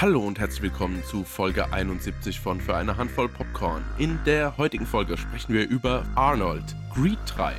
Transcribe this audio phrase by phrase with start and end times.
[0.00, 3.84] Hallo und herzlich willkommen zu Folge 71 von Für eine Handvoll Popcorn.
[3.98, 7.52] In der heutigen Folge sprechen wir über Arnold, Greed 3,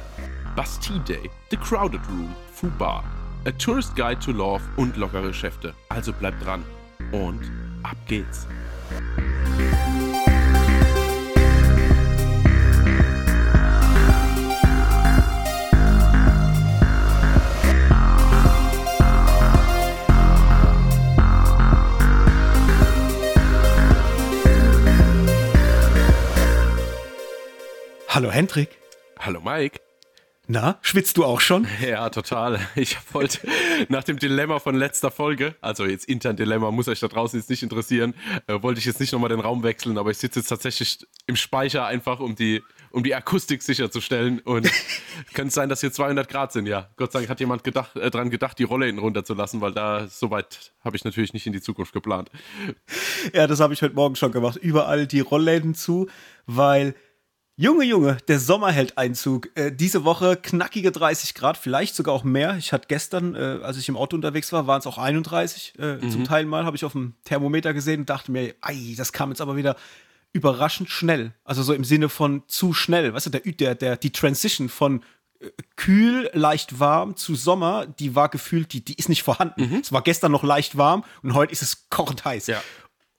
[0.56, 3.04] Bastille Day, The Crowded Room, Fubar,
[3.46, 5.76] A Tourist Guide to Love und lockere Geschäfte.
[5.90, 6.64] Also bleibt dran
[7.12, 7.52] und
[7.84, 8.48] ab geht's.
[28.22, 28.70] Hallo Hendrik.
[29.18, 29.80] Hallo Mike.
[30.46, 31.68] Na, schwitzt du auch schon?
[31.82, 32.60] Ja, total.
[32.76, 33.40] Ich wollte
[33.90, 37.50] nach dem Dilemma von letzter Folge, also jetzt intern Dilemma, muss euch da draußen jetzt
[37.50, 38.14] nicht interessieren,
[38.46, 41.36] äh, wollte ich jetzt nicht nochmal den Raum wechseln, aber ich sitze jetzt tatsächlich im
[41.36, 42.62] Speicher einfach, um die,
[42.92, 44.70] um die Akustik sicherzustellen und
[45.34, 46.92] könnte sein, dass hier 200 Grad sind, ja.
[46.98, 50.08] Gott sei Dank hat jemand gedacht, äh, dran gedacht, die Rolle hinten runterzulassen, weil da
[50.08, 52.30] soweit habe ich natürlich nicht in die Zukunft geplant.
[53.34, 54.58] Ja, das habe ich heute Morgen schon gemacht.
[54.58, 56.08] Überall die Rollläden zu,
[56.46, 56.94] weil
[57.62, 59.50] Junge, Junge, der Sommer hält Einzug.
[59.54, 62.58] Äh, diese Woche knackige 30 Grad, vielleicht sogar auch mehr.
[62.58, 65.74] Ich hatte gestern, äh, als ich im Auto unterwegs war, waren es auch 31.
[65.78, 66.10] Äh, mhm.
[66.10, 69.30] Zum Teil mal habe ich auf dem Thermometer gesehen und dachte mir, ei, das kam
[69.30, 69.76] jetzt aber wieder
[70.34, 71.36] überraschend schnell.
[71.44, 73.14] Also so im Sinne von zu schnell.
[73.14, 75.04] Weißt du, der, der, der, die Transition von
[75.40, 79.70] äh, kühl, leicht warm zu Sommer, die war gefühlt, die, die ist nicht vorhanden.
[79.70, 79.82] Mhm.
[79.84, 82.48] Es war gestern noch leicht warm und heute ist es kochend heiß.
[82.48, 82.64] Ja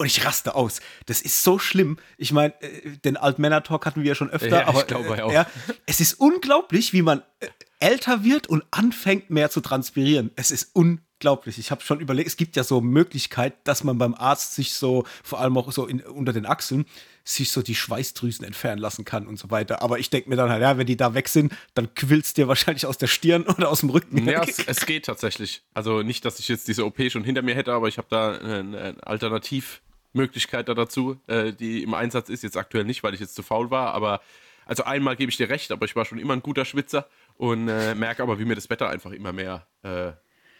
[0.02, 0.80] und ich raste aus.
[1.06, 1.96] Das ist so schlimm.
[2.18, 5.22] Ich meine, äh, den Altmänner-Talk hatten wir ja schon öfter, ja, aber ich glaube äh,
[5.22, 5.32] auch.
[5.32, 5.46] Ja,
[5.86, 7.46] es ist unglaublich, wie man äh,
[7.78, 10.32] älter wird und anfängt mehr zu transpirieren.
[10.34, 11.58] Es ist unglaublich.
[11.58, 15.04] Ich habe schon überlegt, es gibt ja so Möglichkeit, dass man beim Arzt sich so,
[15.22, 16.84] vor allem auch so in, unter den Achseln,
[17.22, 19.82] sich so die Schweißdrüsen entfernen lassen kann und so weiter.
[19.82, 22.48] Aber ich denke mir dann halt, ja, wenn die da weg sind, dann quillst dir
[22.48, 24.26] wahrscheinlich aus der Stirn oder aus dem Rücken.
[24.26, 25.62] Ja, es, es, geht tatsächlich.
[25.74, 28.32] Also nicht, dass ich jetzt diese OP schon hinter mir hätte, aber ich habe da
[28.32, 32.42] ein, ein Alternativ Möglichkeit da dazu, äh, die im Einsatz ist.
[32.42, 34.20] Jetzt aktuell nicht, weil ich jetzt zu faul war, aber
[34.66, 37.68] also einmal gebe ich dir recht, aber ich war schon immer ein guter Schwitzer und
[37.68, 40.12] äh, merke aber, wie mir das Wetter einfach immer mehr äh,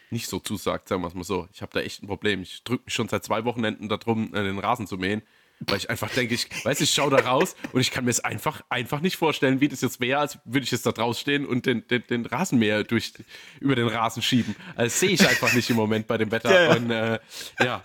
[0.09, 1.47] nicht so zusagt, sagen wir es mal so.
[1.53, 2.41] Ich habe da echt ein Problem.
[2.41, 5.23] Ich drücke mich schon seit zwei Wochenenden darum, äh, den Rasen zu mähen,
[5.61, 8.19] weil ich einfach denke, ich weiß, ich schaue da raus und ich kann mir es
[8.19, 11.45] einfach, einfach nicht vorstellen, wie das jetzt wäre, als würde ich jetzt da draus stehen
[11.45, 13.13] und den, den, den Rasenmäher durch,
[13.59, 14.55] über den Rasen schieben.
[14.75, 16.53] Also das sehe ich einfach nicht im Moment bei dem Wetter.
[16.53, 16.75] Ja, ja.
[16.75, 17.19] Und äh,
[17.63, 17.83] ja,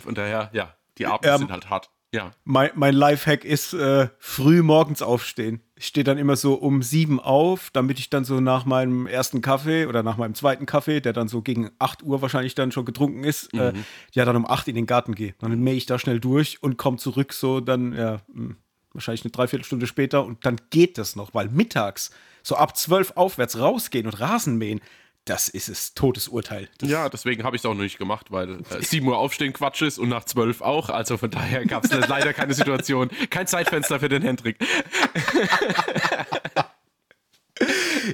[0.00, 1.90] von daher, ja, die Abende ähm, sind halt hart.
[2.12, 2.30] Ja.
[2.44, 5.60] Mein, mein Lifehack ist äh, früh morgens aufstehen.
[5.76, 9.42] Ich stehe dann immer so um sieben auf, damit ich dann so nach meinem ersten
[9.42, 12.86] Kaffee oder nach meinem zweiten Kaffee, der dann so gegen 8 Uhr wahrscheinlich dann schon
[12.86, 13.78] getrunken ist, äh, mhm.
[13.80, 13.82] äh,
[14.12, 15.34] ja, dann um 8 in den Garten gehe.
[15.38, 18.56] Dann mähe ich da schnell durch und komme zurück, so dann, ja, hm,
[18.94, 22.10] wahrscheinlich eine Dreiviertelstunde später und dann geht das noch, weil mittags
[22.42, 24.80] so ab 12 aufwärts rausgehen und Rasen mähen,
[25.28, 26.68] das ist es, Todesurteil.
[26.78, 29.52] Das ja, deswegen habe ich es auch noch nicht gemacht, weil äh, 7 Uhr aufstehen
[29.52, 30.88] Quatsch ist und nach 12 auch.
[30.88, 34.56] Also von daher gab es leider keine Situation, kein Zeitfenster für den Hendrik.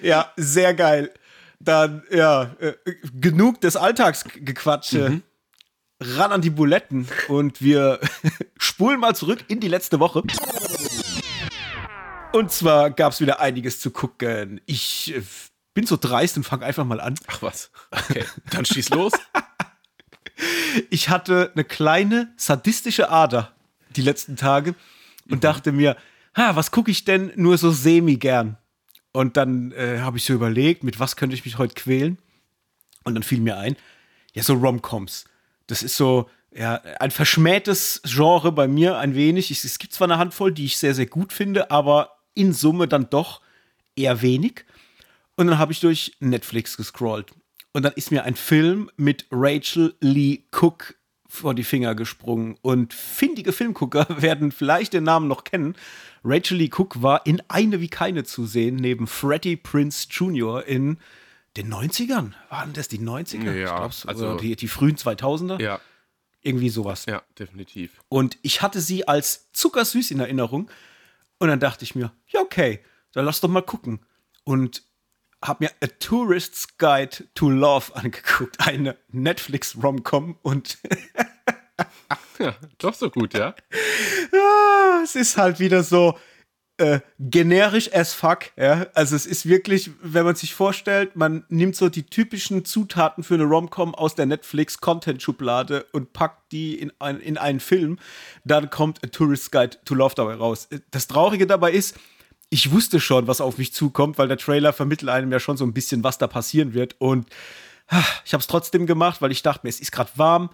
[0.03, 1.13] ja, sehr geil.
[1.61, 2.73] Dann, ja, äh,
[3.15, 5.11] genug des Alltagsgequatsche.
[5.11, 5.23] Mhm.
[6.01, 8.01] Ran an die Buletten und wir
[8.59, 10.25] spulen mal zurück in die letzte Woche.
[12.33, 14.61] Und zwar gab es wieder einiges zu gucken.
[14.67, 15.23] Ich äh,
[15.75, 17.17] bin so dreist und fange einfach mal an.
[17.27, 17.71] Ach was.
[17.91, 19.13] Okay, dann schieß los.
[20.91, 23.53] ich hatte eine kleine sadistische Ader
[23.97, 24.75] die letzten Tage
[25.27, 25.41] und mhm.
[25.41, 25.97] dachte mir,
[26.37, 28.57] ha, was gucke ich denn nur so semi gern?
[29.13, 32.19] Und dann äh, habe ich so überlegt, mit was könnte ich mich heute quälen?
[33.05, 33.77] Und dann fiel mir ein,
[34.33, 35.25] ja, so Romcoms.
[35.67, 39.51] Das ist so, ja, ein verschmähtes Genre bei mir ein wenig.
[39.51, 43.11] Es gibt zwar eine Handvoll, die ich sehr, sehr gut finde, aber in Summe dann
[43.11, 43.41] doch
[43.95, 44.65] eher wenig.
[45.37, 47.33] Und dann habe ich durch Netflix gescrollt.
[47.73, 50.95] Und dann ist mir ein Film mit Rachel Lee Cook
[51.27, 52.57] vor die Finger gesprungen.
[52.63, 55.75] Und findige Filmgucker werden vielleicht den Namen noch kennen.
[56.23, 60.65] Rachel Lee Cook war in Eine wie keine zu sehen, neben Freddie Prince Jr.
[60.65, 60.99] in
[61.57, 62.33] den 90ern.
[62.49, 63.53] Waren das die 90er?
[63.53, 65.61] Ja, glaub's, also die, die frühen 2000er?
[65.61, 65.81] Ja.
[66.43, 67.07] Irgendwie sowas.
[67.07, 68.01] Ja, definitiv.
[68.09, 70.71] Und ich hatte sie als zuckersüß in Erinnerung.
[71.39, 72.81] Und dann dachte ich mir, ja, okay,
[73.13, 74.01] dann lass doch mal gucken.
[74.45, 74.83] Und
[75.45, 80.79] habe mir A Tourist's Guide to Love angeguckt, eine Netflix-Romcom und
[82.39, 83.55] ja, doch so gut, ja.
[84.33, 85.01] ja.
[85.03, 86.19] Es ist halt wieder so
[86.79, 88.87] äh, generisch as fuck, ja.
[88.95, 93.35] Also es ist wirklich, wenn man sich vorstellt, man nimmt so die typischen Zutaten für
[93.35, 97.99] eine Romcom aus der Netflix-Content-Schublade und packt die in, ein, in einen Film,
[98.45, 100.69] dann kommt A Tourist's Guide to Love dabei raus.
[100.91, 101.97] Das Traurige dabei ist,
[102.55, 105.65] ich wusste schon, was auf mich zukommt, weil der Trailer vermittelt einem ja schon so
[105.65, 106.95] ein bisschen, was da passieren wird.
[107.01, 107.27] Und
[108.25, 110.51] ich habe es trotzdem gemacht, weil ich dachte mir, es ist gerade warm.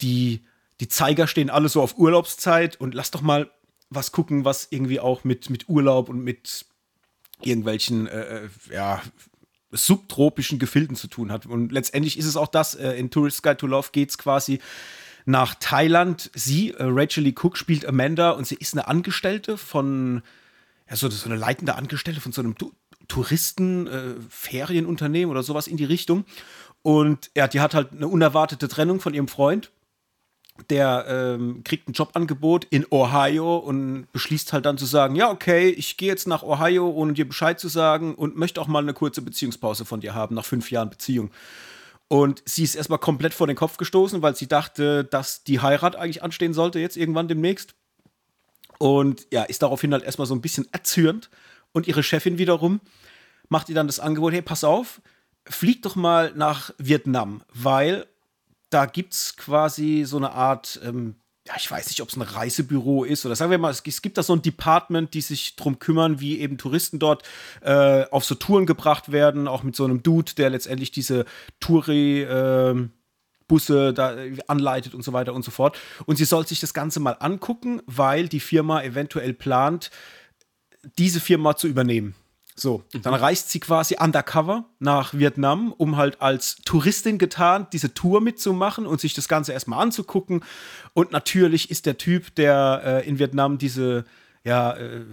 [0.00, 0.44] die,
[0.78, 3.50] die Zeiger stehen alle so auf Urlaubszeit und lass doch mal
[3.90, 6.64] was gucken, was irgendwie auch mit, mit Urlaub und mit
[7.40, 9.02] irgendwelchen, äh, äh ja,
[9.72, 11.46] subtropischen Gefilden zu tun hat.
[11.46, 14.60] Und letztendlich ist es auch das, äh, in Tourist Guide to Love geht es quasi
[15.24, 16.30] nach Thailand.
[16.34, 20.22] Sie, äh, Rachel Lee Cook, spielt Amanda und sie ist eine Angestellte von,
[20.92, 22.70] ja, so, so eine leitende Angestellte von so einem tu
[23.08, 26.24] Touristen, äh, oder sowas in die Richtung.
[26.82, 29.72] Und ja, die hat halt eine unerwartete Trennung von ihrem Freund
[30.68, 35.70] der ähm, kriegt ein Jobangebot in Ohio und beschließt halt dann zu sagen, ja, okay,
[35.70, 38.92] ich gehe jetzt nach Ohio, ohne dir Bescheid zu sagen und möchte auch mal eine
[38.92, 41.30] kurze Beziehungspause von dir haben, nach fünf Jahren Beziehung.
[42.08, 45.96] Und sie ist erstmal komplett vor den Kopf gestoßen, weil sie dachte, dass die Heirat
[45.96, 47.74] eigentlich anstehen sollte, jetzt irgendwann demnächst.
[48.82, 51.30] Und ja, ist daraufhin halt erstmal so ein bisschen erzürnt.
[51.70, 52.80] Und ihre Chefin wiederum
[53.48, 55.00] macht ihr dann das Angebot, hey, pass auf,
[55.46, 58.08] flieg doch mal nach Vietnam, weil
[58.70, 61.14] da gibt es quasi so eine Art, ähm,
[61.46, 64.02] ja, ich weiß nicht, ob es ein Reisebüro ist oder sagen wir mal, es, es,
[64.02, 67.22] gibt da so ein Department, die sich darum kümmern, wie eben Touristen dort
[67.60, 71.24] äh, auf so Touren gebracht werden, auch mit so einem Dude, der letztendlich diese
[71.60, 72.88] Touri äh,
[73.52, 74.16] Busse da
[74.46, 75.78] anleitet und so weiter und so fort.
[76.06, 79.90] Und sie soll sich das Ganze mal angucken, weil die Firma eventuell plant,
[80.96, 82.14] diese Firma zu übernehmen.
[82.56, 83.02] So, mhm.
[83.02, 88.86] dann reist sie quasi undercover nach Vietnam, um halt als Touristin getarnt diese Tour mitzumachen
[88.86, 90.42] und sich das Ganze erstmal anzugucken.
[90.94, 94.06] Und natürlich ist der Typ, der äh, in Vietnam diese,
[94.44, 95.04] ja, äh,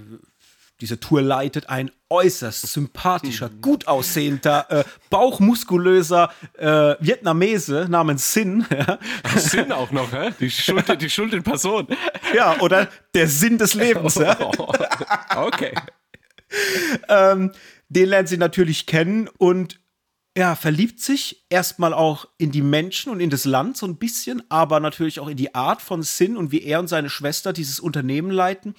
[0.81, 8.65] diese Tour leitet, ein äußerst sympathischer, gut aussehender, äh, bauchmuskulöser äh, Vietnamese namens Sin.
[8.79, 8.97] Ja.
[9.35, 10.31] Sin auch noch, hä?
[10.39, 11.87] Die Schuld, die Schuld in Person.
[12.33, 14.15] Ja, oder der Sinn des Lebens.
[14.15, 14.37] ja.
[15.35, 15.73] okay
[17.07, 17.51] ähm,
[17.89, 19.79] den lernt sie natürlich kennen und
[20.37, 24.43] ja, verliebt sich erstmal auch in die Menschen und in das Land so ein bisschen,
[24.49, 27.79] aber natürlich auch in die Art von Sin und wie er und seine Schwester dieses
[27.79, 28.75] Unternehmen leiten.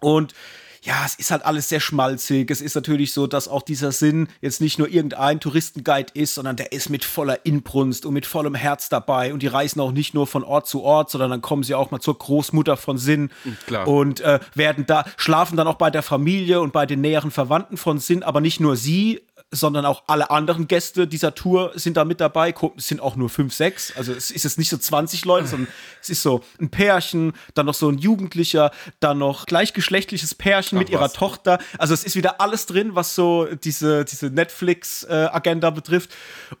[0.00, 0.34] Und
[0.82, 2.50] ja, es ist halt alles sehr schmalzig.
[2.50, 6.56] Es ist natürlich so, dass auch dieser Sinn jetzt nicht nur irgendein Touristenguide ist, sondern
[6.56, 9.32] der ist mit voller Inbrunst und mit vollem Herz dabei.
[9.32, 11.90] Und die reisen auch nicht nur von Ort zu Ort, sondern dann kommen sie auch
[11.90, 13.30] mal zur Großmutter von Sinn
[13.66, 13.88] Klar.
[13.88, 17.76] und äh, werden da, schlafen dann auch bei der Familie und bei den näheren Verwandten
[17.76, 22.04] von Sinn, aber nicht nur sie, sondern auch alle anderen Gäste dieser Tour sind da
[22.04, 22.54] mit dabei.
[22.76, 23.96] Es sind auch nur fünf, sechs.
[23.96, 25.68] Also es ist jetzt nicht so 20 Leute, sondern
[26.02, 30.80] es ist so ein Pärchen, dann noch so ein Jugendlicher, dann noch gleichgeschlechtliches Pärchen Ach,
[30.80, 31.14] mit ihrer was.
[31.14, 31.58] Tochter.
[31.78, 36.10] Also es ist wieder alles drin, was so diese, diese Netflix-Agenda betrifft.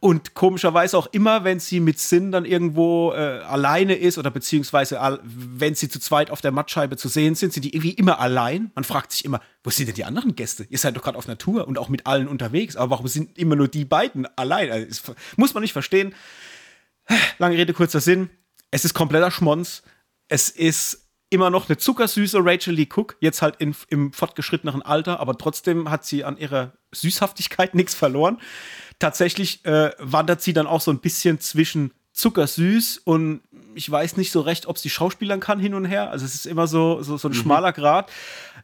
[0.00, 4.98] Und komischerweise auch immer, wenn sie mit Sinn dann irgendwo äh, alleine ist oder beziehungsweise
[5.24, 8.70] wenn sie zu zweit auf der Mattscheibe zu sehen sind, sind die irgendwie immer allein.
[8.74, 10.66] Man fragt sich immer, wo sind denn die anderen Gäste?
[10.70, 13.56] Ihr seid doch gerade auf Tour und auch mit allen unterwegs aber warum sind immer
[13.56, 14.70] nur die beiden allein?
[14.70, 16.14] Also, muss man nicht verstehen.
[17.38, 18.30] Lange Rede, kurzer Sinn.
[18.70, 19.82] Es ist kompletter Schmonz.
[20.28, 25.20] Es ist immer noch eine zuckersüße Rachel Lee Cook, jetzt halt in, im fortgeschrittenen Alter,
[25.20, 28.38] aber trotzdem hat sie an ihrer Süßhaftigkeit nichts verloren.
[28.98, 33.42] Tatsächlich äh, wandert sie dann auch so ein bisschen zwischen zuckersüß und
[33.74, 36.10] ich weiß nicht so recht, ob sie Schauspielern kann hin und her.
[36.10, 37.36] Also es ist immer so, so, so ein mhm.
[37.36, 38.10] schmaler Grad.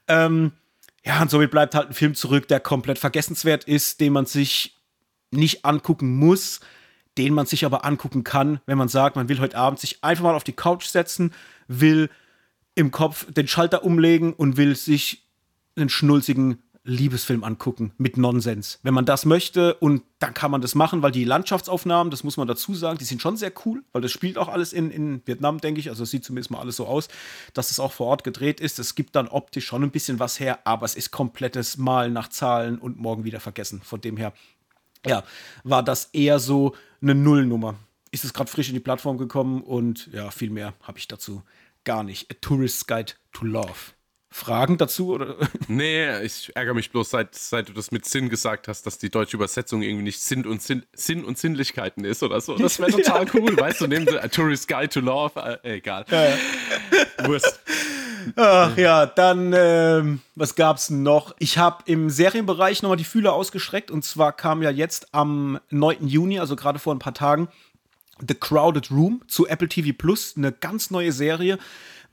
[0.09, 0.53] Ähm,
[1.07, 4.81] ja, und somit bleibt halt ein Film zurück, der komplett vergessenswert ist, den man sich
[5.31, 6.61] nicht angucken muss,
[7.19, 10.25] den man sich aber angucken kann, wenn man sagt, man will heute Abend sich einfach
[10.25, 11.33] mal auf die Couch setzen,
[11.69, 12.11] will
[12.75, 15.29] im Kopf den Schalter umlegen und will sich
[15.77, 18.79] einen schnulzigen Liebesfilm angucken mit Nonsens.
[18.83, 22.37] Wenn man das möchte und dann kann man das machen, weil die Landschaftsaufnahmen, das muss
[22.37, 25.23] man dazu sagen, die sind schon sehr cool, weil das spielt auch alles in, in
[25.25, 25.89] Vietnam, denke ich.
[25.89, 27.09] Also es sieht zumindest mal alles so aus,
[27.55, 28.79] dass es auch vor Ort gedreht ist.
[28.79, 32.29] Es gibt dann optisch schon ein bisschen was her, aber es ist komplettes Malen nach
[32.29, 33.81] Zahlen und morgen wieder vergessen.
[33.83, 34.35] Von dem her,
[35.07, 35.25] ja,
[35.63, 37.77] war das eher so eine Nullnummer.
[38.11, 41.43] Ist es gerade frisch in die Plattform gekommen und ja, viel mehr habe ich dazu
[41.85, 42.31] gar nicht.
[42.31, 43.95] A Tourist Guide to Love.
[44.35, 45.11] Fragen dazu?
[45.15, 45.37] Oder?
[45.69, 49.09] Nee, ich ärgere mich bloß, seit, seit du das mit Sinn gesagt hast, dass die
[49.09, 52.57] deutsche Übersetzung irgendwie nicht Sinn und, Sinn, Sinn und Sinnlichkeiten ist oder so.
[52.57, 56.05] Das wäre total cool, weißt du, nehmen sie A Tourist Guide to Love, äh, egal.
[56.11, 57.29] Ja, ja.
[57.29, 57.61] Wurst.
[58.35, 61.37] Ach ja, dann, ähm, was gab's noch?
[61.39, 66.09] Ich habe im Serienbereich nochmal die Fühler ausgestreckt und zwar kam ja jetzt am 9.
[66.09, 67.47] Juni, also gerade vor ein paar Tagen,
[68.19, 71.59] The Crowded Room zu Apple TV Plus, eine ganz neue Serie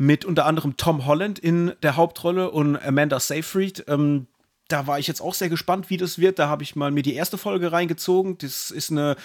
[0.02, 3.86] mit unter anderem Tom Holland in der Hauptrolle und Amanda Seyfried.
[3.88, 4.26] Ähm,
[4.68, 6.40] da war ich jetzt auch sehr gespannt, wie das wird.
[6.40, 8.40] Da habe ich mal mir die erste Folge reingezogen.
[8.40, 9.16] Das ist eine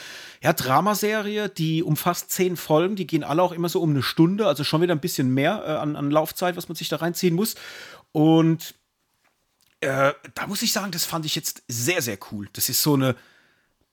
[0.42, 2.94] ja, Dramaserie, die umfasst zehn Folgen.
[2.94, 5.64] Die gehen alle auch immer so um eine Stunde, also schon wieder ein bisschen mehr
[5.66, 7.54] äh, an, an Laufzeit, was man sich da reinziehen muss.
[8.12, 8.74] Und
[9.80, 12.50] äh, da muss ich sagen, das fand ich jetzt sehr, sehr cool.
[12.52, 13.16] Das ist so eine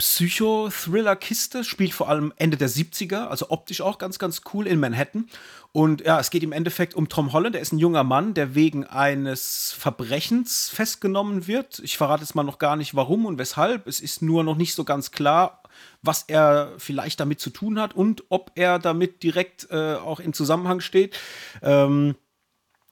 [0.04, 5.30] Psycho-Thriller-Kiste, spielt vor allem Ende der 70er, also optisch auch ganz, ganz cool in Manhattan.
[5.72, 7.56] Und ja, es geht im Endeffekt um Tom Holland.
[7.56, 11.80] Er ist ein junger Mann, der wegen eines Verbrechens festgenommen wird.
[11.80, 13.88] Ich verrate jetzt mal noch gar nicht, warum und weshalb.
[13.88, 15.64] Es ist nur noch nicht so ganz klar,
[16.02, 20.34] was er vielleicht damit zu tun hat und ob er damit direkt äh, auch in
[20.34, 21.18] Zusammenhang steht.
[21.62, 22.16] Ähm,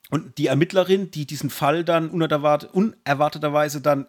[0.08, 4.06] und die Ermittlerin, die diesen Fall dann unerwarteterweise dann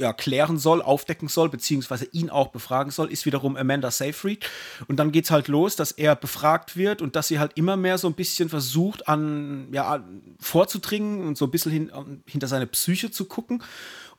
[0.00, 4.48] ja, klären soll, aufdecken soll, beziehungsweise ihn auch befragen soll, ist wiederum Amanda Seyfried.
[4.88, 7.76] Und dann geht es halt los, dass er befragt wird und dass sie halt immer
[7.76, 10.02] mehr so ein bisschen versucht, an, ja,
[10.40, 11.92] vorzudringen und so ein bisschen hin,
[12.26, 13.62] hinter seine Psyche zu gucken.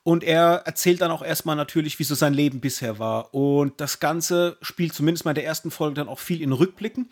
[0.04, 3.34] Und er erzählt dann auch erstmal natürlich, wie so sein Leben bisher war.
[3.34, 7.10] Und das Ganze spielt zumindest mal in der ersten Folge dann auch viel in Rückblicken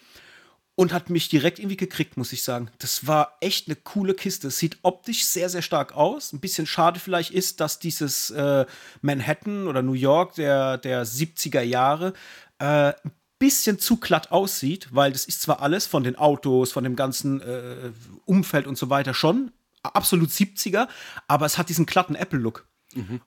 [0.79, 2.71] und hat mich direkt irgendwie gekriegt, muss ich sagen.
[2.79, 4.50] Das war echt eine coole Kiste.
[4.50, 6.31] Sieht optisch sehr, sehr stark aus.
[6.31, 8.65] Ein bisschen schade vielleicht ist, dass dieses äh,
[9.01, 12.13] Manhattan oder New York der, der 70er Jahre
[12.59, 16.86] äh, ein bisschen zu glatt aussieht, weil das ist zwar alles von den Autos, von
[16.86, 17.91] dem ganzen äh,
[18.24, 19.51] Umfeld und so weiter schon
[19.83, 20.88] absolut 70er,
[21.27, 22.68] aber es hat diesen glatten Apple-Look.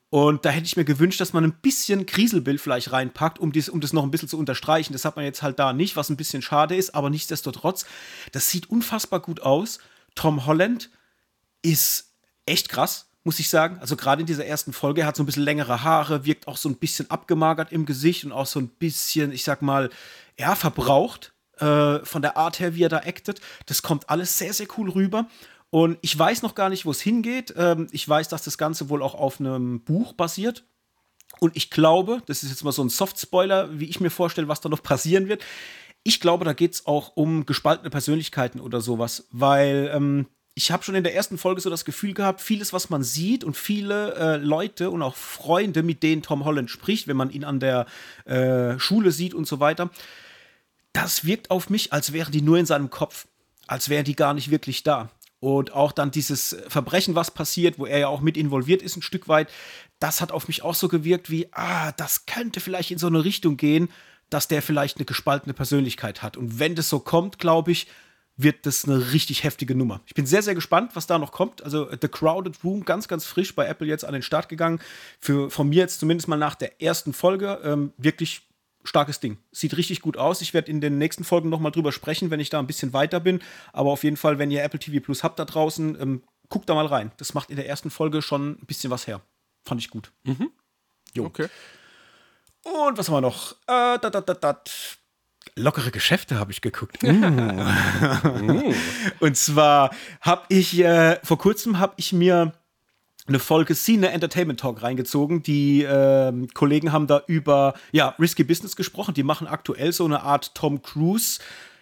[0.09, 3.69] Und da hätte ich mir gewünscht, dass man ein bisschen Kriselbild vielleicht reinpackt, um, dies,
[3.69, 4.93] um das noch ein bisschen zu unterstreichen.
[4.93, 7.85] Das hat man jetzt halt da nicht, was ein bisschen schade ist, aber nichtsdestotrotz,
[8.33, 9.79] das sieht unfassbar gut aus.
[10.15, 10.89] Tom Holland
[11.61, 12.11] ist
[12.45, 13.77] echt krass, muss ich sagen.
[13.79, 16.57] Also gerade in dieser ersten Folge, er hat so ein bisschen längere Haare, wirkt auch
[16.57, 19.89] so ein bisschen abgemagert im Gesicht und auch so ein bisschen, ich sag mal,
[20.37, 23.39] ja, verbraucht äh, von der Art her, wie er da actet.
[23.65, 25.27] Das kommt alles sehr, sehr cool rüber.
[25.73, 27.55] Und ich weiß noch gar nicht, wo es hingeht.
[27.57, 30.65] Ähm, ich weiß, dass das Ganze wohl auch auf einem Buch basiert.
[31.39, 34.61] Und ich glaube, das ist jetzt mal so ein Soft-Spoiler, wie ich mir vorstelle, was
[34.61, 35.43] da noch passieren wird.
[36.03, 40.83] Ich glaube, da geht es auch um gespaltene Persönlichkeiten oder sowas, weil ähm, ich habe
[40.83, 44.13] schon in der ersten Folge so das Gefühl gehabt, vieles, was man sieht und viele
[44.13, 47.87] äh, Leute und auch Freunde, mit denen Tom Holland spricht, wenn man ihn an der
[48.25, 49.89] äh, Schule sieht und so weiter,
[50.91, 53.25] das wirkt auf mich, als wären die nur in seinem Kopf,
[53.65, 55.09] als wären die gar nicht wirklich da.
[55.43, 59.01] Und auch dann dieses Verbrechen, was passiert, wo er ja auch mit involviert ist, ein
[59.01, 59.49] Stück weit,
[59.99, 63.25] das hat auf mich auch so gewirkt wie, ah, das könnte vielleicht in so eine
[63.25, 63.89] Richtung gehen,
[64.29, 66.37] dass der vielleicht eine gespaltene Persönlichkeit hat.
[66.37, 67.87] Und wenn das so kommt, glaube ich,
[68.37, 69.99] wird das eine richtig heftige Nummer.
[70.05, 71.61] Ich bin sehr, sehr gespannt, was da noch kommt.
[71.61, 74.79] Also The Crowded Room, ganz, ganz frisch bei Apple jetzt an den Start gegangen.
[75.19, 78.43] Für, von mir jetzt zumindest mal nach der ersten Folge ähm, wirklich
[78.83, 79.37] starkes Ding.
[79.51, 80.41] Sieht richtig gut aus.
[80.41, 82.93] Ich werde in den nächsten Folgen noch mal drüber sprechen, wenn ich da ein bisschen
[82.93, 83.41] weiter bin.
[83.71, 86.75] Aber auf jeden Fall, wenn ihr Apple TV Plus habt da draußen, ähm, guckt da
[86.75, 87.11] mal rein.
[87.17, 89.21] Das macht in der ersten Folge schon ein bisschen was her.
[89.63, 90.11] Fand ich gut.
[90.23, 90.51] Mhm.
[91.13, 91.25] Jo.
[91.25, 91.47] Okay.
[92.63, 93.53] Und was haben wir noch?
[93.67, 94.71] Äh, dat, dat, dat,
[95.55, 97.03] Lockere Geschäfte habe ich geguckt.
[97.03, 97.13] Mm.
[99.19, 102.53] Und zwar habe ich äh, vor kurzem habe ich mir
[103.27, 105.43] eine Folge Cine Entertainment Talk reingezogen.
[105.43, 109.13] Die äh, Kollegen haben da über ja, Risky Business gesprochen.
[109.13, 111.39] Die machen aktuell so eine Art Tom Cruise.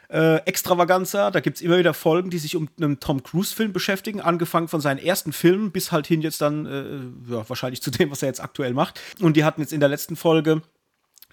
[0.10, 1.32] Äh, Extravaganza.
[1.32, 4.82] Da gibt es immer wieder Folgen, die sich um einen Tom Cruise-Film beschäftigen, angefangen von
[4.82, 8.28] seinen ersten Filmen bis halt hin jetzt dann, äh, ja, wahrscheinlich zu dem, was er
[8.28, 9.00] jetzt aktuell macht.
[9.22, 10.62] Und die hatten jetzt in der letzten Folge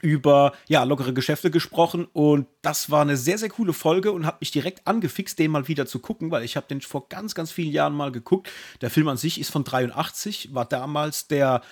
[0.00, 4.40] über ja, lockere Geschäfte gesprochen und das war eine sehr, sehr coole Folge und hat
[4.40, 7.50] mich direkt angefixt, den mal wieder zu gucken, weil ich habe den vor ganz, ganz
[7.52, 8.50] vielen Jahren mal geguckt.
[8.81, 11.62] Der Film an sich ist von 83, war damals der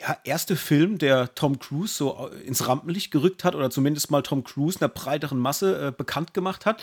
[0.00, 4.44] ja, erste Film, der Tom Cruise so ins Rampenlicht gerückt hat oder zumindest mal Tom
[4.44, 6.82] Cruise einer breiteren Masse äh, bekannt gemacht hat.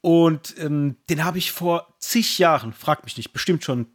[0.00, 3.86] Und ähm, den habe ich vor zig Jahren, fragt mich nicht, bestimmt schon,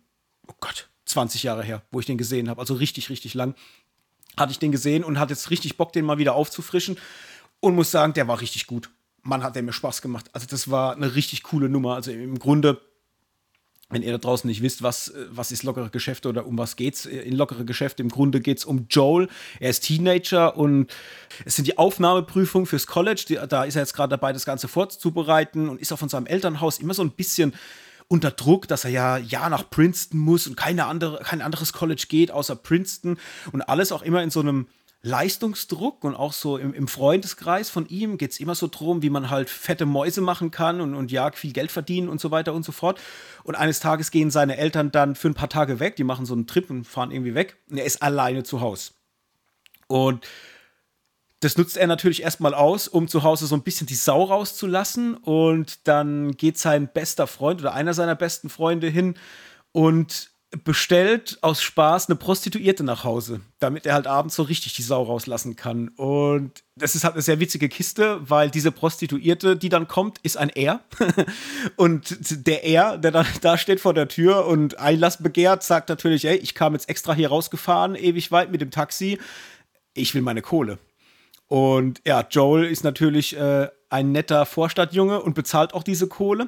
[0.48, 3.56] oh Gott, 20 Jahre her, wo ich den gesehen habe, also richtig, richtig lang
[4.39, 6.98] hatte ich den gesehen und hatte jetzt richtig Bock, den mal wieder aufzufrischen.
[7.60, 8.89] Und muss sagen, der war richtig gut.
[9.22, 10.27] Mann, hat der mir Spaß gemacht.
[10.31, 11.96] Also, das war eine richtig coole Nummer.
[11.96, 12.79] Also, im Grunde,
[13.89, 17.05] wenn ihr da draußen nicht wisst, was, was ist lockere Geschäfte oder um was geht's
[17.05, 19.27] in lockere Geschäfte, im Grunde geht es um Joel.
[19.60, 20.93] Er ist Teenager und
[21.43, 23.46] es sind die Aufnahmeprüfungen fürs College.
[23.50, 26.79] Da ist er jetzt gerade dabei, das Ganze vorzubereiten und ist auch von seinem Elternhaus
[26.79, 27.53] immer so ein bisschen
[28.09, 32.05] unter Druck, dass er ja ja nach Princeton muss und keine andere, kein anderes College
[32.09, 33.17] geht außer Princeton
[33.53, 34.67] und alles auch immer in so einem
[35.01, 39.09] Leistungsdruck und auch so im, im Freundeskreis von ihm geht es immer so drum, wie
[39.09, 42.53] man halt fette Mäuse machen kann und, und ja, viel Geld verdienen und so weiter
[42.53, 42.99] und so fort.
[43.43, 46.33] Und eines Tages gehen seine Eltern dann für ein paar Tage weg, die machen so
[46.33, 48.91] einen Trip und fahren irgendwie weg und er ist alleine zu Hause.
[49.87, 50.25] Und
[51.39, 55.15] das nutzt er natürlich erstmal aus, um zu Hause so ein bisschen die Sau rauszulassen.
[55.15, 59.15] Und dann geht sein bester Freund oder einer seiner besten Freunde hin
[59.72, 60.31] und
[60.63, 65.03] bestellt aus Spaß eine Prostituierte nach Hause, damit er halt abends so richtig die Sau
[65.03, 65.89] rauslassen kann.
[65.89, 70.38] Und das ist halt eine sehr witzige Kiste, weil diese Prostituierte, die dann kommt, ist
[70.38, 70.81] ein Er.
[71.75, 72.17] und
[72.48, 76.38] der Er, der dann da steht vor der Tür und Einlass begehrt, sagt natürlich, ey,
[76.38, 79.19] ich kam jetzt extra hier rausgefahren, ewig weit mit dem Taxi.
[79.93, 80.79] Ich will meine Kohle.
[81.50, 86.48] Und ja, Joel ist natürlich äh, ein netter Vorstadtjunge und bezahlt auch diese Kohle.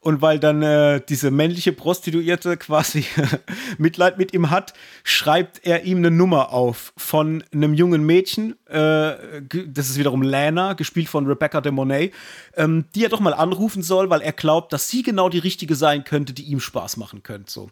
[0.00, 3.06] Und weil dann äh, diese männliche Prostituierte quasi
[3.78, 9.40] Mitleid mit ihm hat, schreibt er ihm eine Nummer auf von einem jungen Mädchen, äh,
[9.66, 12.12] das ist wiederum Lana, gespielt von Rebecca de Monet,
[12.54, 15.74] ähm, die er doch mal anrufen soll, weil er glaubt, dass sie genau die richtige
[15.74, 17.50] sein könnte, die ihm Spaß machen könnte.
[17.50, 17.70] So.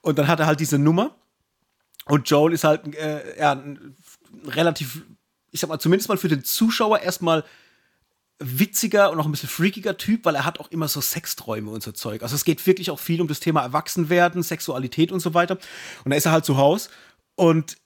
[0.00, 1.14] Und dann hat er halt diese Nummer.
[2.06, 3.62] Und Joel ist halt äh, ja,
[4.46, 5.02] relativ,
[5.54, 7.44] ich sag mal, zumindest mal für den Zuschauer erstmal
[8.40, 11.80] witziger und auch ein bisschen freakiger Typ, weil er hat auch immer so Sexträume und
[11.80, 12.24] so Zeug.
[12.24, 15.56] Also es geht wirklich auch viel um das Thema Erwachsenwerden, Sexualität und so weiter.
[16.04, 16.90] Und da ist er halt zu Hause
[17.36, 17.76] und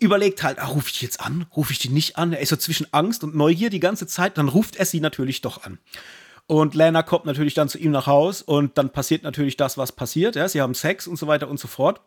[0.00, 2.32] überlegt halt, ah, rufe ich jetzt an, rufe ich die nicht an?
[2.32, 5.40] Er ist so zwischen Angst und Neugier die ganze Zeit, dann ruft er sie natürlich
[5.40, 5.78] doch an.
[6.48, 9.92] Und Lana kommt natürlich dann zu ihm nach Haus und dann passiert natürlich das, was
[9.92, 10.34] passiert.
[10.34, 10.48] Ja?
[10.48, 12.00] Sie haben Sex und so weiter und so fort.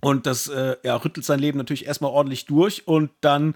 [0.00, 3.54] Und das äh, ja, rüttelt sein Leben natürlich erstmal ordentlich durch und dann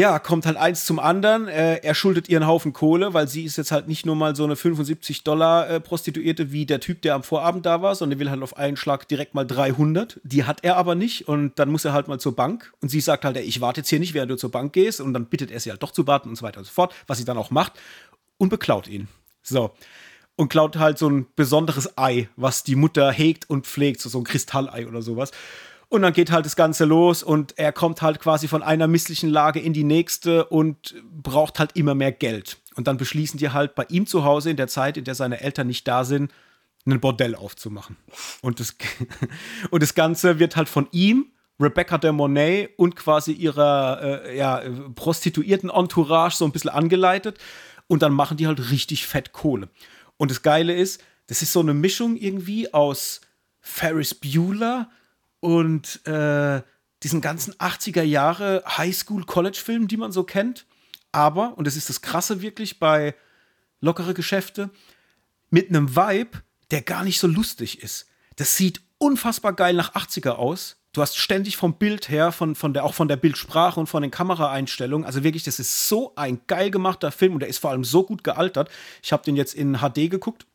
[0.00, 1.46] ja, kommt halt eins zum anderen.
[1.46, 4.34] Äh, er schuldet ihr einen Haufen Kohle, weil sie ist jetzt halt nicht nur mal
[4.34, 8.18] so eine 75 Dollar äh, Prostituierte wie der Typ, der am Vorabend da war, sondern
[8.18, 10.18] will halt auf einen Schlag direkt mal 300.
[10.24, 13.02] Die hat er aber nicht und dann muss er halt mal zur Bank und sie
[13.02, 15.26] sagt halt, ey, ich warte jetzt hier nicht, während du zur Bank gehst und dann
[15.26, 17.26] bittet er sie halt doch zu warten und so weiter und so fort, was sie
[17.26, 17.74] dann auch macht
[18.38, 19.06] und beklaut ihn.
[19.42, 19.70] So.
[20.34, 24.24] Und klaut halt so ein besonderes Ei, was die Mutter hegt und pflegt, so ein
[24.24, 25.30] Kristallei oder sowas.
[25.90, 29.28] Und dann geht halt das Ganze los und er kommt halt quasi von einer misslichen
[29.28, 32.58] Lage in die nächste und braucht halt immer mehr Geld.
[32.76, 35.40] Und dann beschließen die halt bei ihm zu Hause in der Zeit, in der seine
[35.40, 36.30] Eltern nicht da sind,
[36.86, 37.96] ein Bordell aufzumachen.
[38.40, 38.76] Und das,
[39.70, 44.62] und das Ganze wird halt von ihm, Rebecca de Monet und quasi ihrer äh, ja,
[44.94, 47.38] prostituierten Entourage so ein bisschen angeleitet.
[47.88, 49.68] Und dann machen die halt richtig fett Kohle.
[50.16, 53.20] Und das Geile ist, das ist so eine Mischung irgendwie aus
[53.60, 54.88] Ferris Bueller,
[55.40, 56.62] und äh,
[57.02, 60.66] diesen ganzen 80er Jahre Highschool-College-Film, die man so kennt.
[61.12, 63.14] Aber, und das ist das Krasse wirklich bei
[63.80, 64.70] lockere Geschäfte,
[65.48, 68.06] mit einem Vibe, der gar nicht so lustig ist.
[68.36, 70.76] Das sieht unfassbar geil nach 80er aus.
[70.92, 74.02] Du hast ständig vom Bild her, von, von der, auch von der Bildsprache und von
[74.02, 77.70] den Kameraeinstellungen, also wirklich, das ist so ein geil gemachter Film und der ist vor
[77.70, 78.70] allem so gut gealtert.
[79.02, 80.46] Ich habe den jetzt in HD geguckt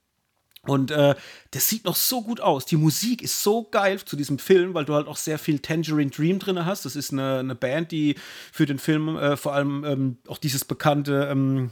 [0.67, 1.15] und äh,
[1.51, 2.65] das sieht noch so gut aus.
[2.65, 6.12] Die Musik ist so geil zu diesem Film, weil du halt auch sehr viel Tangerine
[6.12, 6.86] Dream drin hast.
[6.86, 8.15] Das ist eine, eine Band, die
[8.51, 11.71] für den Film äh, vor allem ähm, auch dieses bekannte, ähm,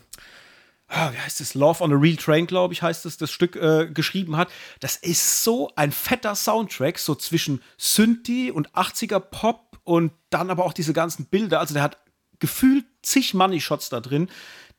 [0.88, 1.54] ah, wie heißt das?
[1.54, 4.50] Love on a Real Train, glaube ich, heißt das, das Stück äh, geschrieben hat.
[4.80, 10.66] Das ist so ein fetter Soundtrack, so zwischen Synthi und 80er Pop und dann aber
[10.66, 11.60] auch diese ganzen Bilder.
[11.60, 11.98] Also der hat
[12.40, 14.30] gefühlt zig Money-Shots da drin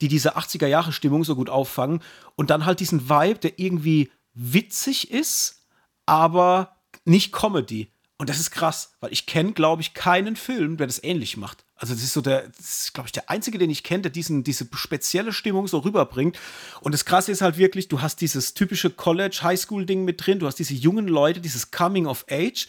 [0.01, 2.01] die diese 80er Jahre Stimmung so gut auffangen
[2.37, 5.63] und dann halt diesen Vibe, der irgendwie witzig ist,
[6.07, 7.91] aber nicht Comedy.
[8.17, 11.65] Und das ist krass, weil ich kenne, glaube ich, keinen Film, der das ähnlich macht.
[11.75, 12.51] Also das ist so der,
[12.93, 16.39] glaube ich, der einzige, den ich kenne, der diesen, diese spezielle Stimmung so rüberbringt.
[16.81, 20.47] Und das Krasse ist halt wirklich, du hast dieses typische College, Highschool-Ding mit drin, du
[20.47, 22.69] hast diese jungen Leute, dieses Coming of Age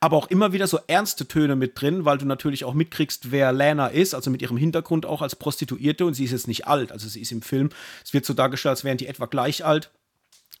[0.00, 3.52] aber auch immer wieder so ernste Töne mit drin, weil du natürlich auch mitkriegst, wer
[3.52, 6.90] Lana ist, also mit ihrem Hintergrund auch als Prostituierte und sie ist jetzt nicht alt,
[6.90, 7.68] also sie ist im Film,
[8.02, 9.90] es wird so dargestellt, als wären die etwa gleich alt.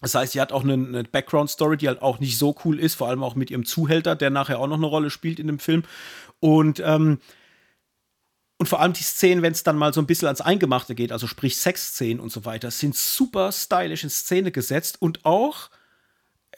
[0.02, 2.94] Das heißt, sie hat auch eine, eine Background-Story, die halt auch nicht so cool ist,
[2.94, 5.58] vor allem auch mit ihrem Zuhälter, der nachher auch noch eine Rolle spielt in dem
[5.58, 5.84] Film.
[6.38, 7.18] Und ähm,
[8.60, 11.12] und vor allem die Szenen, wenn es dann mal so ein bisschen ans Eingemachte geht,
[11.12, 15.70] also sprich Sexszenen und so weiter, sind super stylisch in Szene gesetzt und auch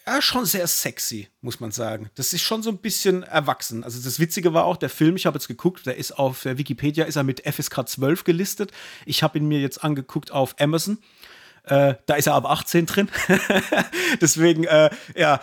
[0.07, 2.11] ja, schon sehr sexy, muss man sagen.
[2.15, 3.85] Das ist schon so ein bisschen erwachsen.
[3.85, 6.59] Also das Witzige war auch, der Film, ich habe jetzt geguckt, der ist auf der
[6.59, 8.73] Wikipedia, ist er mit FSK 12 gelistet.
[9.07, 10.99] Ich habe ihn mir jetzt angeguckt auf Amazon.
[11.64, 13.09] Äh, da ist er ab 18 drin.
[14.20, 15.40] Deswegen, äh, ja,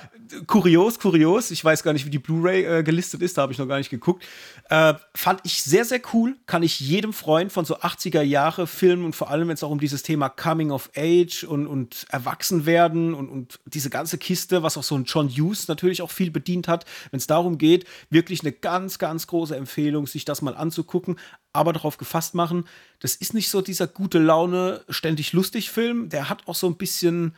[0.48, 1.50] kurios, kurios.
[1.52, 3.78] Ich weiß gar nicht, wie die Blu-ray äh, gelistet ist, da habe ich noch gar
[3.78, 4.26] nicht geguckt.
[4.70, 6.36] Äh, fand ich sehr, sehr cool.
[6.46, 9.72] Kann ich jedem Freund von so 80er Jahre Filmen und vor allem, wenn es auch
[9.72, 14.78] um dieses Thema Coming of Age und, und Erwachsenwerden und, und diese ganze Kiste, was
[14.78, 18.42] auch so ein John Hughes natürlich auch viel bedient hat, wenn es darum geht, wirklich
[18.42, 21.18] eine ganz, ganz große Empfehlung, sich das mal anzugucken,
[21.54, 22.66] aber darauf gefasst machen.
[23.00, 26.10] Das ist nicht so dieser gute Laune, ständig lustig Film.
[26.10, 27.36] Der hat auch so ein bisschen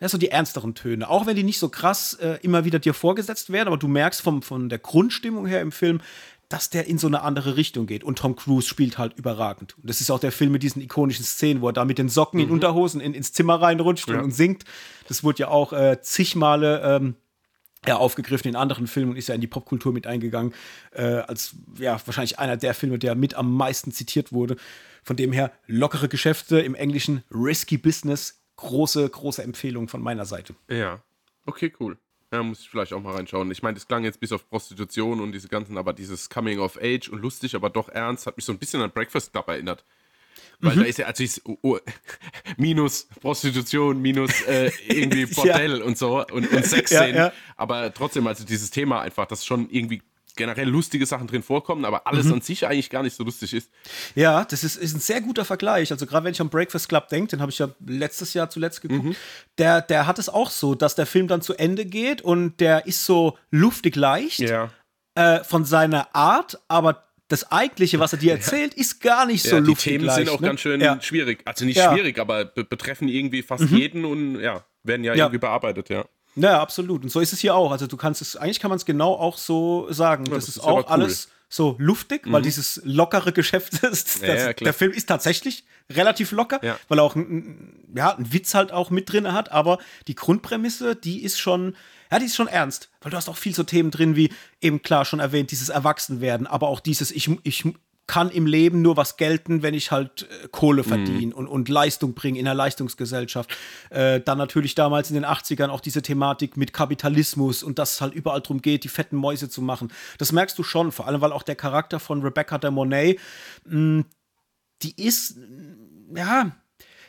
[0.00, 1.08] ja, so die ernsteren Töne.
[1.08, 4.20] Auch wenn die nicht so krass äh, immer wieder dir vorgesetzt werden, aber du merkst
[4.20, 6.00] vom, von der Grundstimmung her im Film,
[6.48, 8.04] dass der in so eine andere Richtung geht.
[8.04, 9.76] Und Tom Cruise spielt halt überragend.
[9.78, 12.08] Und das ist auch der Film mit diesen ikonischen Szenen, wo er da mit den
[12.08, 12.46] Socken mhm.
[12.46, 14.20] in Unterhosen in, ins Zimmer reinrutscht ja.
[14.20, 14.64] und, singt.
[15.08, 17.14] Das wurde ja auch äh, zig Male ähm,
[17.86, 20.54] ja, aufgegriffen in anderen Filmen und ist ja in die Popkultur mit eingegangen.
[20.92, 24.56] Äh, als ja, wahrscheinlich einer der Filme, der mit am meisten zitiert wurde.
[25.02, 30.54] Von dem her lockere Geschäfte im Englischen, risky Business große, große Empfehlung von meiner Seite.
[30.68, 31.02] Ja.
[31.46, 31.98] Okay, cool.
[32.32, 33.50] Ja, muss ich vielleicht auch mal reinschauen.
[33.50, 36.78] Ich meine, das klang jetzt bis auf Prostitution und diese ganzen, aber dieses Coming of
[36.80, 39.84] Age und lustig, aber doch ernst, hat mich so ein bisschen an Breakfast Club erinnert.
[40.60, 40.80] Weil mhm.
[40.80, 41.78] da ist ja, also ist, oh,
[42.56, 45.84] minus Prostitution, minus äh, irgendwie Bordell ja.
[45.84, 47.14] und so und, und Sexszenen.
[47.14, 47.32] Ja, ja.
[47.56, 50.02] Aber trotzdem, also dieses Thema einfach, das schon irgendwie
[50.36, 52.34] generell lustige Sachen drin vorkommen, aber alles mhm.
[52.34, 53.70] an sich eigentlich gar nicht so lustig ist.
[54.14, 55.92] Ja, das ist, ist ein sehr guter Vergleich.
[55.92, 58.82] Also gerade wenn ich an Breakfast Club denke, den habe ich ja letztes Jahr zuletzt
[58.82, 59.16] geguckt, mhm.
[59.58, 62.86] der, der hat es auch so, dass der Film dann zu Ende geht und der
[62.86, 64.70] ist so luftig leicht ja.
[65.14, 68.80] äh, von seiner Art, aber das Eigentliche, was er dir erzählt, ja.
[68.80, 70.46] ist gar nicht so ja, luftig Die Themen sind auch ne?
[70.46, 71.00] ganz schön ja.
[71.00, 71.42] schwierig.
[71.44, 73.76] Also nicht schwierig, aber be betreffen irgendwie fast mhm.
[73.76, 76.04] jeden und ja, werden ja, irgendwie bearbeitet, ja.
[76.36, 77.02] Ja, absolut.
[77.02, 77.72] Und so ist es hier auch.
[77.72, 80.26] Also du kannst es, eigentlich kann man es genau auch so sagen.
[80.26, 80.84] Ja, das, das, ist, auch cool.
[80.86, 82.32] alles so luftig, mhm.
[82.32, 84.22] weil dieses lockere Geschäft ist.
[84.22, 86.78] Das, ja, der Film ist tatsächlich relativ locker, ja.
[86.88, 90.96] weil er auch ein, ja, einen Witz halt auch mit drin hat, aber die Grundprämisse,
[90.96, 91.76] die ist schon,
[92.14, 94.82] ja, die ist schon ernst, weil du hast auch viel so Themen drin, wie eben
[94.82, 97.64] klar schon erwähnt, dieses Erwachsenwerden, aber auch dieses, ich, ich
[98.06, 100.86] kann im Leben nur was gelten, wenn ich halt äh, Kohle mhm.
[100.86, 103.50] verdiene und, und Leistung bringe in der Leistungsgesellschaft.
[103.90, 108.00] Äh, dann natürlich damals in den 80ern auch diese Thematik mit Kapitalismus und dass es
[108.00, 109.90] halt überall darum geht, die fetten Mäuse zu machen.
[110.18, 113.18] Das merkst du schon, vor allem weil auch der Charakter von Rebecca de Monet,
[113.64, 114.04] mh,
[114.82, 115.36] die ist,
[116.14, 116.52] ja,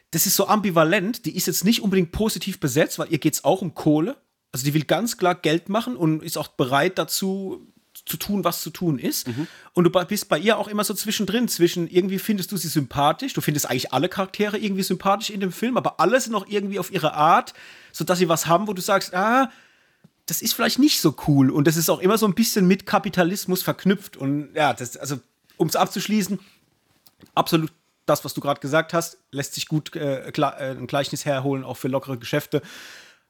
[0.10, 3.44] das ist so ambivalent, die ist jetzt nicht unbedingt positiv besetzt, weil ihr geht es
[3.44, 4.18] auch um Kohle.
[4.56, 7.68] Also die will ganz klar Geld machen und ist auch bereit dazu,
[8.06, 9.28] zu tun, was zu tun ist.
[9.28, 9.48] Mhm.
[9.74, 13.34] Und du bist bei ihr auch immer so zwischendrin, zwischen irgendwie findest du sie sympathisch,
[13.34, 16.80] du findest eigentlich alle Charaktere irgendwie sympathisch in dem Film, aber alle sind noch irgendwie
[16.80, 17.54] auf ihre Art,
[17.92, 19.52] sodass sie was haben, wo du sagst, ah,
[20.26, 21.50] das ist vielleicht nicht so cool.
[21.50, 24.16] Und das ist auch immer so ein bisschen mit Kapitalismus verknüpft.
[24.16, 25.20] Und ja, das, also,
[25.58, 26.40] um es abzuschließen,
[27.34, 27.74] absolut
[28.06, 31.76] das, was du gerade gesagt hast, lässt sich gut äh, äh, ein Gleichnis herholen, auch
[31.76, 32.62] für lockere Geschäfte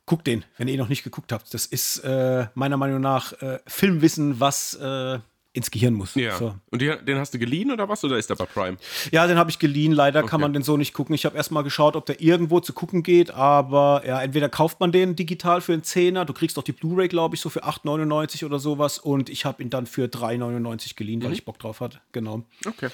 [0.06, 1.54] guckt den, wenn ihr ihn noch nicht geguckt habt.
[1.54, 5.20] Das ist äh, meiner Meinung nach äh, Filmwissen, was äh,
[5.56, 6.16] ins Gehirn muss.
[6.16, 6.38] Ja.
[6.38, 6.54] So.
[6.70, 8.04] Und die, den hast du geliehen oder was?
[8.04, 8.78] Oder ist der bei Prime?
[9.12, 9.94] Ja, den habe ich geliehen.
[9.94, 10.30] Leider okay.
[10.30, 11.16] kann man den so nicht gucken.
[11.16, 13.32] Ich habe erst mal geschaut, ob der irgendwo zu gucken geht.
[13.32, 16.26] Aber ja, entweder kauft man den digital für einen Zehner.
[16.26, 19.00] Du kriegst auch die Blu-ray, glaube ich, so für 8,99 oder sowas.
[19.00, 21.24] Und ich habe ihn dann für 3,99 geliehen, mhm.
[21.24, 22.02] weil ich Bock drauf hatte.
[22.12, 22.44] Genau.
[22.66, 22.90] Okay.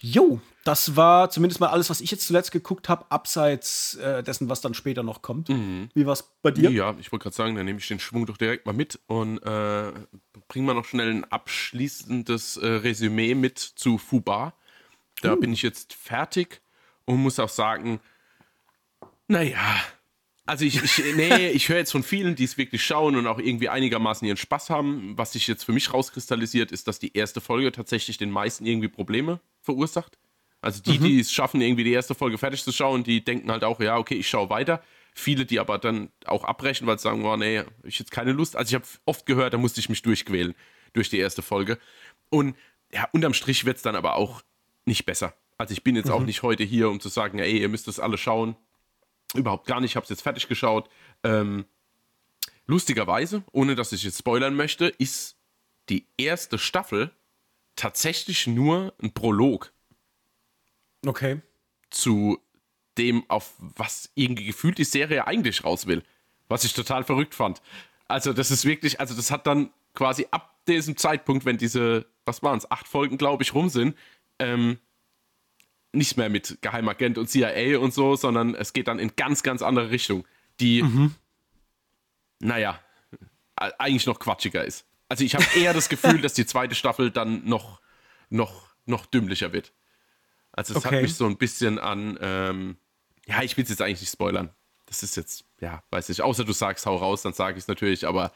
[0.00, 4.48] Jo, das war zumindest mal alles, was ich jetzt zuletzt geguckt habe, abseits äh, dessen,
[4.48, 5.48] was dann später noch kommt.
[5.48, 5.88] Mhm.
[5.94, 6.70] Wie war es bei dir?
[6.70, 9.38] Ja, ich wollte gerade sagen, dann nehme ich den Schwung doch direkt mal mit und
[9.38, 9.92] äh,
[10.48, 14.54] bringen wir noch schnell ein abschließendes äh, Resümee mit zu Fubar.
[15.22, 15.36] Da uh.
[15.36, 16.60] bin ich jetzt fertig
[17.04, 18.00] und muss auch sagen,
[19.28, 19.76] naja,
[20.46, 23.38] also ich, ich nee, ich höre jetzt von vielen, die es wirklich schauen und auch
[23.38, 25.16] irgendwie einigermaßen ihren Spaß haben.
[25.16, 28.88] Was sich jetzt für mich rauskristallisiert, ist, dass die erste Folge tatsächlich den meisten irgendwie
[28.88, 30.18] Probleme verursacht.
[30.62, 31.04] Also die, mhm.
[31.04, 33.98] die es schaffen, irgendwie die erste Folge fertig zu schauen, die denken halt auch, ja,
[33.98, 34.82] okay, ich schaue weiter.
[35.12, 38.56] Viele, die aber dann auch abbrechen, weil sie sagen, oh nee, ich jetzt keine Lust.
[38.56, 40.54] Also ich habe oft gehört, da musste ich mich durchquälen
[40.94, 41.78] durch die erste Folge.
[42.30, 42.56] Und
[42.92, 44.42] ja, unterm Strich wird es dann aber auch
[44.86, 45.34] nicht besser.
[45.58, 46.12] Also ich bin jetzt mhm.
[46.12, 48.56] auch nicht heute hier, um zu sagen, ey, ihr müsst das alle schauen.
[49.34, 50.88] Überhaupt gar nicht, ich habe es jetzt fertig geschaut.
[51.24, 51.64] Ähm,
[52.66, 55.36] lustigerweise, ohne dass ich jetzt spoilern möchte, ist
[55.88, 57.10] die erste Staffel
[57.74, 59.72] tatsächlich nur ein Prolog.
[61.06, 61.40] Okay.
[61.90, 62.38] Zu
[62.98, 66.02] dem, auf was irgendwie gefühlt die Serie eigentlich raus will.
[66.48, 67.62] Was ich total verrückt fand.
[68.08, 72.42] Also, das ist wirklich, also, das hat dann quasi ab diesem Zeitpunkt, wenn diese, was
[72.42, 73.96] waren es, acht Folgen, glaube ich, rum sind,
[74.38, 74.78] ähm,
[75.92, 79.62] nicht mehr mit Geheimagent und CIA und so, sondern es geht dann in ganz, ganz
[79.62, 80.26] andere Richtung,
[80.60, 81.14] die, mhm.
[82.40, 82.80] naja,
[83.56, 84.86] eigentlich noch quatschiger ist.
[85.08, 87.80] Also ich habe eher das Gefühl, dass die zweite Staffel dann noch,
[88.30, 89.72] noch, noch dümmlicher wird.
[90.52, 90.96] Also es okay.
[90.96, 92.76] hat mich so ein bisschen an, ähm,
[93.26, 94.50] ja, ich will es jetzt eigentlich nicht spoilern.
[94.86, 97.68] Das ist jetzt, ja, weiß ich, außer du sagst, hau raus, dann sage ich es
[97.68, 98.32] natürlich, aber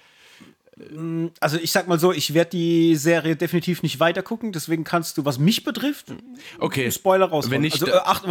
[0.76, 4.85] Mm, also ich sag mal so, ich werde die Serie definitiv nicht weiter gucken, deswegen
[4.85, 6.12] kannst du, was mich betrifft,
[6.59, 6.90] okay.
[6.90, 7.50] Spoiler raus.
[7.50, 8.22] Wenn ich also, äh, Ach,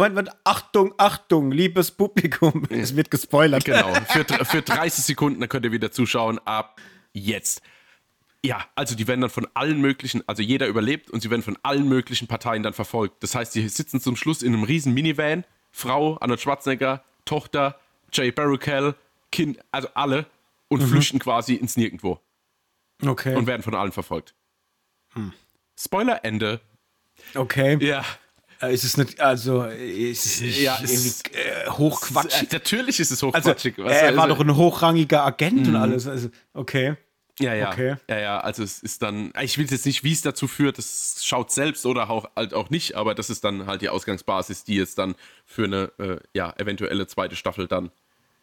[0.44, 3.64] Achtung, Achtung, liebes Publikum, es wird gespoilert.
[3.64, 6.80] Genau, für, für 30 Sekunden, dann könnt ihr wieder zuschauen, ab
[7.12, 7.62] jetzt.
[8.46, 11.58] Ja, also die werden dann von allen möglichen, also jeder überlebt und sie werden von
[11.64, 13.22] allen möglichen Parteien dann verfolgt.
[13.24, 17.80] Das heißt, sie sitzen zum Schluss in einem riesen Minivan, Frau, Arnold Schwarzenegger, Tochter,
[18.12, 18.94] Jay Baruchel,
[19.32, 20.26] Kind, also alle
[20.68, 20.86] und mhm.
[20.86, 22.20] flüchten quasi ins Nirgendwo.
[23.04, 23.34] Okay.
[23.34, 24.34] Und werden von allen verfolgt.
[25.14, 25.32] Hm.
[25.78, 26.60] Spoiler Ende.
[27.34, 27.76] Okay.
[27.84, 28.04] Ja.
[28.62, 32.50] Äh, ist es nicht, also ist es nicht ja, irgendwie äh, hochquatschig?
[32.50, 33.78] Äh, natürlich ist es hochquatschig.
[33.78, 35.74] Also, er war also, doch ein hochrangiger Agent mhm.
[35.74, 36.06] und alles.
[36.06, 36.96] Also, okay.
[37.38, 37.70] Ja, ja.
[37.70, 37.96] Okay.
[38.08, 41.20] Ja, ja, also es ist dann, ich will jetzt nicht, wie es dazu führt, das
[41.22, 44.76] schaut selbst oder auch, halt auch nicht, aber das ist dann halt die Ausgangsbasis, die
[44.76, 47.90] jetzt dann für eine äh, ja, eventuelle zweite Staffel dann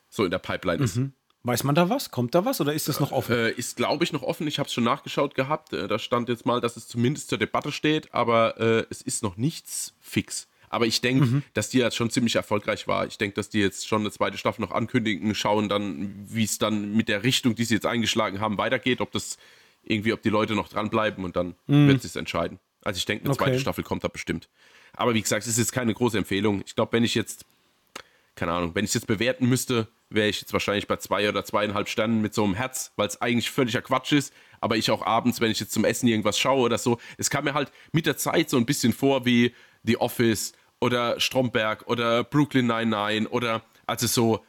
[0.10, 0.98] so in der Pipeline ist.
[0.98, 1.14] Mhm.
[1.46, 2.10] Weiß man da was?
[2.12, 3.36] Kommt da was oder ist das noch offen?
[3.36, 4.48] Äh, ist, glaube ich, noch offen.
[4.48, 5.74] Ich habe es schon nachgeschaut gehabt.
[5.74, 9.24] Äh, da stand jetzt mal, dass es zumindest zur Debatte steht, aber äh, es ist
[9.24, 10.48] noch nichts fix.
[10.74, 11.44] Aber ich denke, mhm.
[11.54, 13.06] dass die jetzt schon ziemlich erfolgreich war.
[13.06, 16.58] Ich denke, dass die jetzt schon eine zweite Staffel noch ankündigen, schauen dann, wie es
[16.58, 19.38] dann mit der Richtung, die sie jetzt eingeschlagen haben, weitergeht, ob das
[19.84, 21.90] irgendwie, ob die Leute noch dranbleiben und dann mhm.
[21.90, 22.60] wird sich entscheiden.
[22.82, 23.46] Also ich denke, eine okay.
[23.46, 24.50] zweite Staffel kommt da bestimmt.
[24.94, 26.64] Aber wie gesagt, es ist jetzt keine große Empfehlung.
[26.66, 27.46] Ich glaube, wenn ich jetzt,
[28.36, 31.46] keine Ahnung, wenn ich es jetzt bewerten müsste, wäre ich jetzt wahrscheinlich bei zwei oder
[31.46, 34.34] zweieinhalb Sternen mit so einem Herz, weil es eigentlich völliger Quatsch ist.
[34.60, 37.44] Aber ich auch abends, wenn ich jetzt zum Essen irgendwas schaue oder so, es kam
[37.44, 42.24] mir halt mit der Zeit so ein bisschen vor wie The Office oder Stromberg oder
[42.24, 44.46] Brooklyn 99 oder also so,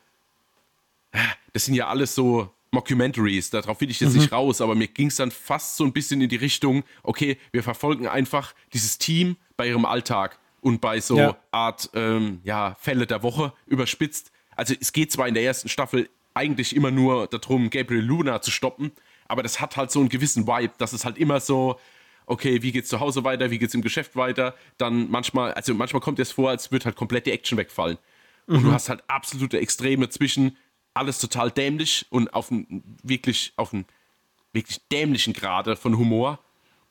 [1.52, 4.20] das sind ja alles so Mockumentaries, darauf will ich jetzt mhm.
[4.20, 7.38] nicht raus, aber mir ging es dann fast so ein bisschen in die Richtung, okay,
[7.52, 11.36] wir verfolgen einfach dieses Team bei ihrem Alltag und bei so ja.
[11.52, 16.08] Art ähm, ja, Fälle der Woche überspitzt also es geht zwar in der ersten Staffel
[16.32, 18.92] eigentlich immer nur darum, Gabriel Luna zu stoppen,
[19.26, 21.78] aber das hat halt so einen gewissen Vibe, dass es halt immer so,
[22.26, 26.00] okay, wie geht's zu Hause weiter, wie geht's im Geschäft weiter, dann manchmal, also manchmal
[26.00, 27.98] kommt es vor, als würde halt komplett die Action wegfallen.
[28.46, 28.64] Und mhm.
[28.64, 30.56] du hast halt absolute Extreme zwischen
[30.92, 33.84] alles total dämlich und auf einen wirklich, auf einen
[34.52, 36.38] wirklich dämlichen Grade von Humor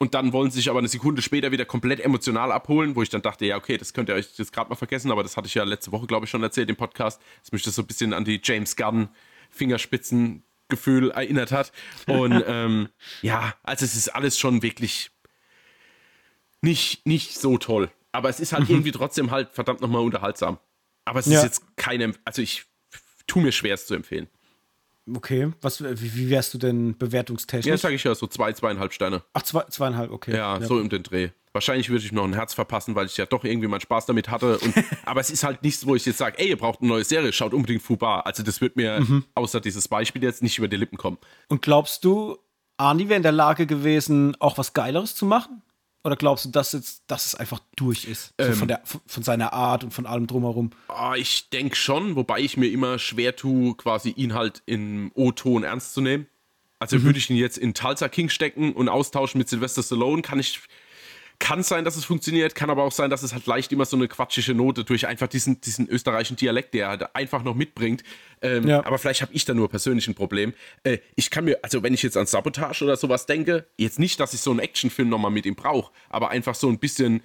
[0.04, 3.10] und dann wollen sie sich aber eine Sekunde später wieder komplett emotional abholen, wo ich
[3.10, 5.48] dann dachte, ja, okay, das könnt ihr euch jetzt gerade mal vergessen, aber das hatte
[5.48, 7.88] ich ja letzte Woche, glaube ich, schon erzählt im Podcast, dass mich das so ein
[7.88, 9.08] bisschen an die James Gunn
[9.50, 11.72] Fingerspitzengefühl erinnert hat.
[12.06, 12.90] Und ähm,
[13.22, 15.12] ja, also es ist alles schon wirklich
[16.64, 17.92] nicht, nicht so toll.
[18.12, 18.76] Aber es ist halt mhm.
[18.76, 20.60] irgendwie trotzdem halt verdammt nochmal unterhaltsam.
[21.06, 21.40] Aber es ja.
[21.40, 22.66] ist jetzt keine, also ich
[23.28, 24.28] tue mir schwer, es zu empfehlen.
[25.16, 27.66] Okay, was, wie, wie wärst du denn bewertungstechnisch?
[27.66, 29.22] Ja, sage ich ja, so zwei, zweieinhalb Sterne.
[29.34, 30.32] Ach, zwei, zweieinhalb, okay.
[30.32, 31.30] Ja, ja, so um den Dreh.
[31.52, 34.30] Wahrscheinlich würde ich noch ein Herz verpassen, weil ich ja doch irgendwie meinen Spaß damit
[34.30, 34.58] hatte.
[34.60, 34.74] Und,
[35.06, 37.34] aber es ist halt nichts, wo ich jetzt sage, ey, ihr braucht eine neue Serie,
[37.34, 38.26] schaut unbedingt Fubar.
[38.26, 39.26] Also das wird mir mhm.
[39.36, 41.18] außer dieses Beispiel jetzt nicht über die Lippen kommen.
[41.50, 42.38] Und glaubst du,
[42.78, 45.62] Arnie wäre in der Lage gewesen, auch was Geileres zu machen?
[46.04, 48.34] Oder glaubst du, dass, jetzt, dass es einfach durch ist?
[48.38, 50.72] Ähm, so von, der, von seiner Art und von allem drumherum?
[50.90, 55.64] Oh, ich denke schon, wobei ich mir immer schwer tue, quasi ihn halt im O-Ton
[55.64, 56.28] ernst zu nehmen.
[56.80, 57.04] Also mhm.
[57.04, 60.60] würde ich ihn jetzt in Tulsa King stecken und austauschen mit Sylvester Stallone, kann ich
[61.40, 63.98] kann sein, dass es funktioniert, kann aber auch sein, dass es halt leicht immer so
[63.98, 68.04] eine quatschige Note durch einfach diesen, diesen österreichischen Dialekt, der er halt einfach noch mitbringt.
[68.42, 68.86] Ähm, ja.
[68.86, 70.54] Aber vielleicht habe ich da nur persönlich ein Problem.
[70.84, 74.20] Äh, ich kann mir, also wenn ich jetzt an Sabotage oder sowas denke, jetzt nicht,
[74.20, 77.22] dass ich so einen Actionfilm nochmal mit ihm brauche, aber einfach so ein bisschen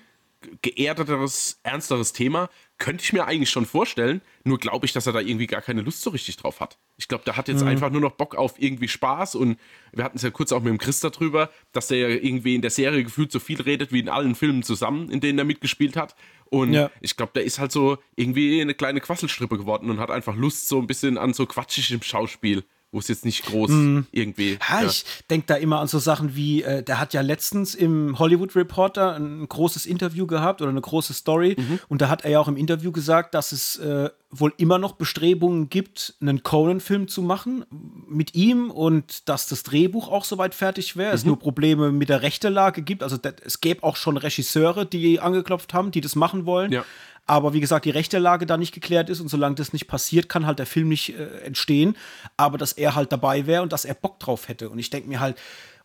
[0.63, 4.23] geerdeteres, ernsteres Thema, könnte ich mir eigentlich schon vorstellen.
[4.45, 6.79] Nur glaube ich, dass er da irgendwie gar keine Lust so richtig drauf hat.
[6.97, 7.69] Ich glaube, der hat jetzt mhm.
[7.69, 9.59] einfach nur noch Bock auf irgendwie Spaß und
[9.93, 12.63] wir hatten es ja kurz auch mit dem Chris darüber, dass der ja irgendwie in
[12.63, 15.97] der Serie gefühlt so viel redet wie in allen Filmen zusammen, in denen er mitgespielt
[15.97, 16.15] hat.
[16.47, 16.91] Und ja.
[17.01, 20.69] ich glaube, der ist halt so irgendwie eine kleine Quasselstrippe geworden und hat einfach Lust
[20.69, 23.99] so ein bisschen an so quatschigem Schauspiel wo es jetzt nicht groß mm.
[24.13, 24.59] irgendwie.
[24.69, 24.87] Ja, ja.
[24.87, 28.57] ich denke da immer an so Sachen wie, äh, der hat ja letztens im Hollywood
[28.57, 31.57] Reporter ein großes Interview gehabt oder eine große Story.
[31.59, 31.81] Mhm.
[31.89, 34.93] Und da hat er ja auch im Interview gesagt, dass es äh, wohl immer noch
[34.93, 37.65] Bestrebungen gibt, einen Conan-Film zu machen
[38.09, 41.11] mit ihm und dass das Drehbuch auch soweit fertig wäre.
[41.11, 41.15] Mhm.
[41.15, 43.03] Es nur Probleme mit der Rechtelage gibt.
[43.03, 46.73] Also es gäbe auch schon Regisseure, die angeklopft haben, die das machen wollen.
[46.73, 46.85] Ja.
[47.29, 50.29] Aber wie gesagt, die rechte Lage da nicht geklärt ist und solange das nicht passiert,
[50.29, 51.97] kann halt der Film nicht äh, entstehen.
[52.37, 54.71] Aber dass er halt dabei wäre und dass er Bock drauf hätte.
[54.71, 55.37] Und ich denke mir halt,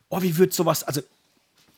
[0.10, 1.01] oh, wie wird sowas, also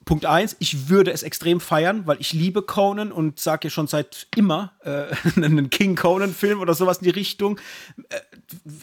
[0.05, 3.87] Punkt eins, ich würde es extrem feiern, weil ich liebe Conan und sage ja schon
[3.87, 7.59] seit immer äh, einen King Conan-Film oder sowas in die Richtung.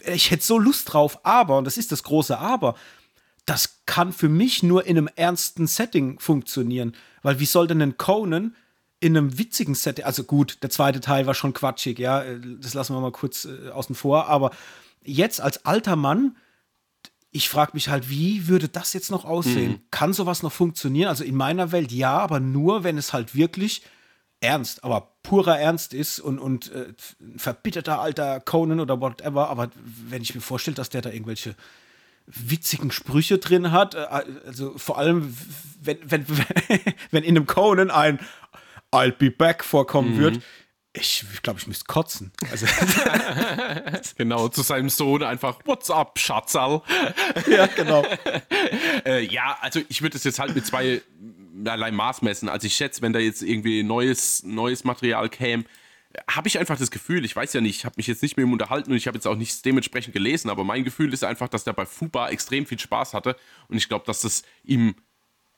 [0.03, 2.75] Äh, ich hätte so Lust drauf, aber, und das ist das große Aber,
[3.45, 6.93] das kann für mich nur in einem ernsten Setting funktionieren.
[7.21, 8.55] Weil wie soll denn ein Conan
[9.03, 12.23] in einem witzigen Setting, also gut, der zweite Teil war schon quatschig, ja,
[12.59, 14.51] das lassen wir mal kurz äh, außen vor, aber
[15.03, 16.37] jetzt als alter Mann,
[17.31, 19.71] ich frage mich halt, wie würde das jetzt noch aussehen?
[19.71, 19.81] Mhm.
[19.91, 21.09] Kann sowas noch funktionieren?
[21.09, 23.81] Also in meiner Welt ja, aber nur, wenn es halt wirklich
[24.39, 29.49] ernst, aber purer Ernst ist und, und äh, ein verbitterter alter Conan oder whatever.
[29.49, 29.69] Aber
[30.07, 31.55] wenn ich mir vorstelle, dass der da irgendwelche
[32.27, 34.05] witzigen Sprüche drin hat, äh,
[34.45, 35.35] also vor allem,
[35.81, 36.25] wenn, wenn,
[37.11, 38.19] wenn in einem Conan ein
[38.93, 40.19] I'll be back vorkommen mhm.
[40.19, 40.41] wird.
[40.95, 42.31] Ich glaube, ich müsste kotzen.
[42.51, 42.67] Also
[44.17, 46.83] genau, zu seinem Sohn einfach, what's up, Schatzal?
[47.49, 48.05] ja, genau.
[49.05, 51.01] äh, ja, also ich würde es jetzt halt mit zwei
[51.65, 52.47] allein Maß messen.
[52.47, 55.63] Also ich schätze, wenn da jetzt irgendwie neues, neues Material käme,
[56.29, 58.45] habe ich einfach das Gefühl, ich weiß ja nicht, ich habe mich jetzt nicht mit
[58.45, 61.49] ihm unterhalten und ich habe jetzt auch nichts dementsprechend gelesen, aber mein Gefühl ist einfach,
[61.49, 63.35] dass der bei Fuba extrem viel Spaß hatte
[63.67, 64.93] und ich glaube, dass das ihm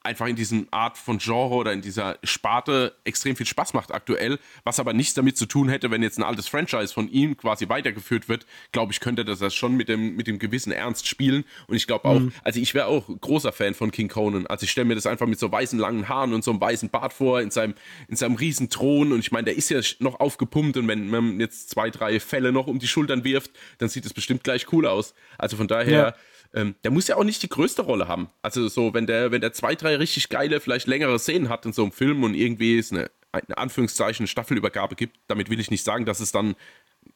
[0.05, 4.39] einfach in diesem Art von Genre oder in dieser Sparte extrem viel Spaß macht aktuell,
[4.63, 7.67] was aber nichts damit zu tun hätte, wenn jetzt ein altes Franchise von ihm quasi
[7.69, 11.43] weitergeführt wird, glaube ich, könnte das das schon mit dem, mit dem gewissen Ernst spielen.
[11.67, 12.31] Und ich glaube auch, mhm.
[12.43, 14.47] also ich wäre auch großer Fan von King Conan.
[14.47, 16.89] Also ich stelle mir das einfach mit so weißen langen Haaren und so einem weißen
[16.89, 17.73] Bart vor, in seinem,
[18.07, 19.11] in seinem riesen Thron.
[19.11, 22.51] Und ich meine, der ist ja noch aufgepumpt und wenn man jetzt zwei, drei Fälle
[22.51, 25.13] noch um die Schultern wirft, dann sieht es bestimmt gleich cool aus.
[25.37, 25.91] Also von daher.
[25.91, 26.15] Ja
[26.55, 28.29] ähm, der muss ja auch nicht die größte Rolle haben.
[28.41, 31.73] Also so, wenn der, wenn der zwei, drei richtig geile, vielleicht längere Szenen hat in
[31.73, 35.83] so einem Film und irgendwie es eine, eine Anführungszeichen Staffelübergabe gibt, damit will ich nicht
[35.83, 36.55] sagen, dass es dann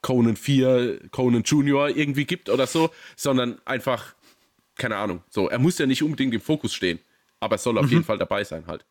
[0.01, 4.13] Conan 4, Conan Junior irgendwie gibt oder so, sondern einfach,
[4.75, 6.99] keine Ahnung, so, er muss ja nicht unbedingt im Fokus stehen,
[7.39, 7.91] aber er soll auf mhm.
[7.91, 8.85] jeden Fall dabei sein halt.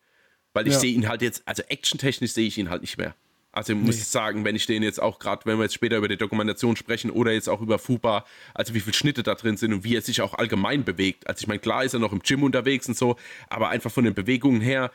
[0.53, 0.79] Weil ich ja.
[0.79, 3.13] sehe ihn halt jetzt, also actiontechnisch sehe ich ihn halt nicht mehr.
[3.51, 4.01] Also muss nee.
[4.01, 6.75] ich sagen, wenn ich den jetzt auch gerade, wenn wir jetzt später über die Dokumentation
[6.75, 9.95] sprechen oder jetzt auch über Fuba, also wie viele Schnitte da drin sind und wie
[9.95, 11.27] er sich auch allgemein bewegt.
[11.27, 13.15] Also ich meine, klar ist er noch im Gym unterwegs und so,
[13.49, 14.91] aber einfach von den Bewegungen her,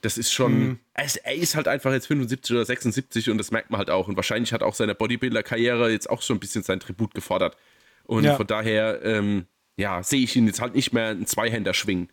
[0.00, 0.78] das ist schon, mhm.
[0.94, 4.08] er ist halt einfach jetzt 75 oder 76 und das merkt man halt auch.
[4.08, 7.56] Und wahrscheinlich hat auch seine Bodybuilder-Karriere jetzt auch schon ein bisschen sein Tribut gefordert.
[8.04, 8.36] Und ja.
[8.36, 12.08] von daher, ähm, ja, sehe ich ihn jetzt halt nicht mehr einen Zweihänder schwingen.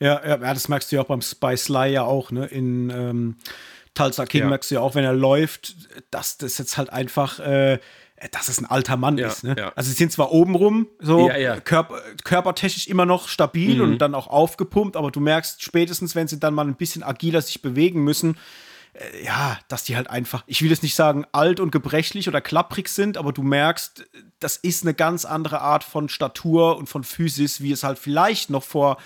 [0.00, 2.46] Ja, ja, das merkst du ja auch beim Spy Sly ja auch, ne?
[2.46, 3.36] In ähm
[3.94, 4.48] Tulsa King ja.
[4.48, 5.74] merkst du ja auch, wenn er läuft,
[6.10, 7.78] dass das jetzt halt einfach, äh,
[8.30, 9.44] dass es ein alter Mann ja, ist.
[9.44, 9.54] Ne?
[9.58, 9.72] Ja.
[9.74, 11.30] Also sie sind zwar obenrum so
[11.64, 13.82] Körper, körpertechnisch immer noch stabil mhm.
[13.82, 17.42] und dann auch aufgepumpt, aber du merkst spätestens, wenn sie dann mal ein bisschen agiler
[17.42, 18.36] sich bewegen müssen,
[18.94, 22.40] äh, ja, dass die halt einfach, ich will jetzt nicht sagen alt und gebrechlich oder
[22.40, 24.04] klapprig sind, aber du merkst,
[24.38, 28.50] das ist eine ganz andere Art von Statur und von Physis, wie es halt vielleicht
[28.50, 28.98] noch vor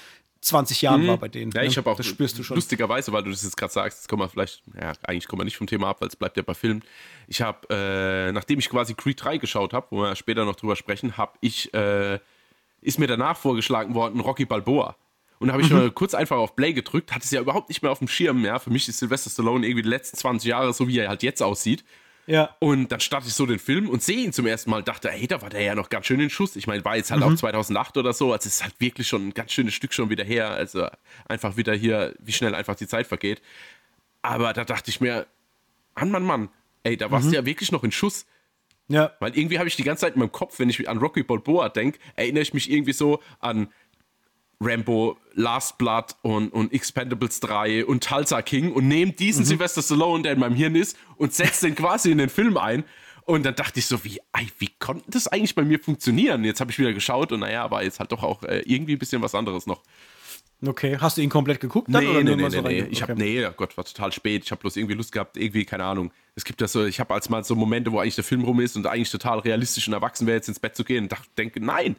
[0.47, 1.09] 20 Jahren mhm.
[1.09, 1.51] war bei denen.
[1.53, 1.77] Ja, ich ne?
[1.77, 2.57] habe auch das spürst du schon.
[2.57, 5.45] lustigerweise, weil du das jetzt gerade sagst, jetzt kommen wir vielleicht, ja, eigentlich kommen wir
[5.45, 6.83] nicht vom Thema ab, weil es bleibt ja bei Filmen.
[7.27, 10.77] Ich habe, äh, nachdem ich quasi Creed 3 geschaut habe, wo wir später noch drüber
[10.77, 12.19] sprechen, habe ich, äh,
[12.81, 14.97] ist mir danach vorgeschlagen worden, Rocky Balboa.
[15.39, 15.77] Und da habe ich mhm.
[15.77, 18.45] mal kurz einfach auf Play gedrückt, hatte es ja überhaupt nicht mehr auf dem Schirm.
[18.45, 21.23] Ja, für mich ist Sylvester Stallone irgendwie die letzten 20 Jahre so, wie er halt
[21.23, 21.85] jetzt aussieht.
[22.27, 22.57] Ja.
[22.59, 24.83] Und dann starte ich so den Film und sehe ihn zum ersten Mal.
[24.83, 26.57] Dachte, hey, da war der ja noch ganz schön in Schuss.
[26.57, 27.33] Ich meine, war jetzt halt mhm.
[27.33, 28.33] auch 2008 oder so.
[28.33, 30.51] Also es ist halt wirklich schon ein ganz schönes Stück schon wieder her.
[30.51, 30.89] Also
[31.29, 33.41] einfach wieder hier, wie schnell einfach die Zeit vergeht.
[34.23, 35.27] Aber da dachte ich mir,
[35.95, 36.49] Mann, Mann, Mann,
[36.83, 37.31] ey, da warst mhm.
[37.31, 38.27] du ja wirklich noch in Schuss.
[38.89, 39.13] Ja.
[39.21, 41.69] Weil irgendwie habe ich die ganze Zeit in meinem Kopf, wenn ich an Rocky Balboa
[41.69, 43.69] denke, erinnere ich mich irgendwie so an
[44.61, 49.49] Rambo, Last Blood und, und Expendables 3 und Tulsa King und nehme diesen mhm.
[49.49, 52.85] Sylvester Stallone, der in meinem Hirn ist, und setze den quasi in den Film ein.
[53.25, 54.21] Und dann dachte ich so, wie,
[54.59, 56.45] wie konnte das eigentlich bei mir funktionieren?
[56.45, 58.99] Jetzt habe ich wieder geschaut und naja, war jetzt halt doch auch äh, irgendwie ein
[58.99, 59.83] bisschen was anderes noch.
[60.65, 61.89] Okay, hast du ihn komplett geguckt?
[61.91, 62.89] Dann, nee, oder nee, nee, so nee, nee.
[62.89, 63.13] Ich okay.
[63.13, 64.45] habe, nee, oh Gott, war total spät.
[64.45, 66.13] Ich habe bloß irgendwie Lust gehabt, irgendwie, keine Ahnung.
[66.35, 68.61] Es gibt ja so, ich habe als mal so Momente, wo eigentlich der Film rum
[68.61, 71.29] ist und eigentlich total realistisch und erwachsen wäre, jetzt ins Bett zu gehen und dachte,
[71.37, 71.97] denke, nein,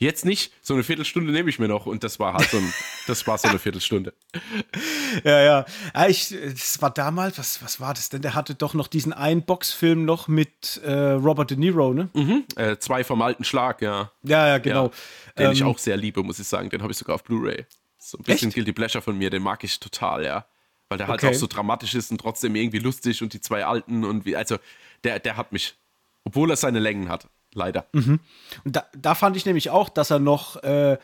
[0.00, 2.72] Jetzt nicht, so eine Viertelstunde nehme ich mir noch und das war halt so, ein,
[3.08, 4.14] das war so eine Viertelstunde.
[5.24, 5.66] ja, ja.
[6.06, 8.22] Ich, das war damals, was, was war das denn?
[8.22, 12.08] Der hatte doch noch diesen einen Boxfilm noch mit äh, Robert De Niro, ne?
[12.14, 12.44] Mhm.
[12.54, 14.12] Äh, zwei vom alten Schlag, ja.
[14.22, 14.84] Ja, ja, genau.
[14.84, 14.90] Ja,
[15.36, 16.70] den ähm, ich auch sehr liebe, muss ich sagen.
[16.70, 17.66] Den habe ich sogar auf Blu-ray.
[17.98, 18.54] So ein bisschen echt?
[18.54, 20.46] Guilty Pleasure von mir, den mag ich total, ja.
[20.88, 21.34] Weil der halt okay.
[21.34, 24.58] auch so dramatisch ist und trotzdem irgendwie lustig und die zwei alten und wie, also
[25.02, 25.74] der, der hat mich,
[26.22, 27.28] obwohl er seine Längen hat.
[27.58, 27.86] Leider.
[27.92, 28.20] Mhm.
[28.64, 30.96] Und da, da, fand ich nämlich auch, dass er noch äh,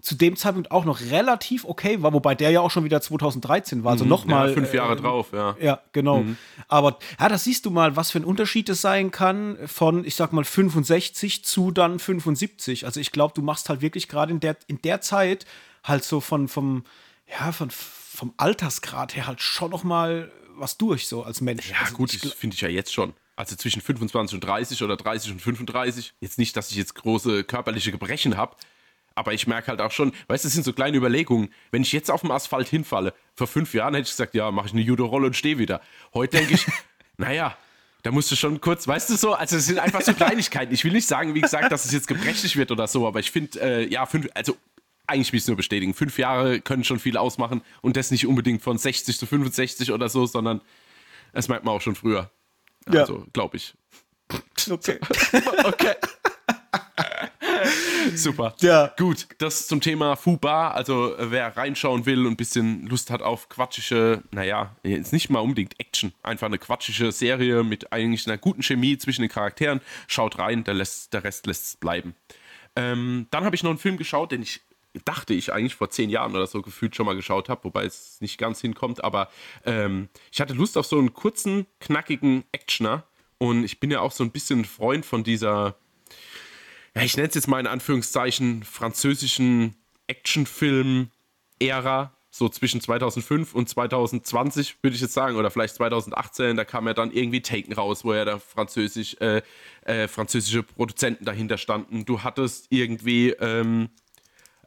[0.00, 3.84] zu dem Zeitpunkt auch noch relativ okay war, wobei der ja auch schon wieder 2013
[3.84, 3.92] war.
[3.92, 4.10] Also mhm.
[4.10, 4.48] nochmal.
[4.48, 5.56] Ja, fünf Jahre äh, drauf, ja.
[5.60, 6.20] Ja, genau.
[6.20, 6.36] Mhm.
[6.68, 10.14] Aber ja, das siehst du mal, was für ein Unterschied es sein kann von, ich
[10.14, 12.84] sag mal, 65 zu dann 75.
[12.84, 15.46] Also ich glaube, du machst halt wirklich gerade in der, in der Zeit
[15.82, 16.84] halt so von, vom,
[17.26, 21.70] ja, von, vom Altersgrad her halt schon noch mal was durch, so als Mensch.
[21.70, 24.96] Ja, also gut, das finde ich ja jetzt schon also zwischen 25 und 30 oder
[24.96, 26.12] 30 und 35.
[26.20, 28.56] Jetzt nicht, dass ich jetzt große körperliche Gebrechen habe,
[29.14, 31.50] aber ich merke halt auch schon, weißt du, das sind so kleine Überlegungen.
[31.70, 34.66] Wenn ich jetzt auf dem Asphalt hinfalle, vor fünf Jahren hätte ich gesagt, ja, mache
[34.66, 35.80] ich eine Judo-Rolle und stehe wieder.
[36.14, 36.66] Heute denke ich,
[37.16, 37.56] naja,
[38.02, 40.74] da musst du schon kurz, weißt du so, also es sind einfach so Kleinigkeiten.
[40.74, 43.30] Ich will nicht sagen, wie gesagt, dass es jetzt gebrechlich wird oder so, aber ich
[43.30, 44.56] finde, äh, ja, fünf, also
[45.06, 45.94] eigentlich will ich es nur bestätigen.
[45.94, 50.08] Fünf Jahre können schon viel ausmachen und das nicht unbedingt von 60 zu 65 oder
[50.08, 50.60] so, sondern
[51.32, 52.32] das merkt man auch schon früher.
[52.92, 53.00] Ja.
[53.02, 53.74] Also, glaube ich.
[54.70, 54.98] Okay.
[55.64, 55.94] okay.
[58.14, 58.54] Super.
[58.60, 58.92] Ja.
[58.96, 60.70] Gut, das zum Thema Fuba.
[60.70, 65.40] Also, wer reinschauen will und ein bisschen Lust hat auf quatschige, naja, jetzt nicht mal
[65.40, 70.38] unbedingt Action, einfach eine quatschige Serie mit eigentlich einer guten Chemie zwischen den Charakteren, schaut
[70.38, 72.14] rein, der, lässt, der Rest lässt es bleiben.
[72.76, 74.60] Ähm, dann habe ich noch einen Film geschaut, den ich
[75.04, 78.20] dachte ich eigentlich vor zehn Jahren oder so gefühlt schon mal geschaut habe, wobei es
[78.20, 79.28] nicht ganz hinkommt, aber
[79.64, 83.04] ähm, ich hatte Lust auf so einen kurzen, knackigen Actioner
[83.38, 85.76] und ich bin ja auch so ein bisschen Freund von dieser,
[86.94, 89.76] ja, ich nenne es jetzt mal in Anführungszeichen, französischen
[90.06, 91.10] Actionfilm
[91.60, 96.86] Ära, so zwischen 2005 und 2020, würde ich jetzt sagen, oder vielleicht 2018, da kam
[96.86, 99.42] ja dann irgendwie Taken raus, wo ja da französisch, äh,
[99.82, 102.04] äh, französische Produzenten dahinter standen.
[102.04, 103.88] Du hattest irgendwie, ähm,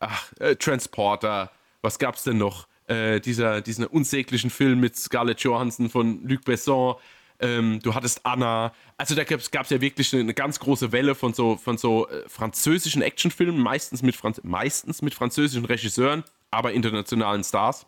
[0.01, 2.67] ach, äh, Transporter, was gab's denn noch?
[2.87, 6.95] Äh, dieser, diesen unsäglichen Film mit Scarlett Johansson von Luc Besson.
[7.39, 8.73] Ähm, du hattest Anna.
[8.97, 12.27] Also da gab es ja wirklich eine, ganz große Welle von so, von so äh,
[12.27, 17.85] französischen Actionfilmen, meistens mit, Franz meistens mit französischen Regisseuren, aber internationalen Stars.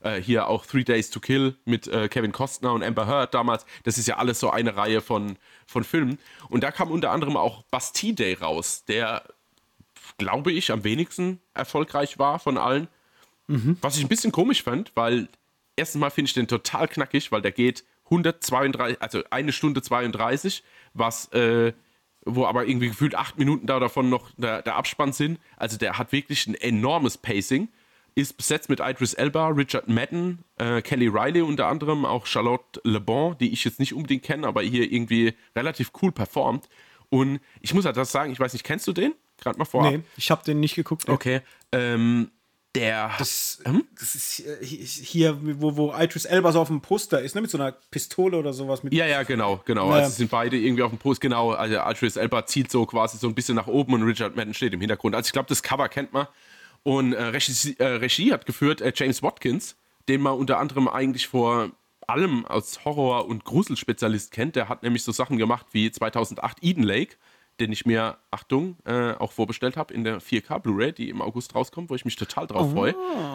[0.00, 3.64] Äh, hier auch Three Days to Kill mit äh, Kevin Costner und Amber Heard damals.
[3.84, 5.36] Das ist ja alles so eine Reihe von,
[5.66, 6.18] von Filmen.
[6.48, 9.22] Und da kam unter anderem auch Bastille Day raus, der,
[10.18, 12.88] glaube ich, am wenigsten erfolgreich war von allen.
[13.46, 13.76] Mhm.
[13.80, 15.28] Was ich ein bisschen komisch fand, weil
[15.76, 20.62] erstens mal finde ich den total knackig, weil der geht 132, also eine Stunde 32,
[20.94, 21.72] was, äh,
[22.24, 25.38] wo aber irgendwie gefühlt acht Minuten da davon noch der, der Abspann sind.
[25.56, 27.68] Also der hat wirklich ein enormes Pacing.
[28.14, 32.98] Ist besetzt mit Idris Elba, Richard Madden, äh, Kelly Riley unter anderem, auch Charlotte Le
[32.98, 36.68] Bon, die ich jetzt nicht unbedingt kenne, aber hier irgendwie relativ cool performt.
[37.10, 39.12] Und ich muss halt das sagen, ich weiß nicht, kennst du den?
[39.38, 39.90] Gerade mal vor.
[39.90, 41.08] Nee, ich habe den nicht geguckt.
[41.08, 41.40] Okay.
[41.72, 42.30] Ähm,
[42.76, 43.10] der.
[43.18, 43.84] Das, hm?
[43.98, 47.40] das ist hier, wo, wo Idris Elba so auf dem Poster ist, ne?
[47.40, 48.82] Mit so einer Pistole oder sowas.
[48.82, 49.88] Mit ja, ja, genau, genau.
[49.88, 50.04] Naja.
[50.04, 51.22] Also sind beide irgendwie auf dem Poster.
[51.22, 54.54] Genau, also Idris Elba zieht so quasi so ein bisschen nach oben und Richard Madden
[54.54, 55.14] steht im Hintergrund.
[55.14, 56.26] Also ich glaube, das Cover kennt man.
[56.82, 59.76] Und äh, Regie, äh, Regie, hat geführt äh, James Watkins,
[60.08, 61.70] den man unter anderem eigentlich vor
[62.06, 64.54] allem als Horror- und Gruselspezialist kennt.
[64.54, 67.16] Der hat nämlich so Sachen gemacht wie 2008 Eden Lake
[67.60, 71.54] den ich mir, Achtung, äh, auch vorbestellt habe in der 4K Blu-ray, die im August
[71.54, 72.74] rauskommt, wo ich mich total drauf oh.
[72.74, 72.90] freue.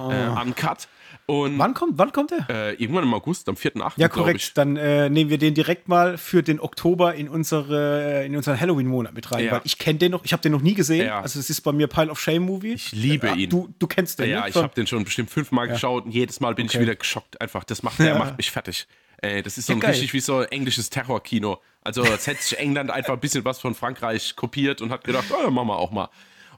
[0.09, 0.88] Äh, uncut.
[1.26, 2.49] Und, wann kommt, wann kommt der?
[2.49, 3.93] Äh, irgendwann im August, am 4.8.
[3.97, 4.57] Ja, korrekt.
[4.57, 9.13] Dann äh, nehmen wir den direkt mal für den Oktober in, unsere, in unseren Halloween-Monat
[9.13, 9.51] mit rein, ja.
[9.53, 11.07] weil ich kenne den noch, ich habe den noch nie gesehen.
[11.07, 11.22] Ja.
[11.22, 12.74] Also es ist bei mir Pile of Shame-Movie.
[12.74, 13.49] Ich liebe äh, ihn.
[13.49, 14.49] Du, du kennst den, Ja, ne?
[14.49, 15.74] ich habe den schon bestimmt fünfmal ja.
[15.74, 16.78] geschaut und jedes Mal bin okay.
[16.78, 17.63] ich wieder geschockt einfach.
[17.63, 18.88] Das macht, der macht mich fertig.
[19.22, 21.61] Ey, das ist so ein richtig wie so englisches Terrorkino.
[21.82, 25.25] Also als hätte sich England einfach ein bisschen was von Frankreich kopiert und hat gedacht,
[25.32, 26.09] oh, machen wir auch mal.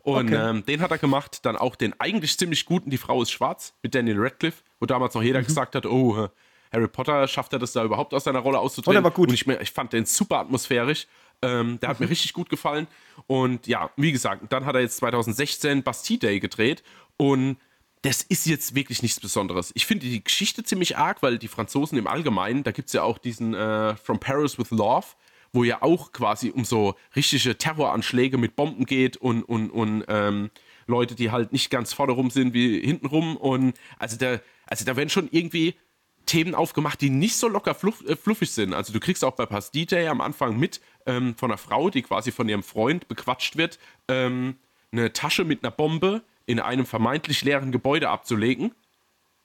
[0.02, 0.50] Und okay.
[0.50, 1.46] ähm, den hat er gemacht.
[1.46, 5.16] Dann auch den eigentlich ziemlich guten Die Frau ist schwarz mit Daniel Radcliffe, wo damals
[5.16, 5.46] noch jeder mhm.
[5.46, 6.28] gesagt hat, oh,
[6.74, 8.92] Harry Potter schafft er das da überhaupt aus seiner Rolle auszutreten.
[8.92, 9.30] Oh, der war gut.
[9.30, 11.08] Und ich, ich fand den super atmosphärisch.
[11.42, 12.08] Ähm, der hat mhm.
[12.08, 12.88] mir richtig gut gefallen.
[13.28, 16.84] Und ja, wie gesagt, dann hat er jetzt 2016 Bastille Day gedreht.
[17.16, 17.58] Und
[18.04, 19.72] das ist jetzt wirklich nichts Besonderes.
[19.76, 23.02] Ich finde die Geschichte ziemlich arg, weil die Franzosen im Allgemeinen, da gibt es ja
[23.02, 25.08] auch diesen äh, From Paris with Love,
[25.54, 30.52] wo ja auch quasi um so richtige Terroranschläge mit Bomben geht und, und, und ähm,
[30.86, 33.38] Leute, die halt nicht ganz vorne sind wie hintenrum.
[33.38, 35.76] Und also da, also da werden schon irgendwie
[36.26, 38.74] Themen aufgemacht, die nicht so locker fluff, äh, fluffig sind.
[38.74, 42.02] Also du kriegst auch bei Pass DJ am Anfang mit ähm, von einer Frau, die
[42.02, 43.80] quasi von ihrem Freund bequatscht wird,
[44.10, 44.58] ähm,
[44.92, 48.74] eine Tasche mit einer Bombe in einem vermeintlich leeren Gebäude abzulegen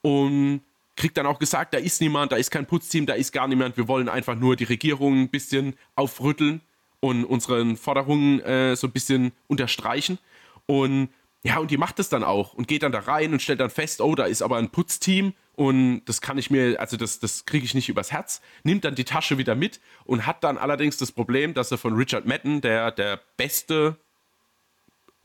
[0.01, 0.61] und
[0.95, 3.77] kriegt dann auch gesagt, da ist niemand, da ist kein Putzteam, da ist gar niemand,
[3.77, 6.61] wir wollen einfach nur die Regierung ein bisschen aufrütteln
[6.99, 10.19] und unseren Forderungen äh, so ein bisschen unterstreichen.
[10.65, 11.09] Und
[11.43, 13.69] ja, und die macht es dann auch und geht dann da rein und stellt dann
[13.69, 17.45] fest, oh, da ist aber ein Putzteam und das kann ich mir, also das, das
[17.45, 20.97] kriege ich nicht übers Herz, nimmt dann die Tasche wieder mit und hat dann allerdings
[20.97, 23.97] das Problem, dass er von Richard Madden, der der beste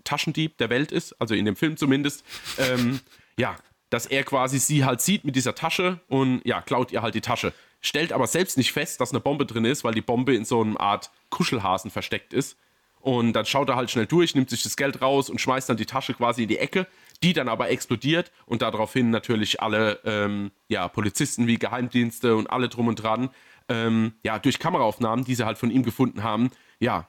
[0.05, 2.25] Taschendieb der Welt ist, also in dem Film zumindest,
[2.59, 3.01] ähm,
[3.39, 3.57] ja,
[3.91, 7.21] dass er quasi sie halt sieht mit dieser Tasche und ja, klaut ihr halt die
[7.21, 7.53] Tasche.
[7.81, 10.63] Stellt aber selbst nicht fest, dass eine Bombe drin ist, weil die Bombe in so
[10.63, 12.57] einer Art Kuschelhasen versteckt ist.
[13.01, 15.77] Und dann schaut er halt schnell durch, nimmt sich das Geld raus und schmeißt dann
[15.77, 16.87] die Tasche quasi in die Ecke,
[17.23, 22.71] die dann aber explodiert und daraufhin natürlich alle ähm, ja, Polizisten wie Geheimdienste und alle
[22.71, 23.29] drum und dran,
[23.69, 26.51] ähm, ja, durch Kameraaufnahmen, die sie halt von ihm gefunden haben,
[26.81, 27.07] ja,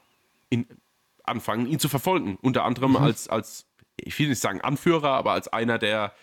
[0.49, 0.67] in,
[1.27, 2.37] anfangen, ihn zu verfolgen.
[2.41, 2.97] Unter anderem mhm.
[2.97, 3.65] als, als,
[3.97, 6.13] ich will nicht sagen Anführer, aber als einer, der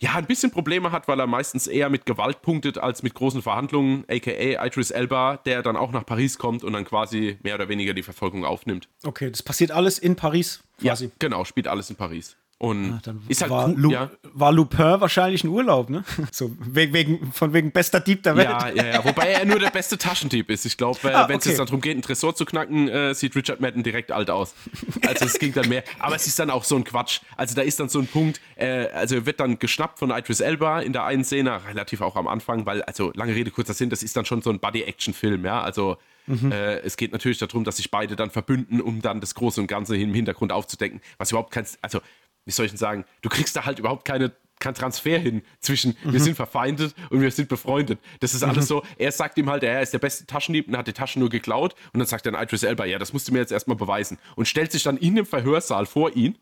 [0.00, 3.42] ja ein bisschen Probleme hat, weil er meistens eher mit Gewalt punktet als mit großen
[3.42, 7.68] Verhandlungen, aka Idris Elba, der dann auch nach Paris kommt und dann quasi mehr oder
[7.68, 8.88] weniger die Verfolgung aufnimmt.
[9.04, 11.06] Okay, das passiert alles in Paris quasi.
[11.06, 12.36] Ja, genau, spielt alles in Paris.
[12.60, 14.10] Und ah, ist halt war, cool, Lu ja.
[14.32, 16.02] war Lupin wahrscheinlich ein Urlaub, ne?
[16.32, 18.48] So wegen, wegen, von wegen bester Dieb der Welt.
[18.48, 19.04] Ja, ja, ja.
[19.04, 20.64] Wobei er nur der beste Taschendieb ist.
[20.64, 23.36] Ich glaube, äh, ah, wenn es jetzt darum geht, einen Tresor zu knacken, äh, sieht
[23.36, 24.54] Richard Madden direkt alt aus.
[25.06, 25.84] Also es ging dann mehr.
[26.00, 27.20] Aber es ist dann auch so ein Quatsch.
[27.36, 30.40] Also da ist dann so ein Punkt, äh, also er wird dann geschnappt von Idris
[30.40, 33.88] Elba in der einen Szene, relativ auch am Anfang, weil, also lange Rede, kurzer Sinn,
[33.88, 35.62] das ist dann schon so ein Buddy-Action-Film, ja.
[35.62, 35.96] Also
[36.28, 36.52] Mhm.
[36.52, 39.66] Äh, es geht natürlich darum, dass sich beide dann verbünden, um dann das Große und
[39.66, 41.00] Ganze im Hintergrund aufzudecken.
[41.16, 42.00] Was überhaupt kein, also
[42.48, 45.96] wie soll ich denn sagen, du kriegst da halt überhaupt keine kein Transfer hin zwischen
[46.02, 46.14] mhm.
[46.14, 48.00] wir sind verfeindet und wir sind befreundet.
[48.18, 48.68] Das ist alles mhm.
[48.68, 51.30] so, er sagt ihm halt, er ist der beste Taschendieb und hat die Taschen nur
[51.30, 54.18] geklaut und dann sagt dann Idris Elba, ja, das musst du mir jetzt erstmal beweisen
[54.34, 56.38] und stellt sich dann in dem Verhörsaal vor ihn,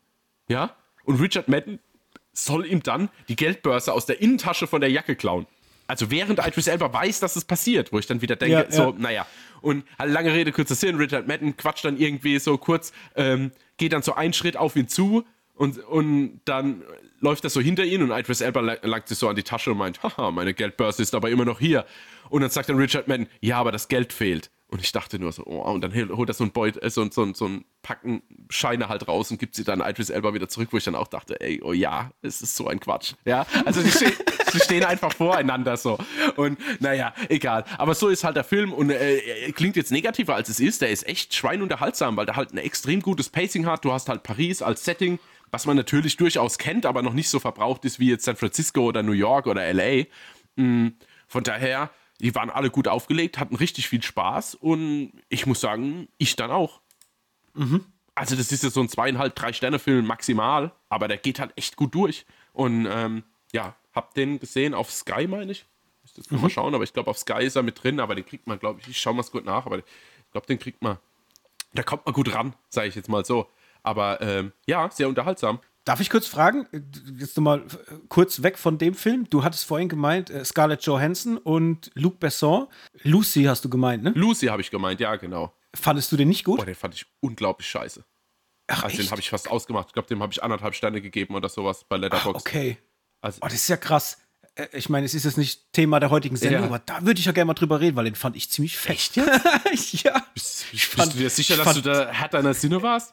[0.48, 1.78] ja, und Richard Madden
[2.32, 5.46] soll ihm dann die Geldbörse aus der Innentasche von der Jacke klauen.
[5.88, 8.82] Also während Idris Elba weiß, dass es passiert, wo ich dann wieder denke, Ja, so,
[8.82, 8.94] ja.
[8.98, 9.26] naja.
[9.60, 13.92] Und halt lange Rede, kurzer Sinn, Richard Madden quatscht dann irgendwie so kurz, ähm, geht
[13.92, 15.24] dann so einen Schritt auf ihn zu
[15.56, 16.82] und, und dann
[17.20, 19.72] läuft er so hinter ihn und Idris Elba la- langt sich so an die Tasche
[19.72, 21.84] und meint, haha, meine Geldbörse ist aber immer noch hier.
[22.28, 24.50] Und dann sagt dann Richard Madden, ja, aber das Geld fehlt.
[24.68, 26.90] Und ich dachte nur so, oh, und dann hol- holt er so ein Beut, äh,
[26.90, 30.48] so, so, so ein Packen Scheine halt raus und gibt sie dann Idris Elba wieder
[30.48, 33.12] zurück, wo ich dann auch dachte, ey, oh ja, es ist so ein Quatsch.
[33.24, 34.06] Ja, also die, ste
[34.52, 35.98] die stehen einfach voreinander so.
[36.34, 37.64] Und naja, egal.
[37.78, 40.82] Aber so ist halt der Film und äh, er klingt jetzt negativer als es ist.
[40.82, 43.84] Der ist echt schweinunterhaltsam, weil der halt ein extrem gutes Pacing hat.
[43.84, 45.20] Du hast halt Paris als Setting,
[45.50, 48.82] was man natürlich durchaus kennt, aber noch nicht so verbraucht ist wie jetzt San Francisco
[48.82, 50.04] oder New York oder LA.
[50.56, 50.88] Mm,
[51.28, 51.90] Von daher,
[52.20, 56.50] die waren alle gut aufgelegt, hatten richtig viel Spaß und ich muss sagen, ich dann
[56.50, 56.80] auch.
[58.14, 61.76] Also, das ist jetzt so ein zweieinhalb, drei Sterne-Film maximal, aber der geht halt echt
[61.76, 62.24] gut durch.
[62.52, 65.66] Und ähm, ja, hab den gesehen auf Sky, meine ich.
[66.02, 68.24] Müsste jetzt mal schauen, aber ich glaube, auf Sky ist er mit drin, aber den
[68.24, 69.84] kriegt man, glaube ich, ich schau mal gut nach, aber ich
[70.32, 70.98] glaube, den kriegt man.
[71.74, 73.50] Da kommt man gut ran, sage ich jetzt mal so.
[73.86, 75.60] Aber ähm, ja, sehr unterhaltsam.
[75.84, 76.80] Darf ich kurz fragen, äh,
[77.18, 79.30] jetzt nochmal äh, kurz weg von dem Film.
[79.30, 82.66] Du hattest vorhin gemeint, äh, Scarlett Johansson und Luc Besson.
[83.04, 84.10] Lucy hast du gemeint, ne?
[84.16, 85.54] Lucy habe ich gemeint, ja, genau.
[85.74, 86.58] Fandest du den nicht gut?
[86.58, 88.04] Boah, den fand ich unglaublich scheiße.
[88.68, 89.88] Ach, Also den habe ich fast ausgemacht.
[89.88, 92.44] Ich glaube, dem habe ich anderthalb Sterne gegeben oder sowas bei Letterboxd.
[92.44, 92.78] okay.
[93.20, 94.18] Also, Oh, das ist ja krass.
[94.56, 96.66] Äh, Ich meine, es ist jetzt nicht Thema der heutigen Sendung, Ja.
[96.66, 98.96] aber da würde ich ja gerne mal drüber reden, weil den fand ich ziemlich fett.
[98.96, 99.16] Echt
[100.04, 100.24] ja.
[100.34, 103.12] Bist, Ich bist du dir sicher, ich dass du da Herr deiner Sinne warst?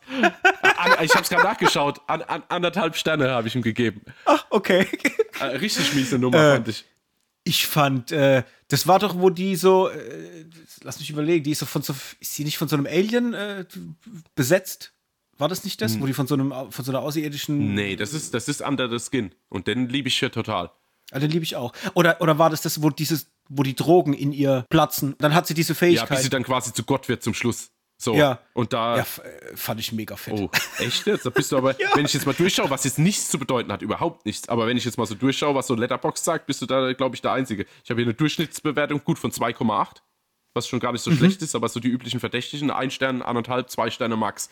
[0.77, 2.01] An- ich habe es gerade nachgeschaut.
[2.07, 4.01] An, an, anderthalb Sterne habe ich ihm gegeben.
[4.25, 4.87] Ach, okay.
[5.39, 6.85] Äh, richtig miese Nummer, Äh, fand ich.
[7.45, 10.45] Ich fand, äh, das war doch, wo die so, äh,
[10.83, 13.33] lass mich überlegen, die ist so von so, ist die nicht von so einem Alien
[13.33, 13.65] äh,
[14.35, 14.93] besetzt?
[15.37, 18.13] War das nicht das, wo die von so einem, von so einer außerirdischen, Nee, das
[18.13, 19.33] ist, das ist Under the Skin.
[19.49, 20.71] Und den liebe ich hier total.
[21.19, 21.73] Den liebe ich auch.
[21.93, 25.15] Oder, oder war das das, wo dieses, wo die Drogen in ihr platzen?
[25.19, 26.09] Dann hat sie diese Ja, Fähigkeit.
[26.09, 27.69] bis sie dann quasi zu Gott wird zum Schluss.
[27.97, 28.15] So.
[28.15, 28.39] Ja.
[28.53, 28.97] Und da.
[28.97, 30.33] Ja, äh, fand ich mega fett.
[30.37, 30.49] Oh,
[30.79, 31.25] echt jetzt?
[31.25, 33.81] Da bist du aber, wenn ich jetzt mal durchschaue, was jetzt nichts zu bedeuten hat,
[33.81, 34.49] überhaupt nichts.
[34.49, 37.15] Aber wenn ich jetzt mal so durchschaue, was so Letterbox sagt, bist du da, glaube
[37.15, 37.65] ich, der Einzige.
[37.83, 39.97] Ich habe hier eine Durchschnittsbewertung gut von 2,8,
[40.53, 41.17] was schon gar nicht so Mhm.
[41.17, 44.49] schlecht ist, aber so die üblichen Verdächtigen, ein Stern, anderthalb, zwei Sterne Max.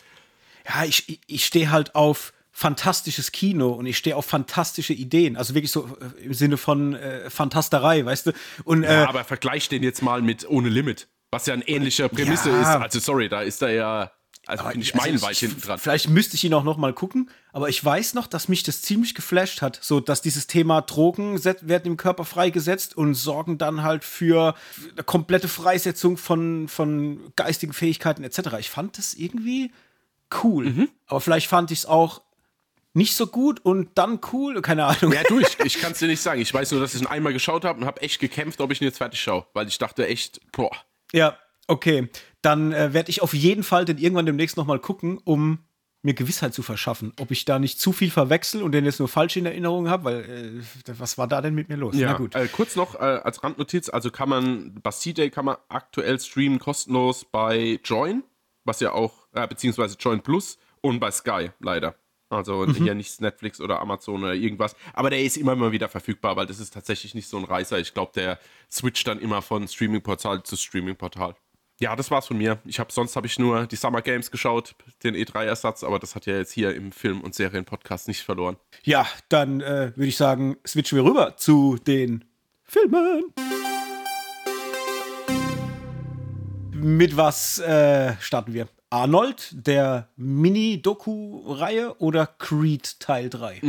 [0.69, 5.37] Ja, ich, ich stehe halt auf fantastisches Kino und ich stehe auf fantastische Ideen.
[5.37, 5.87] Also wirklich so
[6.19, 8.31] äh, im Sinne von äh, Fantasterei, weißt du?
[8.65, 12.09] Und Ja, äh, aber vergleich den jetzt mal mit Ohne Limit, was ja eine ähnliche
[12.09, 12.61] Prämisse Ja.
[12.61, 12.67] ist.
[12.83, 14.11] Also, sorry, da ist er ja,
[14.47, 15.79] also bin ich Also meilenweit ich- hinten dran.
[15.79, 18.81] Vielleicht müsste ich ihn auch noch mal gucken, aber ich weiß noch, dass mich das
[18.81, 23.81] ziemlich geflasht hat, so dass dieses Thema Drogen werden im Körper freigesetzt und sorgen dann
[23.81, 24.55] halt für
[24.91, 28.39] eine komplette Freisetzung von, von geistigen Fähigkeiten etc.
[28.59, 29.71] Ich fand das irgendwie
[30.43, 30.89] cool, Mhm.
[31.07, 32.21] aber vielleicht fand ich es auch
[32.93, 35.13] nicht so gut und dann cool, keine Ahnung.
[35.13, 36.41] Ja, du, ich, ich kann es dir nicht sagen.
[36.41, 38.81] Ich weiß nur, dass ich ihn einmal geschaut habe und habe echt gekämpft, ob ich
[38.81, 40.71] ihn jetzt fertig schaue, weil ich dachte echt, boah.
[41.13, 41.37] Ja,
[41.67, 42.09] okay.
[42.41, 45.59] Dann äh, werde ich auf jeden Fall den irgendwann demnächst noch mal gucken, um
[46.03, 49.07] mir Gewissheit zu verschaffen, ob ich da nicht zu viel verwechsel und den jetzt nur
[49.07, 51.95] falsch in Erinnerung habe, weil äh, was war da denn mit mir los?
[51.97, 52.35] Na gut.
[52.35, 56.57] Äh, kurz noch äh, als Randnotiz, also kann man, Bastille Day kann man aktuell streamen
[56.57, 58.23] kostenlos bei Join,
[58.63, 61.95] was ja auch, äh, beziehungsweise Join Plus und bei Sky leider.
[62.31, 62.73] Also Mhm.
[62.75, 64.75] hier nicht Netflix oder Amazon oder irgendwas.
[64.93, 67.77] Aber der ist immer mal wieder verfügbar, weil das ist tatsächlich nicht so ein Reißer.
[67.79, 68.39] Ich glaube, der
[68.71, 71.35] switcht dann immer von Streaming-Portal zu Streaming-Portal.
[71.79, 72.59] Ja, das war's von mir.
[72.65, 76.27] Ich habe sonst habe ich nur die Summer Games geschaut, den E3-Ersatz, aber das hat
[76.27, 78.55] ja jetzt hier im Film- und Serienpodcast nicht verloren.
[78.83, 82.23] Ja, dann äh, würde ich sagen, switchen wir rüber zu den
[82.63, 83.23] Filmen.
[86.73, 88.67] Mit was äh, starten wir?
[88.91, 93.61] Arnold, der Mini-Doku-Reihe oder Creed Teil 3?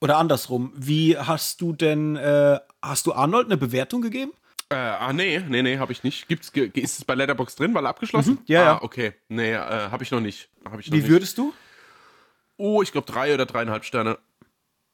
[0.00, 4.32] Oder andersrum, wie hast du denn, äh, hast du Arnold eine Bewertung gegeben?
[4.70, 6.26] Äh, ah, nee, nee, nee, habe ich nicht.
[6.26, 8.38] Gibt's, ist es bei Letterbox drin, weil abgeschlossen?
[8.46, 8.82] ja, ah, ja.
[8.82, 9.12] okay.
[9.28, 10.48] Nee, äh, habe ich noch nicht.
[10.64, 11.08] Hab ich noch Wie nicht.
[11.08, 11.52] würdest du?
[12.56, 14.18] Oh, ich glaube drei oder dreieinhalb Sterne.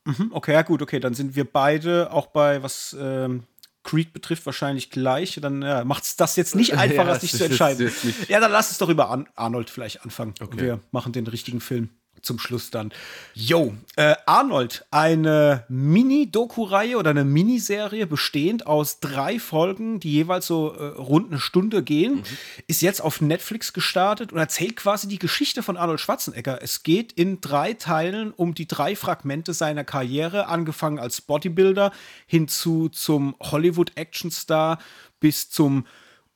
[0.06, 3.44] Hm, Okay, ja gut, okay, dann sind wir beide auch bei, was ähm,
[3.88, 5.38] Creed betrifft, wahrscheinlich gleich.
[5.40, 7.86] Dann ja, macht es das jetzt nicht einfacher, Ja, sich zu entscheiden.
[7.86, 10.34] jetzt nicht- Ja, dann lass uns doch über Ar Arnold vielleicht anfangen.
[10.40, 10.60] Okay.
[10.60, 11.88] Wir machen den richtigen Film
[12.22, 12.92] zum Schluss dann.
[13.34, 20.72] Yo, äh, Arnold, eine Mini-Doku-Reihe oder eine Miniserie bestehend aus drei Folgen, die jeweils so
[20.72, 22.22] äh, rund eine Stunde gehen,
[22.66, 26.62] ist jetzt auf Netflix gestartet und erzählt quasi die Geschichte von Arnold Schwarzenegger.
[26.62, 31.92] Es geht in drei Teilen um die drei Fragmente seiner Karriere, angefangen als Bodybuilder
[32.26, 34.78] hinzu zum Hollywood-Actionstar
[35.20, 35.84] bis zum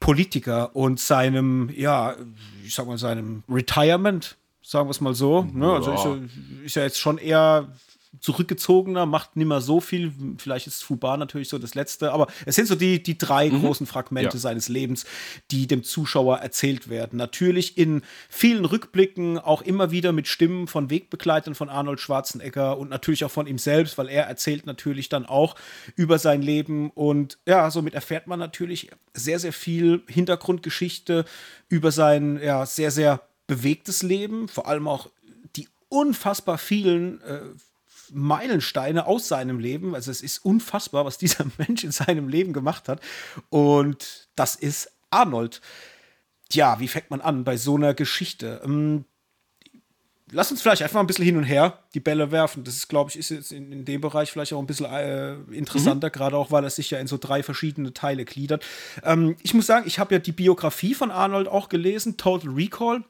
[0.03, 2.16] Politiker und seinem, ja,
[2.64, 5.47] ich sag mal, seinem Retirement sagen wir es mal so.
[5.53, 5.73] Ne?
[5.73, 6.31] Also ist,
[6.65, 7.69] ist ja jetzt schon eher
[8.21, 10.13] zurückgezogener, macht nicht mehr so viel.
[10.37, 13.61] Vielleicht ist Fubar natürlich so das Letzte, aber es sind so die, die drei mhm.
[13.61, 14.41] großen Fragmente ja.
[14.41, 15.07] seines Lebens,
[15.51, 17.17] die dem Zuschauer erzählt werden.
[17.17, 22.91] Natürlich in vielen Rückblicken auch immer wieder mit Stimmen von Wegbegleitern von Arnold Schwarzenegger und
[22.91, 25.57] natürlich auch von ihm selbst, weil er erzählt natürlich dann auch
[25.97, 31.25] über sein Leben und ja, somit erfährt man natürlich sehr, sehr viel Hintergrundgeschichte
[31.69, 35.11] über sein ja, sehr, sehr bewegtes Leben, vor allem auch
[35.57, 37.40] die unfassbar vielen äh,
[38.12, 39.95] Meilensteine aus seinem Leben.
[39.95, 43.01] Also es ist unfassbar, was dieser Mensch in seinem Leben gemacht hat.
[43.49, 45.61] Und das ist Arnold.
[46.49, 48.61] Tja, wie fängt man an bei so einer Geschichte?
[48.64, 49.05] Ähm,
[50.30, 52.64] lass uns vielleicht einfach ein bisschen hin und her die Bälle werfen.
[52.64, 55.34] Das ist, glaube ich, ist jetzt in, in, dem Bereich vielleicht auch ein bisschen äh,
[55.51, 56.12] interessanter, mhm.
[56.12, 58.64] gerade auch, weil er sich ja in so drei verschiedene Teile gliedert.
[59.03, 63.05] Ähm, ich muss sagen, ich habe ja die Biografie von Arnold auch gelesen, Total Recall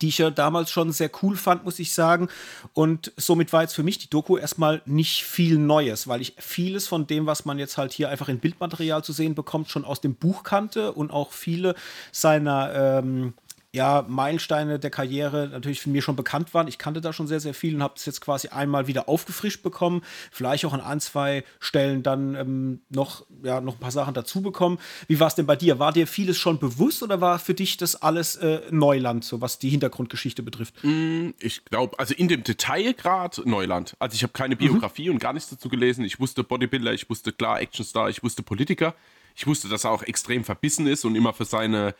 [0.00, 2.28] die ich ja damals schon sehr cool fand, muss ich sagen.
[2.72, 6.88] Und somit war jetzt für mich die Doku erstmal nicht viel Neues, weil ich vieles
[6.88, 10.00] von dem, was man jetzt halt hier einfach in Bildmaterial zu sehen bekommt, schon aus
[10.00, 11.74] dem Buch kannte und auch viele
[12.12, 13.34] seiner ähm,
[13.74, 16.68] ja, Meilensteine der Karriere natürlich für mir schon bekannt waren.
[16.68, 19.64] Ich kannte da schon sehr, sehr viel und habe es jetzt quasi einmal wieder aufgefrischt
[19.64, 20.02] bekommen.
[20.30, 24.42] Vielleicht auch an ein, zwei Stellen dann ähm, noch, ja, noch ein paar Sachen dazu
[24.42, 24.78] bekommen.
[25.08, 25.80] Wie war es denn bei dir?
[25.80, 29.58] War dir vieles schon bewusst oder war für dich das alles äh, Neuland, so was
[29.58, 30.76] die Hintergrundgeschichte betrifft?
[30.84, 33.96] Mm, ich glaube, also in dem Detail gerade Neuland.
[33.98, 35.14] Also ich habe keine Biografie mhm.
[35.14, 36.04] und gar nichts dazu gelesen.
[36.04, 38.94] Ich wusste Bodybuilder, ich wusste klar Actionstar, ich wusste Politiker.
[39.34, 41.96] Ich wusste, dass er auch extrem verbissen ist und immer für seine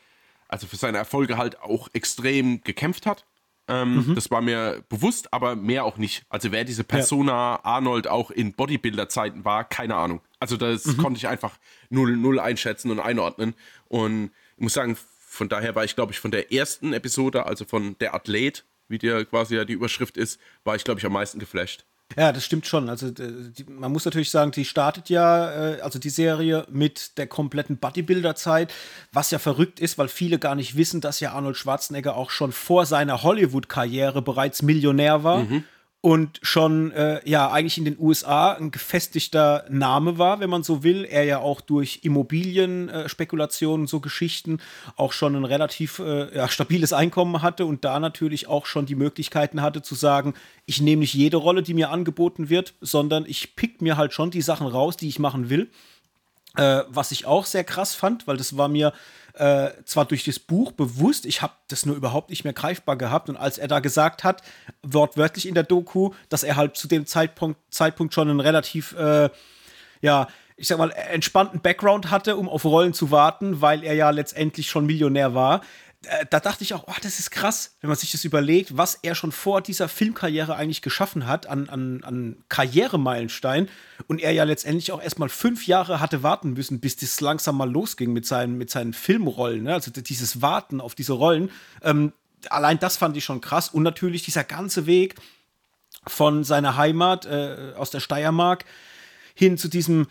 [0.55, 3.25] also für seine Erfolge halt auch extrem gekämpft hat.
[3.67, 4.15] Ähm, mhm.
[4.15, 6.25] Das war mir bewusst, aber mehr auch nicht.
[6.29, 7.65] Also wer diese Persona ja.
[7.65, 10.21] Arnold auch in Bodybuilder-Zeiten war, keine Ahnung.
[10.39, 10.99] Also das mhm.
[10.99, 11.59] konnte ich einfach
[11.91, 13.55] null, null einschätzen und einordnen.
[13.89, 14.97] Und ich muss sagen,
[15.27, 18.99] von daher war ich, glaube ich, von der ersten Episode, also von der Athlet, wie
[18.99, 21.85] der quasi ja die Überschrift ist, war ich, glaube ich, am meisten geflasht.
[22.17, 22.89] Ja, das stimmt schon.
[22.89, 27.27] Also die, man muss natürlich sagen, die startet ja, äh, also die Serie mit der
[27.27, 28.73] kompletten Bodybuilder-Zeit,
[29.13, 32.53] was ja verrückt ist, weil viele gar nicht wissen, dass ja Arnold Schwarzenegger auch schon
[32.53, 35.45] vor seiner Hollywood-Karriere bereits Millionär war.
[35.45, 35.65] Mhm
[36.05, 40.83] und schon äh, ja eigentlich in den USA ein gefestigter Name war, wenn man so
[40.83, 41.07] will.
[41.07, 44.59] Er ja auch durch Immobilienspekulationen, äh, so Geschichten
[44.97, 48.97] auch schon ein relativ äh, ja, stabiles Einkommen hatte und da natürlich auch schon die
[48.97, 50.35] Möglichkeiten hatte zu sagen,
[50.67, 54.31] ich nehme nicht jede Rolle, die mir angeboten wird, sondern ich pick mir halt schon
[54.31, 55.71] die Sachen raus, die ich machen will.
[56.59, 58.93] Äh, was ich auch sehr krass fand, weil das war mir
[59.35, 63.29] äh, zwar durch das Buch bewusst, ich habe das nur überhaupt nicht mehr greifbar gehabt.
[63.29, 64.43] Und als er da gesagt hat,
[64.83, 69.31] wortwörtlich in der Doku, dass er halt zu dem Zeitpunkt, Zeitpunkt schon einen relativ, äh,
[70.01, 74.11] ja, ich sag mal, entspannten Background hatte, um auf Rollen zu warten, weil er ja
[74.11, 75.63] letztendlich schon Millionär war.
[76.07, 78.99] Äh, da dachte ich auch, oh, das ist krass, wenn man sich das überlegt, was
[79.03, 83.69] er schon vor dieser Filmkarriere eigentlich geschaffen hat an, an, an Karrieremeilenstein
[84.07, 87.71] und er ja letztendlich auch erstmal fünf Jahre hatte warten müssen, bis das langsam mal
[87.71, 89.75] losging mit seinen, mit seinen Filmrollen, ne?
[89.75, 91.51] also dieses Warten auf diese Rollen.
[91.83, 92.13] Ähm,
[92.51, 95.17] allein das fand ich schon krass und natürlich dieser ganze Weg
[96.07, 98.65] von seiner Heimat äh, aus der Steiermark
[99.35, 100.07] hin zu diesem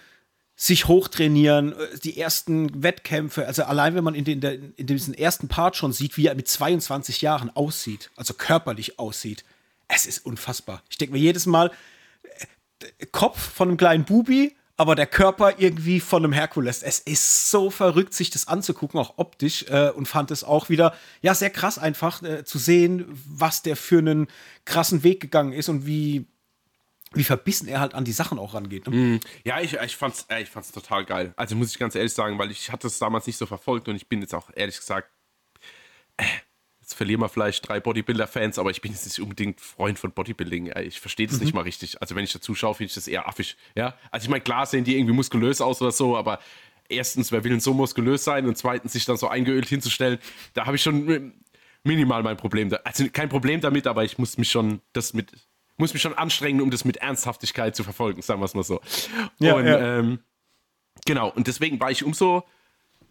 [0.64, 5.49] sich hochtrainieren, äh, die ersten Wettkämpfe, also allein wenn man in, den, in diesem ersten
[5.49, 9.43] Part schon sieht, wie er mit 22 Jahren aussieht, also körperlich aussieht,
[9.89, 10.82] es ist unfassbar.
[10.89, 11.70] Ich denke mir jedes Mal,
[12.80, 16.82] äh, Kopf von einem kleinen Bubi, aber der Körper irgendwie von einem Herkules.
[16.82, 20.95] Es ist so verrückt, sich das anzugucken, auch optisch, äh, und fand es auch wieder,
[21.22, 24.28] ja, sehr krass einfach äh, zu sehen, was der für einen
[24.64, 26.26] krassen Weg gegangen ist und wie
[27.14, 28.88] wie verbissen er halt an die Sachen auch rangeht.
[28.88, 28.95] Ne?
[28.95, 31.34] Mm, ja, ich, ich, fand's, ich fand's total geil.
[31.36, 33.95] Also muss ich ganz ehrlich sagen, weil ich hatte es damals nicht so verfolgt und
[33.95, 35.09] ich bin jetzt auch ehrlich gesagt,
[36.18, 36.26] äh,
[36.82, 40.74] jetzt verlieren wir vielleicht drei Bodybuilder-Fans, aber ich bin jetzt nicht unbedingt Freund von Bodybuilding.
[40.82, 41.43] Ich verstehe das mhm.
[41.43, 42.01] nicht mal richtig.
[42.01, 43.57] Also wenn ich dazu schaue, finde ich das eher affig.
[43.76, 46.39] Ja, also ich meine, klar sehen die irgendwie muskulös aus oder so, aber
[46.89, 50.20] erstens, wer will denn so muskulös sein und zweitens sich dann so eingeölt hinzustellen,
[50.53, 51.34] da habe ich schon
[51.84, 52.74] minimal mein Problem.
[52.84, 55.32] Also kein Problem damit, aber ich muss mich schon das mit
[55.78, 58.82] muss mich schon anstrengen, um das mit Ernsthaftigkeit zu verfolgen, sagen wir es mal so.
[59.39, 59.99] Ja, und ja.
[59.99, 60.19] Ähm,
[61.05, 62.43] genau, und deswegen war ich umso,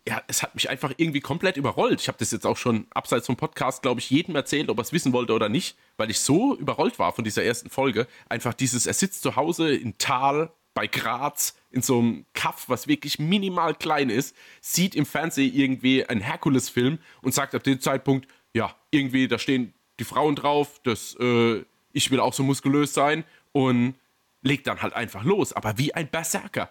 [0.06, 2.00] ja, es hat mich einfach irgendwie komplett überrollt.
[2.00, 4.82] Ich habe das jetzt auch schon abseits vom Podcast, glaube ich, jedem erzählt, ob er
[4.82, 8.06] es wissen wollte oder nicht, weil ich so überrollt war von dieser ersten Folge.
[8.28, 12.88] Einfach dieses, er sitzt zu Hause in Tal bei Graz in so einem Kaff, was
[12.88, 18.26] wirklich minimal klein ist, sieht im Fernsehen irgendwie einen Herkules-Film und sagt ab dem Zeitpunkt,
[18.54, 23.24] ja, irgendwie, da stehen die Frauen drauf, das äh, ich will auch so muskulös sein
[23.52, 23.94] und
[24.42, 26.70] legt dann halt einfach los, aber wie ein Berserker.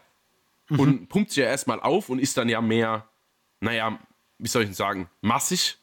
[0.70, 0.80] Mhm.
[0.80, 3.08] Und pumpt sich ja erstmal auf und ist dann ja mehr,
[3.60, 4.00] naja,
[4.40, 5.78] wie soll ich denn sagen, massig,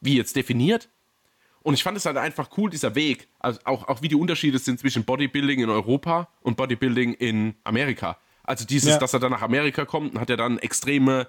[0.00, 0.88] wie jetzt definiert.
[1.62, 3.28] Und ich fand es halt einfach cool, dieser Weg.
[3.40, 8.16] Also auch, auch wie die Unterschiede sind zwischen Bodybuilding in Europa und Bodybuilding in Amerika.
[8.44, 8.98] Also dieses, ja.
[8.98, 11.26] dass er dann nach Amerika kommt, hat er dann extreme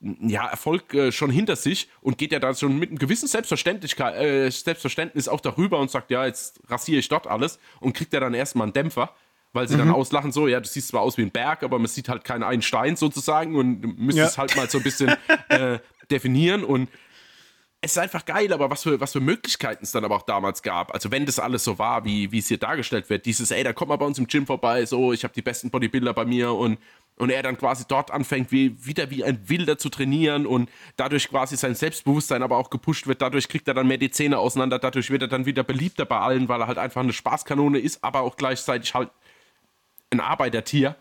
[0.00, 4.14] ja, Erfolg äh, schon hinter sich und geht ja da schon mit einem gewissen Selbstverständlichkeit,
[4.16, 8.20] äh, Selbstverständnis auch darüber und sagt, ja, jetzt rasiere ich dort alles und kriegt er
[8.20, 9.14] dann erstmal einen Dämpfer,
[9.52, 9.78] weil sie mhm.
[9.78, 12.24] dann auslachen, so, ja, du siehst zwar aus wie ein Berg, aber man sieht halt
[12.24, 14.26] keinen einen Stein sozusagen und müsste ja.
[14.26, 15.16] es halt mal so ein bisschen
[15.48, 15.78] äh,
[16.10, 16.88] definieren und
[17.80, 20.62] es ist einfach geil, aber was für, was für Möglichkeiten es dann aber auch damals
[20.62, 20.92] gab.
[20.92, 23.72] Also wenn das alles so war, wie, wie es hier dargestellt wird, dieses, ey, da
[23.72, 26.52] kommt mal bei uns im Gym vorbei, so, ich habe die besten Bodybuilder bei mir
[26.52, 26.78] und
[27.16, 31.28] und er dann quasi dort anfängt, wie, wieder wie ein Wilder zu trainieren und dadurch
[31.28, 33.22] quasi sein Selbstbewusstsein aber auch gepusht wird.
[33.22, 36.18] Dadurch kriegt er dann mehr die Zähne auseinander, dadurch wird er dann wieder beliebter bei
[36.18, 39.10] allen, weil er halt einfach eine Spaßkanone ist, aber auch gleichzeitig halt
[40.10, 40.96] ein Arbeitertier.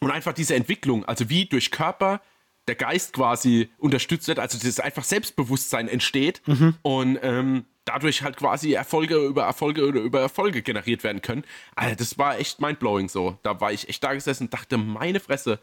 [0.00, 2.20] Und einfach diese Entwicklung, also wie durch Körper
[2.66, 6.74] der Geist quasi unterstützt wird, also das einfach Selbstbewusstsein entsteht mhm.
[6.82, 11.44] und ähm, dadurch halt quasi Erfolge über Erfolge oder über Erfolge generiert werden können.
[11.74, 13.38] Alter, das war echt mindblowing so.
[13.42, 15.58] Da war ich echt da gesessen und dachte, meine Fresse,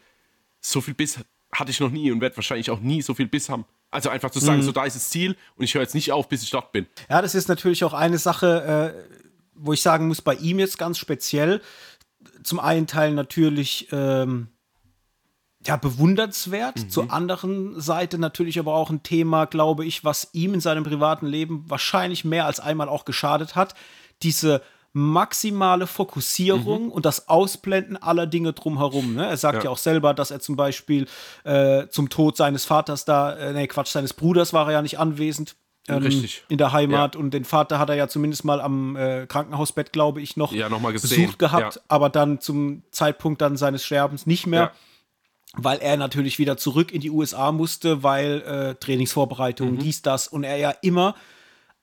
[0.60, 1.18] so viel Biss
[1.52, 3.64] hatte ich noch nie und werde wahrscheinlich auch nie so viel Biss haben.
[3.90, 4.64] Also einfach zu sagen, mhm.
[4.64, 6.86] so da ist das Ziel und ich höre jetzt nicht auf, bis ich dort bin.
[7.08, 9.14] Ja, das ist natürlich auch eine Sache, äh,
[9.54, 11.60] wo ich sagen muss, bei ihm jetzt ganz speziell.
[12.44, 14.48] Zum einen Teil natürlich ähm,
[15.66, 16.78] ja, bewundernswert.
[16.78, 16.90] Mhm.
[16.90, 21.26] Zur anderen Seite natürlich aber auch ein Thema, glaube ich, was ihm in seinem privaten
[21.26, 23.74] Leben wahrscheinlich mehr als einmal auch geschadet hat.
[24.22, 26.90] Diese maximale Fokussierung mhm.
[26.90, 29.14] und das Ausblenden aller Dinge drumherum.
[29.14, 29.26] Ne?
[29.26, 29.64] Er sagt ja.
[29.64, 29.70] ja.
[29.70, 31.06] auch selber, dass er zum Beispiel
[31.44, 34.98] äh, zum Tod seines Vaters da, äh, nee, Quatsch, seines Bruders war er ja nicht
[34.98, 35.54] anwesend.
[35.88, 36.44] Ähm, Richtig.
[36.48, 37.20] In der Heimat ja.
[37.20, 40.68] und den Vater hat er ja zumindest mal am äh, Krankenhausbett, glaube ich, noch ja,
[40.68, 44.72] noch besucht gehabt, aber dann zum Zeitpunkt dann seines Sterbens nicht mehr
[45.54, 49.78] weil er natürlich wieder zurück in die USA musste, weil äh, Trainingsvorbereitung, mhm.
[49.78, 51.14] dies, das und er ja immer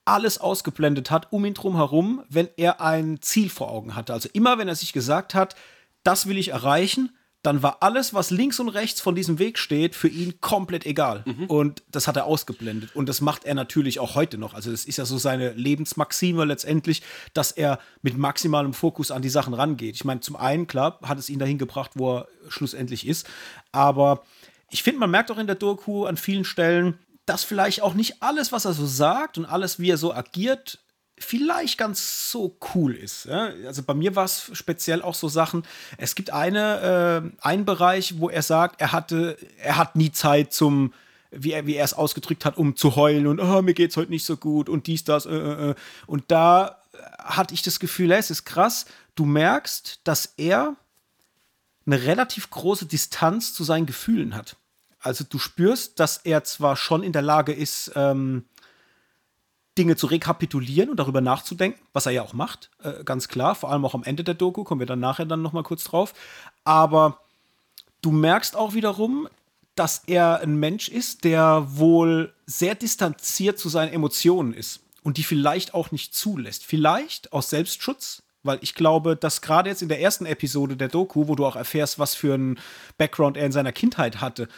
[0.04, 4.14] alles ausgeblendet hat um ihn drum herum, wenn er ein Ziel vor Augen hatte.
[4.14, 5.54] Also immer, wenn er sich gesagt hat,
[6.02, 7.10] das will ich erreichen,
[7.42, 11.22] dann war alles, was links und rechts von diesem Weg steht, für ihn komplett egal.
[11.24, 11.44] Mhm.
[11.44, 12.96] Und das hat er ausgeblendet.
[12.96, 14.54] Und das macht er natürlich auch heute noch.
[14.54, 17.02] Also das ist ja so seine Lebensmaxime letztendlich,
[17.34, 19.94] dass er mit maximalem Fokus an die Sachen rangeht.
[19.94, 23.26] Ich meine, zum einen, klar, hat es ihn dahin gebracht, wo er schlussendlich ist.
[23.70, 24.24] Aber
[24.70, 28.22] ich finde, man merkt auch in der Doku an vielen Stellen, dass vielleicht auch nicht
[28.22, 30.80] alles, was er so sagt und alles, wie er so agiert,
[31.20, 33.26] vielleicht ganz so cool ist.
[33.26, 33.52] Ja?
[33.66, 35.64] Also bei mir war es speziell auch so Sachen.
[35.96, 40.52] Es gibt eine, äh, einen Bereich, wo er sagt, er hatte, er hat nie Zeit
[40.52, 40.92] zum,
[41.30, 44.10] wie er, wie er es ausgedrückt hat, um zu heulen und oh, mir geht's heute
[44.10, 45.70] nicht so gut und dies, das, äh, äh.
[45.70, 45.74] äh.
[46.06, 46.82] Und da
[47.18, 50.76] hatte ich das Gefühl, es ist krass, du merkst, dass er
[51.86, 54.56] eine relativ große Distanz zu seinen Gefühlen hat.
[55.00, 58.44] Also du spürst, dass er zwar schon in der Lage ist, ähm,
[59.78, 63.70] Dinge zu rekapitulieren und darüber nachzudenken, was er ja auch macht, äh, ganz klar, vor
[63.70, 66.12] allem auch am Ende der Doku, kommen wir dann nachher dann noch mal kurz drauf,
[66.64, 67.20] aber
[68.02, 69.28] du merkst auch wiederum,
[69.74, 75.22] dass er ein Mensch ist, der wohl sehr distanziert zu seinen Emotionen ist und die
[75.22, 76.64] vielleicht auch nicht zulässt.
[76.64, 81.28] Vielleicht aus Selbstschutz, weil ich glaube, dass gerade jetzt in der ersten Episode der Doku,
[81.28, 82.58] wo du auch erfährst, was für einen
[82.96, 84.48] Background er in seiner Kindheit hatte,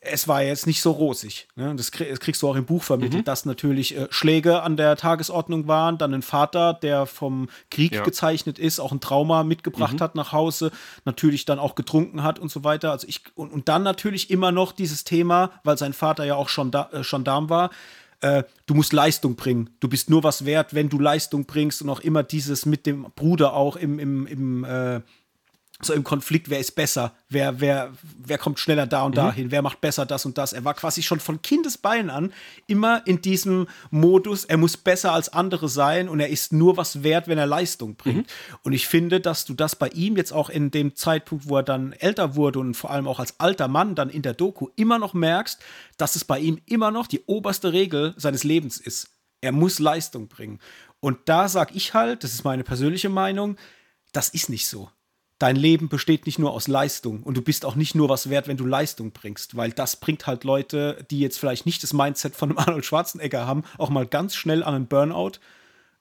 [0.00, 1.48] es war jetzt nicht so rosig.
[1.56, 1.74] Ne?
[1.76, 3.24] Das, kriegst du auch im Buch vermittelt, mhm.
[3.24, 8.02] dass natürlich äh, Schläge an der Tagesordnung waren, dann ein Vater, der vom Krieg ja.
[8.02, 10.00] gezeichnet ist, auch ein Trauma mitgebracht mhm.
[10.00, 10.70] hat nach Hause,
[11.04, 12.92] natürlich dann auch getrunken hat und so weiter.
[12.92, 16.48] Also ich, und, und dann natürlich immer noch dieses Thema, weil sein Vater ja auch
[16.48, 17.70] schon da, äh, Gendarm war,
[18.20, 19.70] äh, du musst Leistung bringen.
[19.80, 23.06] Du bist nur was wert, wenn du Leistung bringst und auch immer dieses mit dem
[23.14, 25.00] Bruder auch im, im, im äh,
[25.82, 29.16] so im Konflikt, wer ist besser, wer, wer, wer kommt schneller da und mhm.
[29.16, 30.54] dahin, wer macht besser das und das.
[30.54, 32.32] Er war quasi schon von Kindesbeinen an
[32.66, 37.02] immer in diesem Modus, er muss besser als andere sein und er ist nur was
[37.02, 38.26] wert, wenn er Leistung bringt.
[38.26, 38.58] Mhm.
[38.62, 41.62] Und ich finde, dass du das bei ihm jetzt auch in dem Zeitpunkt, wo er
[41.62, 44.98] dann älter wurde und vor allem auch als alter Mann dann in der Doku immer
[44.98, 45.60] noch merkst,
[45.98, 49.10] dass es bei ihm immer noch die oberste Regel seines Lebens ist.
[49.42, 50.58] Er muss Leistung bringen.
[51.00, 53.56] Und da sage ich halt, das ist meine persönliche Meinung,
[54.12, 54.90] das ist nicht so
[55.38, 58.48] dein Leben besteht nicht nur aus Leistung und du bist auch nicht nur was wert,
[58.48, 62.36] wenn du Leistung bringst, weil das bringt halt Leute, die jetzt vielleicht nicht das Mindset
[62.36, 65.32] von einem Arnold Schwarzenegger haben, auch mal ganz schnell an einen Burnout,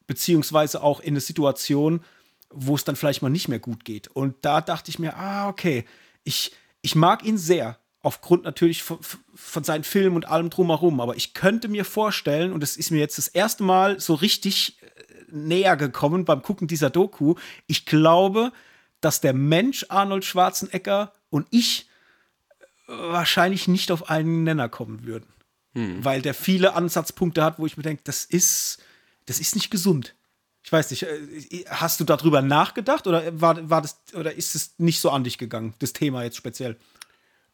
[0.07, 2.01] beziehungsweise auch in eine Situation,
[2.49, 4.07] wo es dann vielleicht mal nicht mehr gut geht.
[4.07, 5.83] Und da dachte ich mir, ah, okay,
[6.23, 8.99] ich, ich mag ihn sehr, aufgrund natürlich von,
[9.33, 11.01] von, seinen Filmen und allem drumherum.
[11.01, 14.77] Aber ich könnte mir vorstellen, und es ist mir jetzt das erste Mal so richtig
[14.81, 17.33] äh, näher gekommen beim Gucken dieser Doku,
[17.65, 18.51] ich glaube,
[19.05, 21.87] dass der Mensch Arnold Schwarzenegger und ich
[22.87, 25.27] wahrscheinlich nicht auf einen Nenner kommen würden.
[25.73, 26.03] Hm.
[26.03, 28.79] Weil der viele Ansatzpunkte hat, wo ich mir denke, das ist
[29.27, 30.15] das ist nicht gesund.
[30.63, 34.73] Ich weiß nicht, äh, hast du darüber nachgedacht oder war, war das oder ist es
[34.79, 36.75] nicht so an dich gegangen, das Thema jetzt speziell?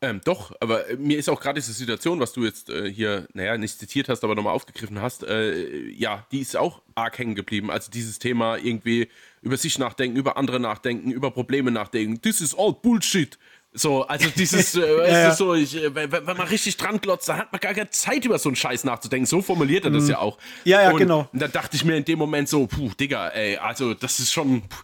[0.04, 3.28] Ähm, doch, aber äh, mir ist auch gerade diese Situation, was du jetzt äh, hier,
[3.34, 7.36] naja, nicht zitiert hast, aber nochmal aufgegriffen hast, äh, ja, die ist auch arg hängen
[7.36, 7.70] geblieben.
[7.70, 9.10] Also dieses Thema irgendwie
[9.44, 12.20] über sich nachdenken, über andere nachdenken, über Probleme nachdenken.
[12.20, 13.38] This is all Bullshit.
[13.74, 15.36] So, also dieses, äh, ja, ja.
[15.36, 18.26] so, ich, äh, wenn, wenn, man richtig dran glotzt, dann hat man gar keine Zeit,
[18.26, 19.28] über so einen Scheiß nachzudenken.
[19.28, 20.10] So formuliert er das mhm.
[20.10, 20.40] ja auch.
[20.64, 21.30] Ja, ja, und, genau.
[21.32, 24.34] Und dann dachte ich mir in dem Moment so, puh, Digga, ey, also das ist
[24.34, 24.62] schon.
[24.62, 24.78] Puh,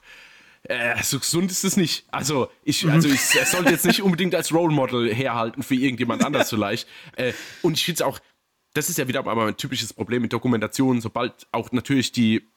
[0.69, 2.05] äh, so gesund ist es nicht.
[2.11, 2.91] Also ich, mhm.
[2.91, 6.87] also ich, es sollte jetzt nicht unbedingt als Role Model herhalten für irgendjemand anders vielleicht.
[7.15, 8.19] Äh, und ich finde es auch,
[8.73, 12.47] das ist ja wieder mal ein typisches Problem mit Dokumentationen, sobald auch natürlich die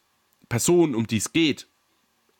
[0.48, 1.68] Person, um die es geht,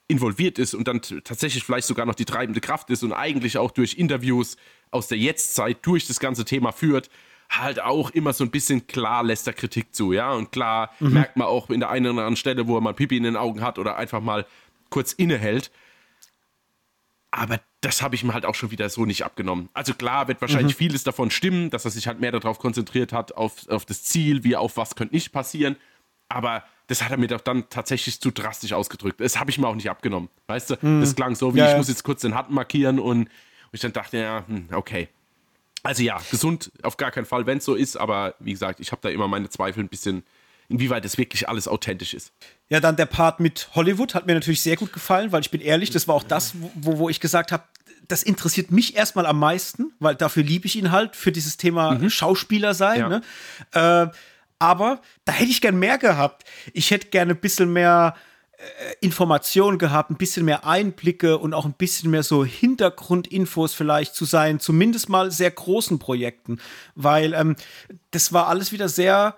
[0.09, 3.71] involviert ist und dann tatsächlich vielleicht sogar noch die treibende Kraft ist und eigentlich auch
[3.71, 4.57] durch Interviews
[4.91, 7.09] aus der Jetztzeit durch das ganze Thema führt,
[7.49, 10.33] halt auch immer so ein bisschen klar lässt er Kritik zu, ja.
[10.33, 11.15] Und klar mhm.
[11.15, 13.37] merkt man auch in der einen oder anderen Stelle, wo er mal Pipi in den
[13.37, 14.47] Augen hat oder einfach mal
[14.91, 15.71] kurz innehält.
[17.31, 19.69] Aber das habe ich mir halt auch schon wieder so nicht abgenommen.
[19.73, 20.79] Also klar wird wahrscheinlich mhm.
[20.79, 24.45] vieles davon stimmen, dass er sich halt mehr darauf konzentriert hat, auf, auf das Ziel,
[24.45, 25.77] wie auf was könnte nicht passieren.
[26.29, 29.21] Aber das hat er mir doch dann tatsächlich zu drastisch ausgedrückt.
[29.21, 30.29] Das habe ich mir auch nicht abgenommen.
[30.49, 31.01] Weißt du, mhm.
[31.01, 33.31] das klang so, wie ja, ich muss jetzt kurz den Hatten markieren und, und
[33.73, 35.09] ich dann dachte, ja, hm, okay.
[35.83, 38.93] Also ja, gesund auf gar keinen Fall, wenn es so ist, aber wie gesagt, ich
[38.93, 40.25] habe da immer meine Zweifel ein bisschen,
[40.71, 42.33] inwieweit das wirklich alles authentisch ist.
[42.69, 45.61] Ja, dann der Part mit Hollywood hat mir natürlich sehr gut gefallen, weil ich bin
[45.61, 47.65] ehrlich, das war auch das, wo, wo ich gesagt habe,
[48.09, 51.97] das interessiert mich erstmal am meisten, weil dafür liebe ich ihn halt, für dieses Thema
[51.97, 52.09] mhm.
[52.09, 53.01] Schauspieler sein.
[53.01, 53.09] Ja.
[53.09, 53.23] Ne?
[53.73, 54.17] Äh,
[54.59, 56.45] aber da hätte ich gern mehr gehabt.
[56.73, 58.15] Ich hätte gerne ein bisschen mehr
[58.57, 58.63] äh,
[59.01, 64.25] Informationen gehabt, ein bisschen mehr Einblicke und auch ein bisschen mehr so Hintergrundinfos vielleicht zu
[64.25, 66.61] sein, zumindest mal sehr großen Projekten,
[66.95, 67.57] weil ähm,
[68.11, 69.35] das war alles wieder sehr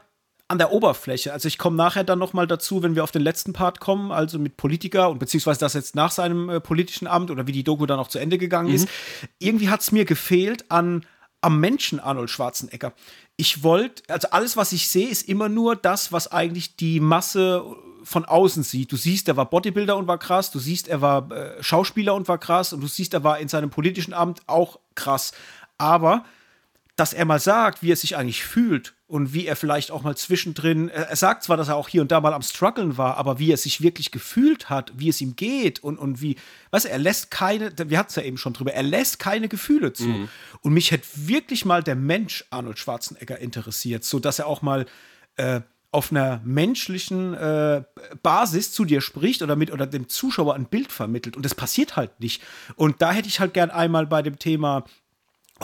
[0.52, 1.32] an der Oberfläche.
[1.32, 4.12] Also ich komme nachher dann noch mal dazu, wenn wir auf den letzten Part kommen,
[4.12, 7.64] also mit Politiker und beziehungsweise das jetzt nach seinem äh, politischen Amt oder wie die
[7.64, 8.74] Doku dann auch zu Ende gegangen mhm.
[8.74, 8.88] ist.
[9.38, 11.06] Irgendwie hat es mir gefehlt an
[11.40, 12.92] am Menschen Arnold Schwarzenegger.
[13.36, 17.64] Ich wollte, also alles, was ich sehe, ist immer nur das, was eigentlich die Masse
[18.04, 18.92] von außen sieht.
[18.92, 22.28] Du siehst, er war Bodybuilder und war krass, du siehst, er war äh, Schauspieler und
[22.28, 25.32] war krass und du siehst, er war in seinem politischen Amt auch krass.
[25.78, 26.24] Aber
[27.02, 30.16] dass er mal sagt, wie er sich eigentlich fühlt und wie er vielleicht auch mal
[30.16, 33.40] zwischendrin, er sagt zwar, dass er auch hier und da mal am struggeln war, aber
[33.40, 36.36] wie er sich wirklich gefühlt hat, wie es ihm geht und, und wie,
[36.70, 39.48] weißt du, er lässt keine, wir hatten es ja eben schon drüber, er lässt keine
[39.48, 40.04] Gefühle zu.
[40.04, 40.28] Mhm.
[40.60, 44.86] Und mich hätte wirklich mal der Mensch Arnold Schwarzenegger interessiert, so dass er auch mal
[45.34, 47.82] äh, auf einer menschlichen äh,
[48.22, 51.36] Basis zu dir spricht oder mit oder dem Zuschauer ein Bild vermittelt.
[51.36, 52.42] Und das passiert halt nicht.
[52.76, 54.84] Und da hätte ich halt gern einmal bei dem Thema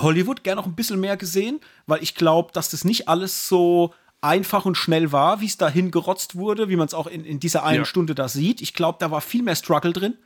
[0.03, 3.94] Hollywood gerne noch ein bisschen mehr gesehen, weil ich glaube, dass das nicht alles so
[4.20, 7.40] einfach und schnell war, wie es dahin gerotzt wurde, wie man es auch in, in
[7.40, 7.84] dieser einen ja.
[7.84, 8.61] Stunde da sieht.
[8.61, 10.18] Ich glaube, da war viel mehr Struggle drin.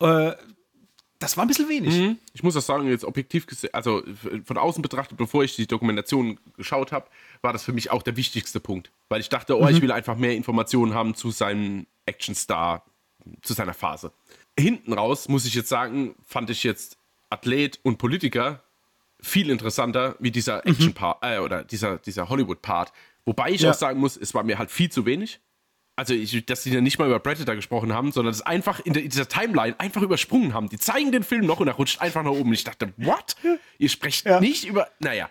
[0.00, 0.32] Äh,
[1.22, 1.94] das war ein bisschen wenig.
[1.94, 2.18] Mhm.
[2.32, 4.02] Ich muss das sagen, jetzt objektiv gesehen, also
[4.44, 7.06] von außen betrachtet, bevor ich die Dokumentation geschaut habe,
[7.42, 8.90] war das für mich auch der wichtigste Punkt.
[9.08, 9.68] Weil ich dachte, oh, mhm.
[9.68, 12.84] ich will einfach mehr Informationen haben zu seinem Actionstar,
[13.42, 14.12] zu seiner Phase.
[14.58, 16.98] Hinten raus, muss ich jetzt sagen, fand ich jetzt
[17.30, 18.62] Athlet und Politiker
[19.22, 20.72] viel interessanter wie dieser mhm.
[20.72, 22.92] Action-Part äh, oder dieser, dieser Hollywood-Part.
[23.24, 23.70] Wobei ich ja.
[23.70, 25.40] auch sagen muss, es war mir halt viel zu wenig.
[25.94, 28.94] Also, ich, dass sie ja nicht mal über Predator gesprochen haben, sondern das einfach in,
[28.94, 30.68] der, in, dieser Timeline einfach übersprungen haben.
[30.68, 32.52] Die zeigen den Film noch und er rutscht einfach nach oben.
[32.52, 33.36] Ich dachte, what?
[33.78, 34.40] Ihr sprecht ja.
[34.40, 34.88] nicht über.
[35.00, 35.28] Naja.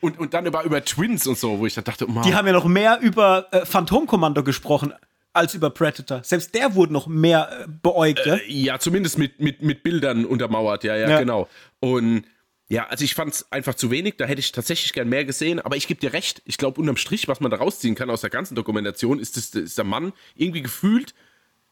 [0.00, 2.46] Und, und dann über, über Twins und so, wo ich dann dachte, oh, Die haben
[2.46, 4.92] ja noch mehr über äh, Phantomkommando gesprochen
[5.32, 6.24] als über Predator.
[6.24, 8.78] Selbst der wurde noch mehr äh, beäugt, äh, ja?
[8.78, 11.18] zumindest mit, mit, mit Bildern untermauert, ja, ja, ja.
[11.20, 11.48] genau.
[11.78, 12.24] Und
[12.70, 15.58] ja, also ich fand es einfach zu wenig, da hätte ich tatsächlich gern mehr gesehen,
[15.58, 18.20] aber ich gebe dir recht, ich glaube unterm Strich, was man da rausziehen kann aus
[18.20, 21.12] der ganzen Dokumentation, ist, dass, dass der Mann irgendwie gefühlt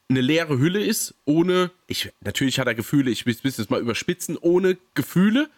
[0.08, 4.36] eine leere Hülle ist, ohne, ich, natürlich hat er Gefühle, ich will es mal überspitzen,
[4.38, 5.48] ohne Gefühle,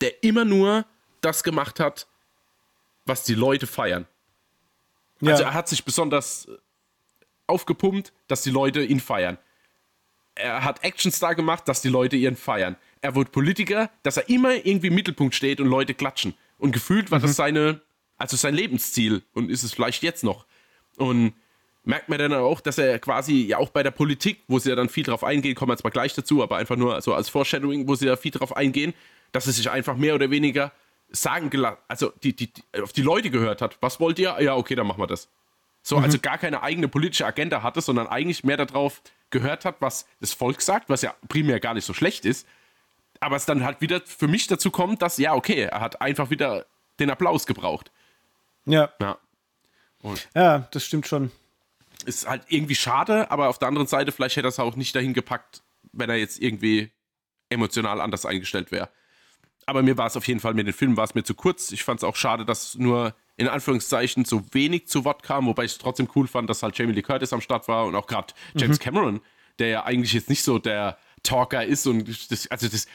[0.00, 0.86] der immer nur
[1.20, 2.06] das gemacht hat,
[3.06, 4.06] was die Leute feiern.
[5.20, 5.32] Ja.
[5.32, 6.46] Also er hat sich besonders
[7.48, 9.36] aufgepumpt, dass die Leute ihn feiern.
[10.36, 14.54] Er hat Actionstar gemacht, dass die Leute ihn feiern er wird Politiker, dass er immer
[14.54, 16.34] irgendwie im Mittelpunkt steht und Leute klatschen.
[16.58, 17.22] Und gefühlt war mhm.
[17.22, 17.80] das seine,
[18.16, 20.46] also sein Lebensziel und ist es vielleicht jetzt noch.
[20.96, 21.34] Und
[21.84, 24.76] merkt man dann auch, dass er quasi ja auch bei der Politik, wo sie ja
[24.76, 27.28] dann viel drauf eingehen, kommen wir jetzt mal gleich dazu, aber einfach nur so als
[27.28, 28.92] Foreshadowing, wo sie ja viel drauf eingehen,
[29.32, 30.72] dass er sich einfach mehr oder weniger
[31.10, 33.78] sagen gelassen, also die, die, die, auf die Leute gehört hat.
[33.80, 34.36] Was wollt ihr?
[34.40, 35.28] Ja, okay, dann machen wir das.
[35.82, 36.04] So, mhm.
[36.04, 40.32] also gar keine eigene politische Agenda hatte, sondern eigentlich mehr darauf gehört hat, was das
[40.32, 42.46] Volk sagt, was ja primär gar nicht so schlecht ist,
[43.26, 46.30] aber es dann halt wieder für mich dazu kommt, dass, ja, okay, er hat einfach
[46.30, 46.64] wieder
[47.00, 47.90] den Applaus gebraucht.
[48.66, 48.92] Ja.
[49.00, 49.18] Ja,
[50.36, 51.32] ja das stimmt schon.
[52.04, 54.94] ist halt irgendwie schade, aber auf der anderen Seite, vielleicht hätte er es auch nicht
[54.94, 56.92] dahin gepackt, wenn er jetzt irgendwie
[57.48, 58.90] emotional anders eingestellt wäre.
[59.66, 61.72] Aber mir war es auf jeden Fall, mit den Filmen war es mir zu kurz.
[61.72, 65.64] Ich fand es auch schade, dass nur in Anführungszeichen so wenig zu Wort kam, wobei
[65.64, 68.06] ich es trotzdem cool fand, dass halt Jamie Lee Curtis am Start war und auch
[68.06, 68.84] gerade James mhm.
[68.84, 69.20] Cameron,
[69.58, 70.96] der ja eigentlich jetzt nicht so der
[71.26, 72.86] Talker ist und das, also das,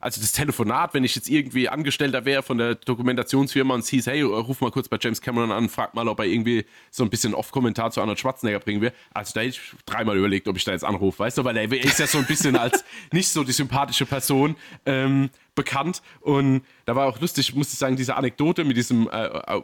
[0.00, 4.22] also das Telefonat, wenn ich jetzt irgendwie Angestellter wäre von der Dokumentationsfirma und hieß, hey,
[4.22, 7.34] ruf mal kurz bei James Cameron an, frag mal, ob er irgendwie so ein bisschen
[7.34, 8.92] Off-Kommentar zu Arnold Schwarzenegger bringen will.
[9.14, 11.72] Also da hätte ich dreimal überlegt, ob ich da jetzt anrufe, weißt du, weil er
[11.72, 16.02] ist ja so ein bisschen als nicht so die sympathische Person ähm, bekannt.
[16.20, 19.62] Und da war auch lustig, muss ich sagen, diese Anekdote mit diesem, äh, äh,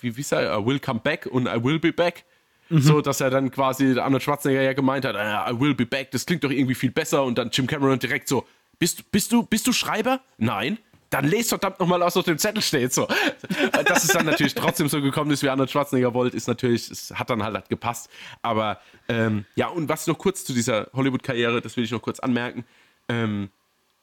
[0.00, 2.24] wie, wie sei, I will come back und I will be back
[2.72, 2.80] Mhm.
[2.80, 6.10] So, dass er dann quasi Arnold Schwarzenegger ja gemeint hat, ah, I will be back,
[6.10, 7.22] das klingt doch irgendwie viel besser.
[7.22, 8.46] Und dann Jim Cameron direkt so,
[8.78, 10.20] bist, bist, du, bist du Schreiber?
[10.38, 10.78] Nein.
[11.10, 12.94] Dann lest verdammt nochmal aus, was auf dem Zettel steht.
[12.94, 13.06] So.
[13.84, 17.10] Dass es dann natürlich trotzdem so gekommen ist, wie Arnold Schwarzenegger wollte, ist natürlich, es
[17.14, 18.08] hat dann halt, halt gepasst.
[18.40, 22.20] Aber ähm, ja, und was noch kurz zu dieser Hollywood-Karriere, das will ich noch kurz
[22.20, 22.64] anmerken.
[23.10, 23.50] Ähm,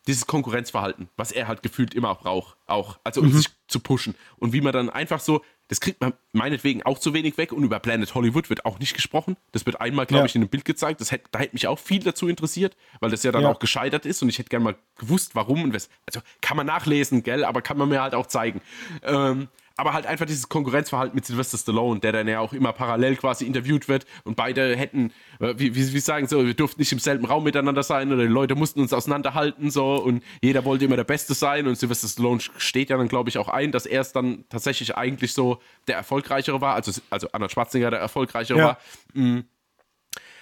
[0.06, 3.38] dieses Konkurrenzverhalten, was er halt gefühlt immer auch braucht, auch, also um mhm.
[3.38, 4.14] sich zu pushen.
[4.38, 7.64] Und wie man dann einfach so, das kriegt man meinetwegen auch zu wenig weg und
[7.64, 9.38] über Planet Hollywood wird auch nicht gesprochen.
[9.52, 10.26] Das wird einmal, glaube ja.
[10.26, 11.00] ich, in einem Bild gezeigt.
[11.00, 13.50] Das hätte, da hätte mich auch viel dazu interessiert, weil das ja dann ja.
[13.50, 15.90] auch gescheitert ist und ich hätte gerne mal gewusst, warum und was.
[16.08, 18.62] Also kann man nachlesen, gell, aber kann man mir halt auch zeigen.
[19.04, 19.48] Ähm,
[19.80, 23.46] aber halt einfach dieses Konkurrenzverhalten mit Sylvester Stallone, der dann ja auch immer parallel quasi
[23.46, 27.00] interviewt wird und beide hätten, äh, wie, wie, wie sagen so, wir durften nicht im
[27.00, 30.98] selben Raum miteinander sein oder die Leute mussten uns auseinanderhalten so und jeder wollte immer
[30.98, 34.02] der Beste sein und Sylvester Stallone steht ja dann glaube ich auch ein, dass er
[34.02, 38.66] es dann tatsächlich eigentlich so der Erfolgreichere war, also, also Arnold Schwarzenegger der Erfolgreichere ja.
[38.66, 38.78] war.
[39.14, 39.46] Mhm.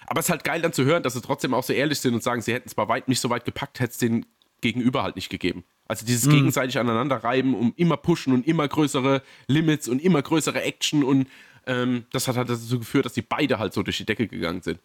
[0.08, 2.16] Aber es ist halt geil dann zu hören, dass sie trotzdem auch so ehrlich sind
[2.16, 4.26] und sagen, sie hätten es bei weitem nicht so weit gepackt, hätte es den
[4.62, 5.64] Gegenüber halt nicht gegeben.
[5.88, 6.32] Also dieses mhm.
[6.32, 11.28] gegenseitig aneinanderreiben, um immer pushen und immer größere Limits und immer größere Action und
[11.66, 14.62] ähm, das hat halt dazu geführt, dass die beide halt so durch die Decke gegangen
[14.62, 14.80] sind.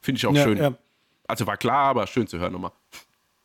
[0.00, 0.58] Finde ich auch ja, schön.
[0.58, 0.74] Ja.
[1.26, 2.72] Also war klar, aber schön zu hören nochmal.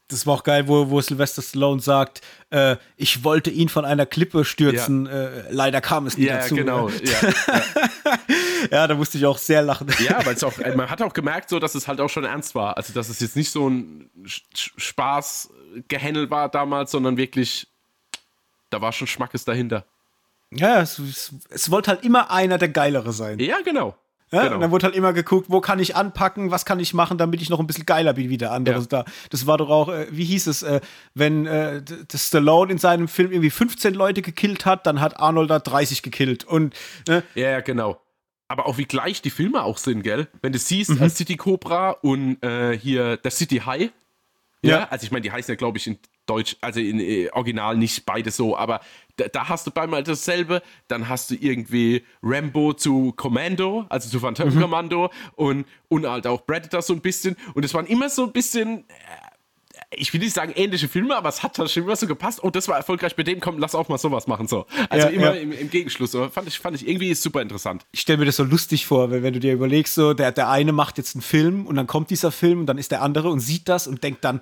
[0.10, 2.22] Das war auch geil, wo, wo Sylvester Stallone sagt,
[2.52, 5.12] äh, ich wollte ihn von einer Klippe stürzen, ja.
[5.12, 6.56] äh, leider kam es nicht ja, dazu.
[6.56, 6.90] Genau.
[6.90, 8.18] Ja, genau.
[8.70, 9.88] ja, da musste ich auch sehr lachen.
[10.06, 12.54] Ja, weil es auch, man hat auch gemerkt, so, dass es halt auch schon ernst
[12.54, 12.78] war.
[12.78, 14.10] Also, dass es jetzt nicht so ein
[14.54, 15.50] Spaß
[15.88, 17.68] Gehändel war damals, sondern wirklich,
[18.70, 19.86] da war schon Schmackes dahinter.
[20.52, 23.40] Ja, es, es, es wollte halt immer einer der Geilere sein.
[23.40, 23.96] Ja, genau.
[24.34, 24.56] Ja, genau.
[24.56, 27.42] Und dann wurde halt immer geguckt, wo kann ich anpacken, was kann ich machen, damit
[27.42, 28.86] ich noch ein bisschen geiler bin wie der andere ja.
[28.90, 29.06] da.
[29.30, 30.82] Das war doch auch, äh, wie hieß es, äh,
[31.14, 35.60] wenn äh, Stallone in seinem Film irgendwie 15 Leute gekillt hat, dann hat Arnold da
[35.60, 36.46] 30 gekillt.
[36.46, 36.74] Und,
[37.08, 37.22] ne?
[37.36, 38.00] Ja, ja, genau.
[38.48, 40.28] Aber auch wie gleich die Filme auch sind, gell?
[40.42, 41.10] Wenn du siehst, mhm.
[41.10, 43.90] City Cobra und hier der City High,
[44.64, 44.80] ja.
[44.80, 44.88] ja.
[44.90, 48.06] Also ich meine, die heißen ja, glaube ich, in Deutsch, also in äh, Original nicht
[48.06, 48.80] beide so, aber
[49.18, 50.62] da, da, hast du beimal dasselbe.
[50.88, 54.62] Dann hast du irgendwie Rambo zu Commando, also zu Phantom mhm.
[54.62, 57.36] Commando und, und halt auch Predator so ein bisschen.
[57.54, 59.23] Und es waren immer so ein bisschen, äh,
[59.98, 62.40] ich will nicht sagen ähnliche Filme, aber es hat schon immer so gepasst.
[62.40, 64.48] Und oh, das war erfolgreich bei dem, komm, lass auch mal sowas machen.
[64.48, 64.66] So.
[64.90, 65.42] Also ja, immer ja.
[65.42, 66.12] Im, Im, Gegenschluss.
[66.12, 67.86] Fand, ich, fand ich irgendwie super interessant.
[67.92, 70.50] Ich stelle mir das so lustig vor, wenn, wenn du dir überlegst, so der, der
[70.50, 73.30] eine macht jetzt einen Film und dann kommt dieser Film und dann ist der andere
[73.30, 74.42] und sieht das und denkt dann,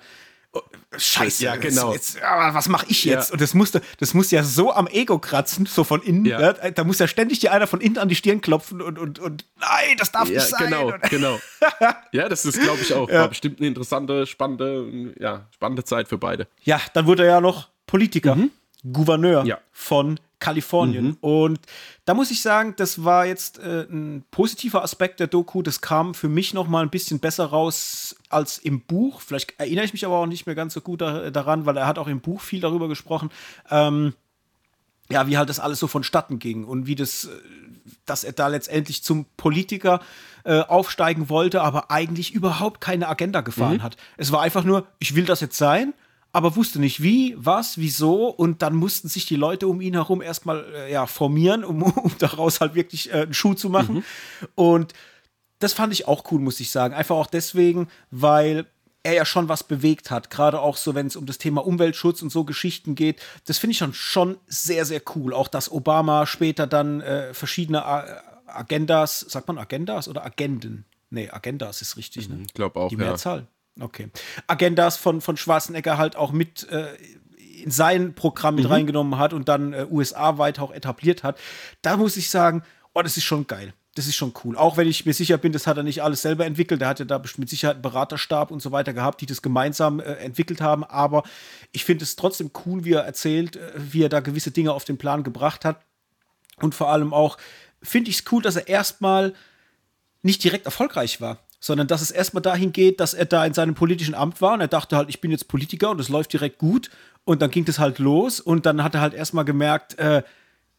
[0.97, 1.93] Scheiße, ja, genau.
[1.93, 3.29] Jetzt, jetzt, was mache ich jetzt?
[3.29, 3.33] Ja.
[3.33, 6.25] Und das musste, das muss ja so am Ego kratzen, so von innen.
[6.25, 6.41] Ja.
[6.41, 9.17] Ja, da muss ja ständig dir einer von innen an die Stirn klopfen und, und,
[9.19, 10.65] und nein, das darf nicht sein.
[10.65, 11.39] Genau, genau.
[12.11, 16.17] ja, das ist, glaube ich, auch war bestimmt eine interessante, spannende, ja, spannende Zeit für
[16.17, 16.47] beide.
[16.63, 18.51] Ja, dann wurde er ja noch Politiker, mhm.
[18.89, 21.05] Gouverneur von Kalifornien.
[21.05, 21.17] Mhm.
[21.21, 21.59] Und
[22.03, 25.61] da muss ich sagen, das war jetzt äh, ein positiver Aspekt der Doku.
[25.61, 29.21] Das kam für mich noch mal ein bisschen besser raus als im Buch.
[29.21, 31.87] Vielleicht erinnere ich mich aber auch nicht mehr ganz so gut da, daran, weil er
[31.87, 33.29] hat auch im Buch viel darüber gesprochen.
[33.69, 34.13] Ähm,
[35.09, 37.29] ja, wie halt das alles so vonstatten ging und wie das, äh,
[38.05, 40.01] dass er da letztendlich zum Politiker
[40.43, 43.83] äh, aufsteigen wollte, aber eigentlich überhaupt keine Agenda gefahren mhm.
[43.83, 43.97] hat.
[44.17, 45.93] Es war einfach nur, ich will das jetzt sein
[46.33, 50.21] aber wusste nicht wie, was, wieso und dann mussten sich die Leute um ihn herum
[50.21, 53.95] erstmal äh, ja, formieren, um, um daraus halt wirklich äh, einen Schuh zu machen.
[53.95, 54.03] Mhm.
[54.55, 54.93] Und
[55.59, 56.93] das fand ich auch cool, muss ich sagen.
[56.93, 58.65] Einfach auch deswegen, weil
[59.03, 60.29] er ja schon was bewegt hat.
[60.29, 63.21] Gerade auch so, wenn es um das Thema Umweltschutz und so Geschichten geht.
[63.45, 65.33] Das finde ich schon, schon sehr, sehr cool.
[65.33, 67.83] Auch, dass Obama später dann äh, verschiedene
[68.47, 70.85] Agendas, sagt man Agendas oder Agenden?
[71.09, 72.43] Nee, Agendas ist richtig, ne?
[72.45, 73.39] Ich glaube auch, Die Mehrzahl.
[73.39, 73.47] Ja.
[73.79, 74.09] Okay.
[74.47, 76.87] Agendas von, von Schwarzenegger halt auch mit äh,
[77.61, 78.71] in sein Programm mit mhm.
[78.71, 81.39] reingenommen hat und dann äh, USA weit auch etabliert hat.
[81.81, 82.63] Da muss ich sagen,
[82.93, 83.73] oh, das ist schon geil.
[83.95, 84.55] Das ist schon cool.
[84.55, 86.79] Auch wenn ich mir sicher bin, das hat er nicht alles selber entwickelt.
[86.79, 89.99] Der hat ja da mit Sicherheit einen Beraterstab und so weiter gehabt, die das gemeinsam
[89.99, 90.85] äh, entwickelt haben.
[90.85, 91.23] Aber
[91.73, 94.85] ich finde es trotzdem cool, wie er erzählt, äh, wie er da gewisse Dinge auf
[94.85, 95.81] den Plan gebracht hat.
[96.61, 97.37] Und vor allem auch
[97.83, 99.33] finde ich es cool, dass er erstmal
[100.21, 103.75] nicht direkt erfolgreich war, sondern dass es erstmal dahin geht, dass er da in seinem
[103.75, 106.57] politischen Amt war und er dachte halt, ich bin jetzt Politiker und es läuft direkt
[106.57, 106.89] gut
[107.23, 110.23] und dann ging das halt los und dann hat er halt erstmal gemerkt, äh,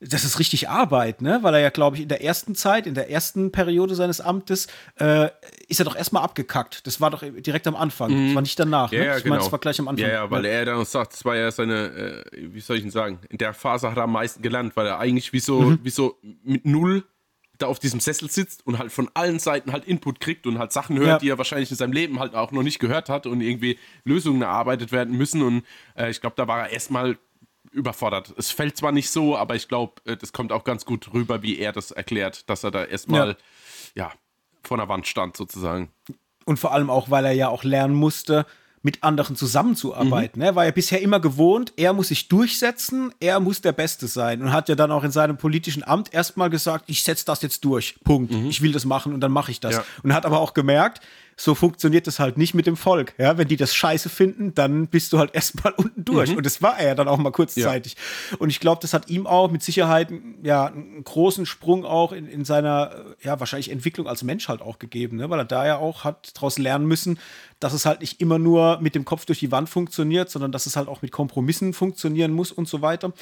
[0.04, 1.38] das ist richtig Arbeit, ne?
[1.42, 4.66] Weil er ja, glaube ich, in der ersten Zeit, in der ersten Periode seines Amtes,
[4.98, 5.28] äh,
[5.68, 6.86] ist er doch erstmal abgekackt.
[6.88, 8.10] Das war doch direkt am Anfang.
[8.10, 8.26] Mhm.
[8.26, 8.90] Das war nicht danach.
[8.90, 9.06] Ja, ne?
[9.06, 9.34] ja, ich genau.
[9.34, 10.04] meine, das war gleich am Anfang.
[10.04, 12.90] Ja, ja, weil er dann sagt, das war ja seine, äh, wie soll ich denn
[12.90, 15.78] sagen, in der Phase hat er am meisten gelernt, weil er eigentlich wie so, mhm.
[15.84, 17.04] wie so mit null
[17.62, 20.72] da auf diesem Sessel sitzt und halt von allen Seiten halt Input kriegt und halt
[20.72, 21.18] Sachen hört, ja.
[21.18, 24.42] die er wahrscheinlich in seinem Leben halt auch noch nicht gehört hat und irgendwie Lösungen
[24.42, 25.42] erarbeitet werden müssen.
[25.42, 25.64] Und
[25.96, 27.18] äh, ich glaube, da war er erstmal
[27.70, 28.34] überfordert.
[28.36, 31.42] Es fällt zwar nicht so, aber ich glaube, äh, das kommt auch ganz gut rüber,
[31.42, 33.36] wie er das erklärt, dass er da erstmal,
[33.94, 34.06] ja.
[34.06, 34.12] ja,
[34.62, 35.90] vor der Wand stand sozusagen.
[36.44, 38.46] Und vor allem auch, weil er ja auch lernen musste,
[38.82, 40.40] mit anderen zusammenzuarbeiten.
[40.40, 40.46] Mhm.
[40.46, 44.42] Er war ja bisher immer gewohnt, er muss sich durchsetzen, er muss der Beste sein
[44.42, 47.64] und hat ja dann auch in seinem politischen Amt erstmal gesagt, ich setze das jetzt
[47.64, 48.32] durch, Punkt.
[48.32, 48.46] Mhm.
[48.46, 49.76] Ich will das machen und dann mache ich das.
[49.76, 49.84] Ja.
[50.02, 51.00] Und hat aber auch gemerkt,
[51.36, 53.14] so funktioniert das halt nicht mit dem Volk.
[53.18, 56.30] Ja, wenn die das scheiße finden, dann bist du halt erstmal unten durch.
[56.30, 56.38] Mhm.
[56.38, 57.96] Und das war er ja dann auch mal kurzzeitig.
[58.30, 58.36] Ja.
[58.38, 60.12] Und ich glaube, das hat ihm auch mit Sicherheit
[60.42, 64.78] ja, einen großen Sprung auch in, in seiner, ja, wahrscheinlich Entwicklung als Mensch halt auch
[64.78, 65.30] gegeben, ne?
[65.30, 67.18] weil er da ja auch hat daraus lernen müssen,
[67.60, 70.66] dass es halt nicht immer nur mit dem Kopf durch die Wand funktioniert, sondern dass
[70.66, 73.12] es halt auch mit Kompromissen funktionieren muss und so weiter.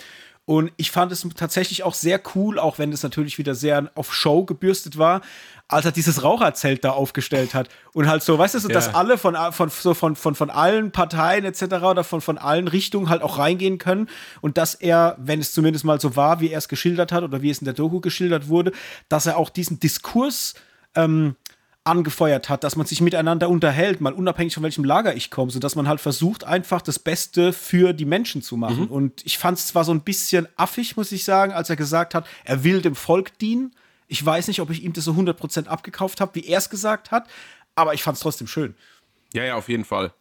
[0.51, 4.12] Und ich fand es tatsächlich auch sehr cool, auch wenn es natürlich wieder sehr auf
[4.12, 5.20] Show gebürstet war,
[5.68, 7.68] als er dieses Raucherzelt da aufgestellt hat.
[7.92, 8.74] Und halt so, weißt du, so, ja.
[8.74, 11.62] dass alle von, von, so von, von, von allen Parteien etc.
[11.84, 14.09] oder von, von allen Richtungen halt auch reingehen können.
[14.40, 17.42] Und dass er, wenn es zumindest mal so war, wie er es geschildert hat oder
[17.42, 18.72] wie es in der Doku geschildert wurde,
[19.09, 20.55] dass er auch diesen Diskurs
[20.96, 21.36] ähm,
[21.85, 25.76] angefeuert hat, dass man sich miteinander unterhält, mal unabhängig von welchem Lager ich komme, sodass
[25.76, 28.85] man halt versucht, einfach das Beste für die Menschen zu machen.
[28.85, 28.91] Mhm.
[28.91, 32.14] Und ich fand es zwar so ein bisschen affig, muss ich sagen, als er gesagt
[32.14, 33.74] hat, er will dem Volk dienen.
[34.09, 37.11] Ich weiß nicht, ob ich ihm das so 100% abgekauft habe, wie er es gesagt
[37.11, 37.28] hat,
[37.74, 38.74] aber ich fand es trotzdem schön.
[39.33, 40.12] Ja, ja, auf jeden Fall.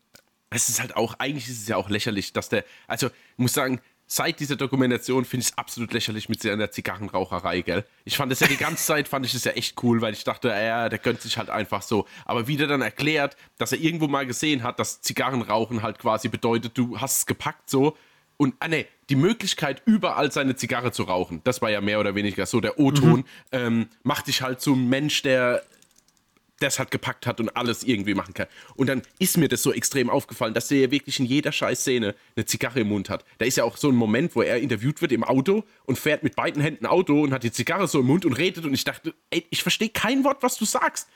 [0.51, 3.53] Es ist halt auch, eigentlich ist es ja auch lächerlich, dass der, also ich muss
[3.53, 3.82] sagen,
[4.12, 7.86] seit dieser Dokumentation finde ich es absolut lächerlich mit seiner Zigarrenraucherei, gell?
[8.05, 10.24] Ich fand es ja die ganze Zeit, fand ich es ja echt cool, weil ich
[10.24, 12.07] dachte, ja, der gönnt sich halt einfach so.
[12.26, 16.28] Aber wie der dann erklärt, dass er irgendwo mal gesehen hat, dass Zigarrenrauchen halt quasi
[16.28, 17.95] bedeutet, du hast es gepackt so
[18.38, 22.16] und, ah ne, die Möglichkeit, überall seine Zigarre zu rauchen, das war ja mehr oder
[22.16, 23.26] weniger so der O-Ton, mhm.
[23.51, 25.62] ähm, macht dich halt zum Mensch, der
[26.60, 28.47] das halt gepackt hat und alles irgendwie machen kann.
[28.76, 32.16] Und dann ist mir das so extrem aufgefallen, dass der ja wirklich in jeder Scheißszene
[32.36, 33.26] eine Zigarre im Mund hat.
[33.38, 36.24] Da ist ja auch so ein Moment, wo er interviewt wird im Auto und fährt
[36.24, 38.84] mit beiden Händen Auto und hat die Zigarre so im Mund und redet und ich
[38.84, 41.07] dachte, ey, ich verstehe kein Wort, was du sagst.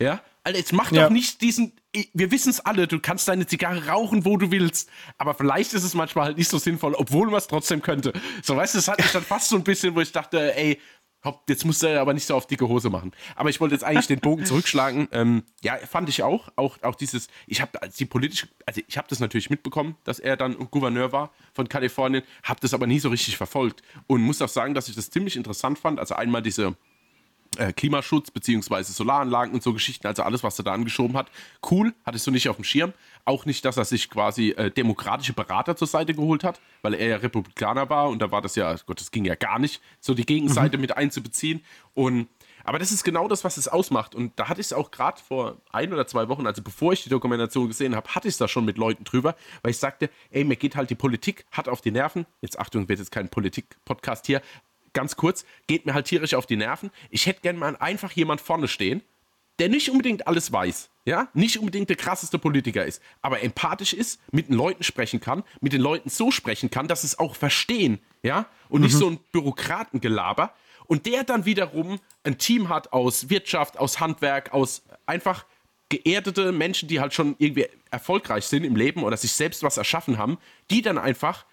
[0.00, 1.04] Ja, Alter, jetzt mach ja.
[1.04, 1.72] doch nicht diesen.
[2.12, 4.90] Wir wissen es alle, du kannst deine Zigarre rauchen, wo du willst.
[5.16, 8.12] Aber vielleicht ist es manchmal halt nicht so sinnvoll, obwohl man es trotzdem könnte.
[8.42, 10.78] So, weißt du, das hat mich dann fast so ein bisschen, wo ich dachte, ey,
[11.48, 13.12] Jetzt musst du aber nicht so auf dicke Hose machen.
[13.34, 15.08] Aber ich wollte jetzt eigentlich den Bogen zurückschlagen.
[15.16, 16.48] Ähm, ja, fand ich auch.
[16.56, 20.36] Auch, auch dieses, ich habe die politische, also ich habe das natürlich mitbekommen, dass er
[20.36, 23.82] dann Gouverneur war von Kalifornien, habe das aber nie so richtig verfolgt.
[24.06, 26.00] Und muss auch sagen, dass ich das ziemlich interessant fand.
[26.00, 26.76] Also einmal diese
[27.58, 31.30] äh, Klimaschutz beziehungsweise Solaranlagen und so Geschichten, also alles, was er da angeschoben hat.
[31.70, 32.92] Cool, hattest du nicht auf dem Schirm.
[33.24, 37.08] Auch nicht, dass er sich quasi äh, demokratische Berater zur Seite geholt hat, weil er
[37.08, 40.14] ja Republikaner war und da war das ja, Gott, das ging ja gar nicht, so
[40.14, 40.82] die Gegenseite mhm.
[40.82, 41.64] mit einzubeziehen.
[41.94, 42.28] Und
[42.66, 44.16] aber das ist genau das, was es ausmacht.
[44.16, 47.04] Und da hatte ich es auch gerade vor ein oder zwei Wochen, also bevor ich
[47.04, 50.10] die Dokumentation gesehen habe, hatte ich es da schon mit Leuten drüber, weil ich sagte,
[50.30, 52.26] ey, mir geht halt die Politik, hat auf die Nerven.
[52.40, 54.42] Jetzt Achtung, wird jetzt kein Politik-Podcast hier,
[54.96, 56.90] ganz kurz, geht mir halt tierisch auf die Nerven.
[57.10, 59.02] Ich hätte gerne mal einfach jemand vorne stehen,
[59.58, 64.20] der nicht unbedingt alles weiß, ja, nicht unbedingt der krasseste Politiker ist, aber empathisch ist,
[64.32, 67.36] mit den Leuten sprechen kann, mit den Leuten so sprechen kann, dass sie es auch
[67.36, 68.86] verstehen, ja, und mhm.
[68.86, 70.52] nicht so ein Bürokratengelaber.
[70.86, 75.44] Und der dann wiederum ein Team hat aus Wirtschaft, aus Handwerk, aus einfach
[75.88, 80.16] geerdete Menschen, die halt schon irgendwie erfolgreich sind im Leben oder sich selbst was erschaffen
[80.18, 80.38] haben,
[80.70, 81.44] die dann einfach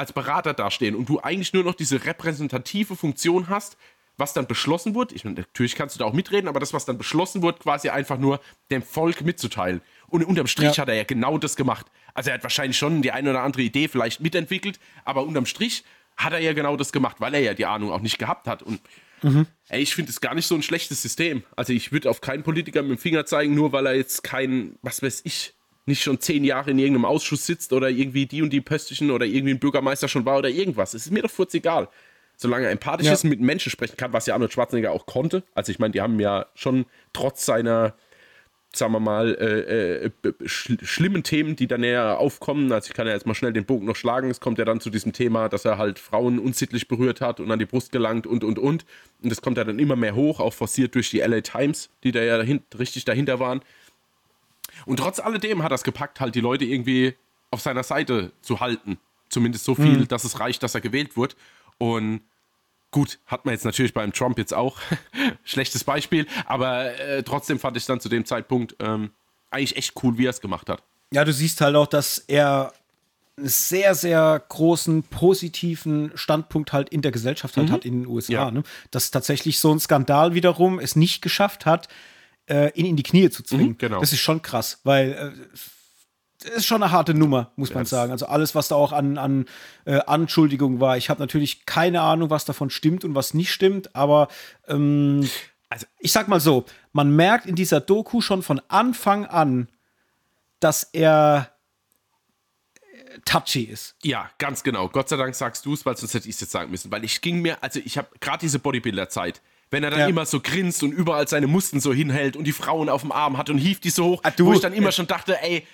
[0.00, 3.76] als Berater dastehen und du eigentlich nur noch diese repräsentative Funktion hast,
[4.16, 5.12] was dann beschlossen wird.
[5.12, 7.90] Ich meine, natürlich kannst du da auch mitreden, aber das, was dann beschlossen wird, quasi
[7.90, 8.40] einfach nur
[8.70, 9.82] dem Volk mitzuteilen.
[10.08, 10.82] Und unterm Strich ja.
[10.82, 11.86] hat er ja genau das gemacht.
[12.14, 15.84] Also er hat wahrscheinlich schon die eine oder andere Idee vielleicht mitentwickelt, aber unterm Strich
[16.16, 18.62] hat er ja genau das gemacht, weil er ja die Ahnung auch nicht gehabt hat.
[18.62, 18.80] Und
[19.22, 19.46] mhm.
[19.68, 21.44] ey, ich finde es gar nicht so ein schlechtes System.
[21.56, 24.78] Also ich würde auf keinen Politiker mit dem Finger zeigen, nur weil er jetzt kein,
[24.82, 25.54] was weiß ich,
[25.86, 29.26] nicht schon zehn Jahre in irgendeinem Ausschuss sitzt oder irgendwie die und die Pöstchen oder
[29.26, 30.94] irgendwie ein Bürgermeister schon war oder irgendwas.
[30.94, 31.88] Es ist mir doch furz egal.
[32.36, 33.12] Solange er empathisch ja.
[33.12, 35.42] ist und mit Menschen sprechen kann, was ja Arnold Schwarzenegger auch konnte.
[35.54, 37.94] Also ich meine, die haben ja schon trotz seiner
[38.74, 40.10] sagen wir mal, äh, äh,
[40.46, 42.70] sch schlimmen Themen, die dann näher aufkommen.
[42.70, 44.30] Also ich kann ja jetzt mal schnell den Bogen noch schlagen.
[44.30, 47.50] Es kommt ja dann zu diesem Thema, dass er halt Frauen unsittlich berührt hat und
[47.50, 48.84] an die Brust gelangt und, und, und.
[49.22, 52.12] Und das kommt ja dann immer mehr hoch, auch forciert durch die LA Times, die
[52.12, 53.60] da ja dahin, richtig dahinter waren.
[54.86, 57.14] Und trotz alledem hat er es gepackt, halt die Leute irgendwie
[57.50, 58.98] auf seiner Seite zu halten.
[59.28, 60.08] Zumindest so viel, mhm.
[60.08, 61.36] dass es reicht, dass er gewählt wird.
[61.78, 62.22] Und
[62.90, 64.78] gut, hat man jetzt natürlich beim Trump jetzt auch.
[65.44, 69.10] Schlechtes Beispiel, aber äh, trotzdem fand ich dann zu dem Zeitpunkt ähm,
[69.50, 70.82] eigentlich echt cool, wie er es gemacht hat.
[71.12, 72.72] Ja, du siehst halt auch, dass er
[73.36, 77.72] einen sehr, sehr großen positiven Standpunkt halt in der Gesellschaft halt mhm.
[77.72, 78.32] hat in den USA.
[78.32, 78.50] Ja.
[78.50, 78.62] Ne?
[78.90, 81.88] Dass tatsächlich so ein Skandal wiederum es nicht geschafft hat,
[82.50, 83.68] äh, ihn in die Knie zu zwingen.
[83.68, 84.00] Mhm, genau.
[84.00, 85.30] Das ist schon krass, weil äh,
[86.42, 88.12] das ist schon eine harte Nummer, muss man sagen.
[88.12, 89.44] Also alles, was da auch an, an
[89.84, 90.96] äh, Anschuldigungen war.
[90.96, 94.28] Ich habe natürlich keine Ahnung, was davon stimmt und was nicht stimmt, aber
[94.66, 95.28] ähm,
[95.68, 99.68] also ich sag mal so, man merkt in dieser Doku schon von Anfang an,
[100.60, 101.52] dass er
[102.82, 103.94] äh, touchy ist.
[104.02, 104.88] Ja, ganz genau.
[104.88, 106.90] Gott sei Dank sagst du es, weil sonst hätte ich es jetzt sagen müssen.
[106.90, 110.06] Weil ich ging mir, also ich habe gerade diese Bodybuilder-Zeit, wenn er dann ja.
[110.08, 113.38] immer so grinst und überall seine Musten so hinhält und die Frauen auf dem Arm
[113.38, 115.64] hat und hieft die so hoch, ah, du, wo ich dann immer schon dachte, ey,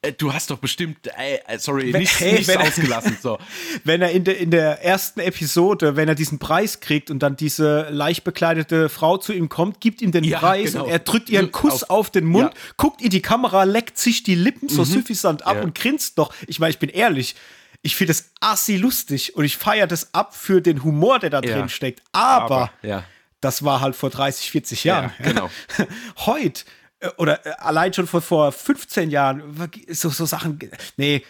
[0.00, 3.18] äh, du hast doch bestimmt, ey, äh, sorry, wenn, nichts, hey, nichts ausgelassen.
[3.22, 3.38] So.
[3.84, 7.36] wenn er in der, in der ersten Episode, wenn er diesen Preis kriegt und dann
[7.36, 10.84] diese leicht bekleidete Frau zu ihm kommt, gibt ihm den ja, Preis genau.
[10.84, 12.60] und er drückt ihr einen Kuss auf, auf den Mund, ja.
[12.76, 14.86] guckt in die Kamera, leckt sich die Lippen so mhm.
[14.86, 15.62] suffisant ab ja.
[15.62, 16.34] und grinst doch.
[16.46, 17.36] Ich meine, ich bin ehrlich,
[17.82, 21.40] ich finde das assi lustig und ich feiere das ab für den Humor, der da
[21.40, 22.02] drin steckt.
[22.12, 23.04] Aber, Aber ja
[23.42, 25.12] das war halt vor 30, 40 Jahren.
[25.18, 25.50] Ja, genau.
[26.26, 26.64] Heute
[27.00, 30.58] äh, oder äh, allein schon vor, vor 15 Jahren, so, so Sachen,
[30.96, 31.22] nee,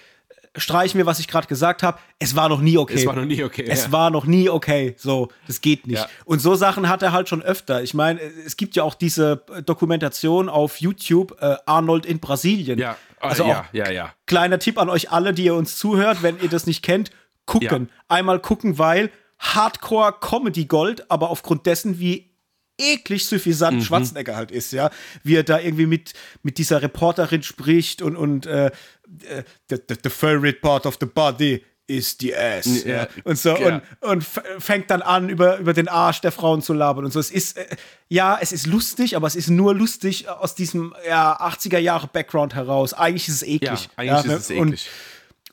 [0.56, 1.98] streich mir, was ich gerade gesagt habe.
[2.18, 2.94] Es war noch nie okay.
[2.94, 3.64] Es war noch nie okay.
[3.66, 3.93] Es ja.
[3.93, 4.94] war noch nie okay.
[4.98, 5.98] So, das geht nicht.
[5.98, 6.09] Ja.
[6.26, 7.82] Und so Sachen hat er halt schon öfter.
[7.82, 12.78] Ich meine, es gibt ja auch diese Dokumentation auf YouTube, äh, Arnold in Brasilien.
[12.78, 14.12] Ja, also ja, ja, ja.
[14.26, 17.10] Kleiner Tipp an euch alle, die ihr uns zuhört, wenn ihr das nicht kennt,
[17.47, 17.89] gucken.
[18.09, 19.10] Einmal gucken, weil
[19.43, 22.32] Hardcore-Comedy-Gold, aber aufgrund dessen, wie
[22.78, 23.82] eklig suffisant mhm.
[23.82, 24.90] Schwarzenegger halt ist, ja.
[25.23, 28.70] Wie er da irgendwie mit, mit dieser Reporterin spricht und, und äh, äh
[29.69, 32.85] the, the, the favorite part of the body is the ass.
[32.85, 33.82] Ja, und so ja.
[34.01, 34.24] und, und
[34.59, 37.20] fängt dann an, über, über den Arsch der Frauen zu labern und so.
[37.20, 37.66] Es ist, äh,
[38.09, 42.55] ja, es ist lustig, aber es ist nur lustig aus diesem ja, 80er Jahre Background
[42.55, 42.94] heraus.
[42.94, 43.60] Eigentlich ist es eklig.
[43.62, 44.89] Ja, eigentlich ja, ist es eklig.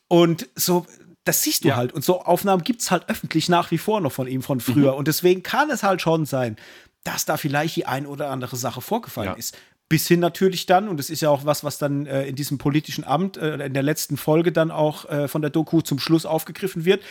[0.07, 0.85] Und, und so
[1.29, 1.75] das siehst du ja.
[1.75, 1.93] halt.
[1.93, 4.93] Und so Aufnahmen gibt es halt öffentlich nach wie vor noch von ihm von früher.
[4.93, 4.97] Mhm.
[4.97, 6.55] Und deswegen kann es halt schon sein,
[7.03, 9.35] dass da vielleicht die ein oder andere Sache vorgefallen ja.
[9.35, 9.55] ist.
[9.89, 12.57] Bis hin natürlich dann, und das ist ja auch was, was dann äh, in diesem
[12.57, 16.25] politischen Amt, äh, in der letzten Folge dann auch äh, von der Doku zum Schluss
[16.25, 17.03] aufgegriffen wird,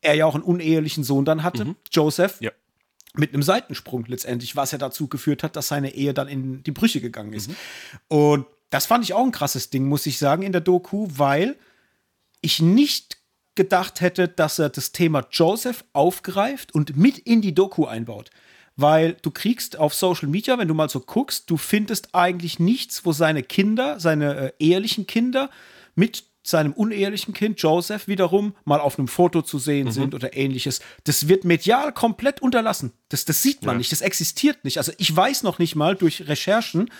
[0.00, 1.76] er ja auch einen unehelichen Sohn dann hatte, mhm.
[1.92, 2.40] Joseph.
[2.40, 2.52] Ja.
[3.12, 6.72] Mit einem Seitensprung letztendlich, was ja dazu geführt hat, dass seine Ehe dann in die
[6.72, 7.50] Brüche gegangen ist.
[7.50, 7.56] Mhm.
[8.08, 11.56] Und das fand ich auch ein krasses Ding, muss ich sagen, in der Doku, weil
[12.40, 13.15] ich nicht
[13.56, 18.30] gedacht hätte, dass er das Thema Joseph aufgreift und mit in die Doku einbaut.
[18.76, 23.06] Weil du kriegst auf Social Media, wenn du mal so guckst, du findest eigentlich nichts,
[23.06, 25.50] wo seine Kinder, seine äh, ehelichen Kinder
[25.94, 29.92] mit seinem unehelichen Kind Joseph wiederum mal auf einem Foto zu sehen mhm.
[29.92, 30.80] sind oder ähnliches.
[31.04, 32.92] Das wird medial komplett unterlassen.
[33.08, 33.78] Das, das sieht man ja.
[33.78, 34.78] nicht, das existiert nicht.
[34.78, 36.90] Also ich weiß noch nicht mal durch Recherchen,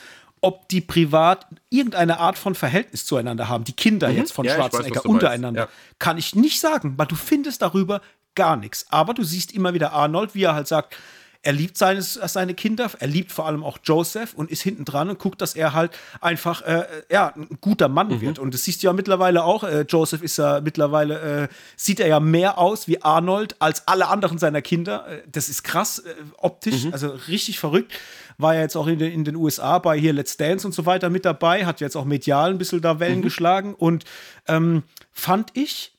[0.47, 3.65] ob die privat irgendeine Art von Verhältnis zueinander haben.
[3.65, 4.17] Die Kinder mhm.
[4.17, 5.63] jetzt von ja, Schwarzenegger weiß, untereinander.
[5.63, 5.69] Ja.
[5.99, 8.01] Kann ich nicht sagen, weil du findest darüber
[8.37, 8.87] gar nichts.
[8.91, 10.97] Aber du siehst immer wieder Arnold, wie er halt sagt,
[11.43, 15.09] er liebt seines, seine Kinder, er liebt vor allem auch Joseph und ist hinten dran
[15.09, 18.21] und guckt, dass er halt einfach äh, ja, ein guter Mann mhm.
[18.21, 18.39] wird.
[18.41, 19.63] Und das siehst du ja mittlerweile auch.
[19.63, 24.09] Äh, Joseph ist ja mittlerweile, äh, sieht er ja mehr aus wie Arnold als alle
[24.09, 25.07] anderen seiner Kinder.
[25.09, 26.93] Äh, das ist krass äh, optisch, mhm.
[26.93, 27.93] also richtig verrückt.
[28.39, 30.87] War ja jetzt auch in den, in den USA bei hier Let's Dance und so
[30.87, 33.23] weiter mit dabei, hat jetzt auch medial ein bisschen da Wellen mhm.
[33.23, 34.05] geschlagen und
[34.47, 34.83] ähm,
[35.13, 35.97] fand ich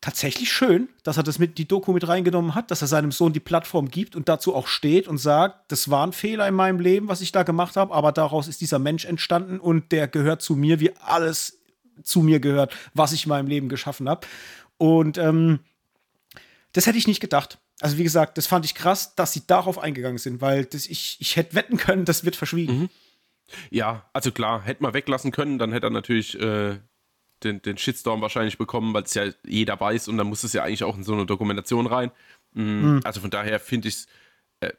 [0.00, 3.32] tatsächlich schön, dass er das mit die Doku mit reingenommen hat, dass er seinem Sohn
[3.32, 6.80] die Plattform gibt und dazu auch steht und sagt, das war ein Fehler in meinem
[6.80, 10.40] Leben, was ich da gemacht habe, aber daraus ist dieser Mensch entstanden und der gehört
[10.40, 11.58] zu mir, wie alles
[12.02, 14.26] zu mir gehört, was ich in meinem Leben geschaffen habe.
[14.78, 15.60] Und ähm,
[16.72, 17.58] das hätte ich nicht gedacht.
[17.80, 21.16] Also wie gesagt, das fand ich krass, dass sie darauf eingegangen sind, weil das, ich,
[21.20, 22.80] ich hätte wetten können, das wird verschwiegen.
[22.80, 22.88] Mhm.
[23.70, 26.78] Ja, also klar, hätte man weglassen können, dann hätte er natürlich äh,
[27.42, 30.62] den, den Shitstorm wahrscheinlich bekommen, weil es ja jeder weiß und dann muss es ja
[30.62, 32.10] eigentlich auch in so eine Dokumentation rein.
[32.52, 32.94] Mhm.
[32.94, 33.00] Mhm.
[33.04, 34.06] Also von daher finde ich es
[34.60, 34.72] äh,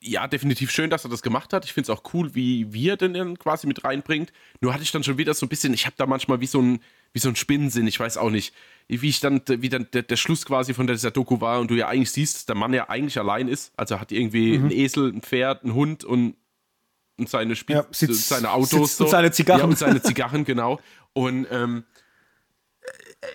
[0.00, 1.64] ja definitiv schön, dass er das gemacht hat.
[1.64, 4.32] Ich finde es auch cool, wie wir den dann quasi mit reinbringt.
[4.60, 6.60] Nur hatte ich dann schon wieder so ein bisschen, ich habe da manchmal wie so
[6.60, 6.80] ein
[7.12, 8.54] wie so ein Spinnensinn, ich weiß auch nicht,
[8.90, 11.76] wie ich dann, wie dann der, der Schluss quasi von dieser Doku war und du
[11.76, 13.72] ja eigentlich siehst, dass der Mann ja eigentlich allein ist.
[13.76, 14.64] Also hat irgendwie mhm.
[14.64, 16.34] einen Esel, ein Pferd, einen Hund und
[17.16, 19.60] und seine Spiel Ja, sitzt- seine Autos sitzt und seine Zigarren.
[19.60, 20.80] Ja, und seine Zigarren, genau.
[21.12, 21.84] Und ähm,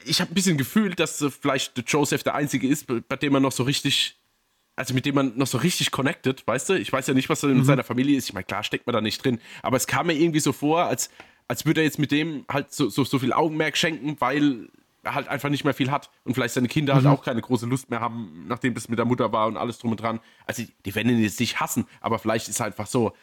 [0.06, 3.44] ich habe ein bisschen gefühlt, dass äh, vielleicht Joseph der Einzige ist, bei dem man
[3.44, 4.20] noch so richtig,
[4.76, 6.74] also mit dem man noch so richtig connected, weißt du?
[6.74, 8.28] Ich weiß ja nicht, was da in seiner Familie ist.
[8.28, 10.86] Ich meine, klar steckt man da nicht drin, aber es kam mir irgendwie so vor,
[10.86, 11.12] als,
[11.48, 14.70] als würde er jetzt mit dem halt so, so, so viel Augenmerk schenken, weil
[15.06, 17.90] halt einfach nicht mehr viel hat und vielleicht seine Kinder halt auch keine große Lust
[17.90, 20.20] mehr haben, nachdem das mit der Mutter war und alles drum und dran.
[20.46, 23.14] Also die werden ihn jetzt nicht hassen, aber vielleicht ist einfach so,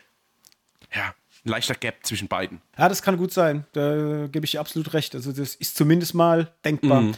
[0.95, 1.15] ja,
[1.45, 2.61] ein leichter Gap zwischen beiden.
[2.79, 3.67] Ja, das kann gut sein.
[3.73, 5.15] Da gebe ich dir absolut recht.
[5.15, 7.13] Also, das ist zumindest mal denkbar.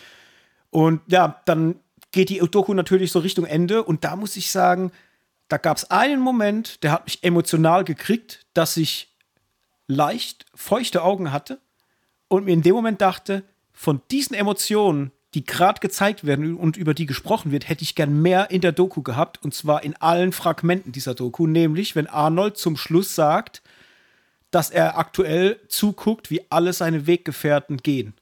[0.70, 1.77] Und ja, dann
[2.11, 3.82] geht die Doku natürlich so Richtung Ende.
[3.82, 4.93] Und da muss ich sagen,
[5.49, 9.15] da gab es einen Moment, der hat mich emotional gekriegt, dass ich
[9.86, 11.61] leicht feuchte Augen hatte
[12.28, 16.94] und mir in dem Moment dachte, von diesen Emotionen, die gerade gezeigt werden und über
[16.94, 19.42] die gesprochen wird, hätte ich gern mehr in der Doku gehabt.
[19.42, 21.48] Und zwar in allen Fragmenten dieser Doku.
[21.48, 23.62] Nämlich, wenn Arnold zum Schluss sagt,
[24.52, 28.14] dass er aktuell zuguckt, wie alle seine Weggefährten gehen.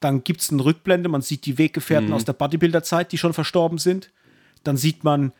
[0.00, 3.78] Dann gibt es eine Rückblende, man sieht die Weggefährten aus der Bodybuilder-Zeit, die schon verstorben
[3.78, 4.10] sind.
[4.64, 5.32] Dann sieht man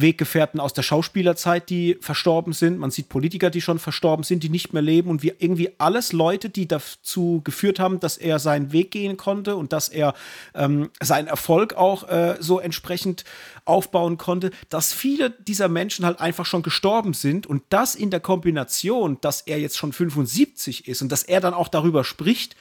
[0.00, 2.78] Weggefährten aus der Schauspielerzeit, die verstorben sind.
[2.78, 5.10] Man sieht Politiker, die schon verstorben sind, die nicht mehr leben.
[5.10, 9.56] Und wie irgendwie alles Leute, die dazu geführt haben, dass er seinen Weg gehen konnte
[9.56, 10.14] und dass er
[10.54, 13.24] ähm, seinen Erfolg auch äh, so entsprechend
[13.64, 17.46] aufbauen konnte, dass viele dieser Menschen halt einfach schon gestorben sind.
[17.46, 21.54] Und das in der Kombination, dass er jetzt schon 75 ist und dass er dann
[21.54, 22.56] auch darüber spricht,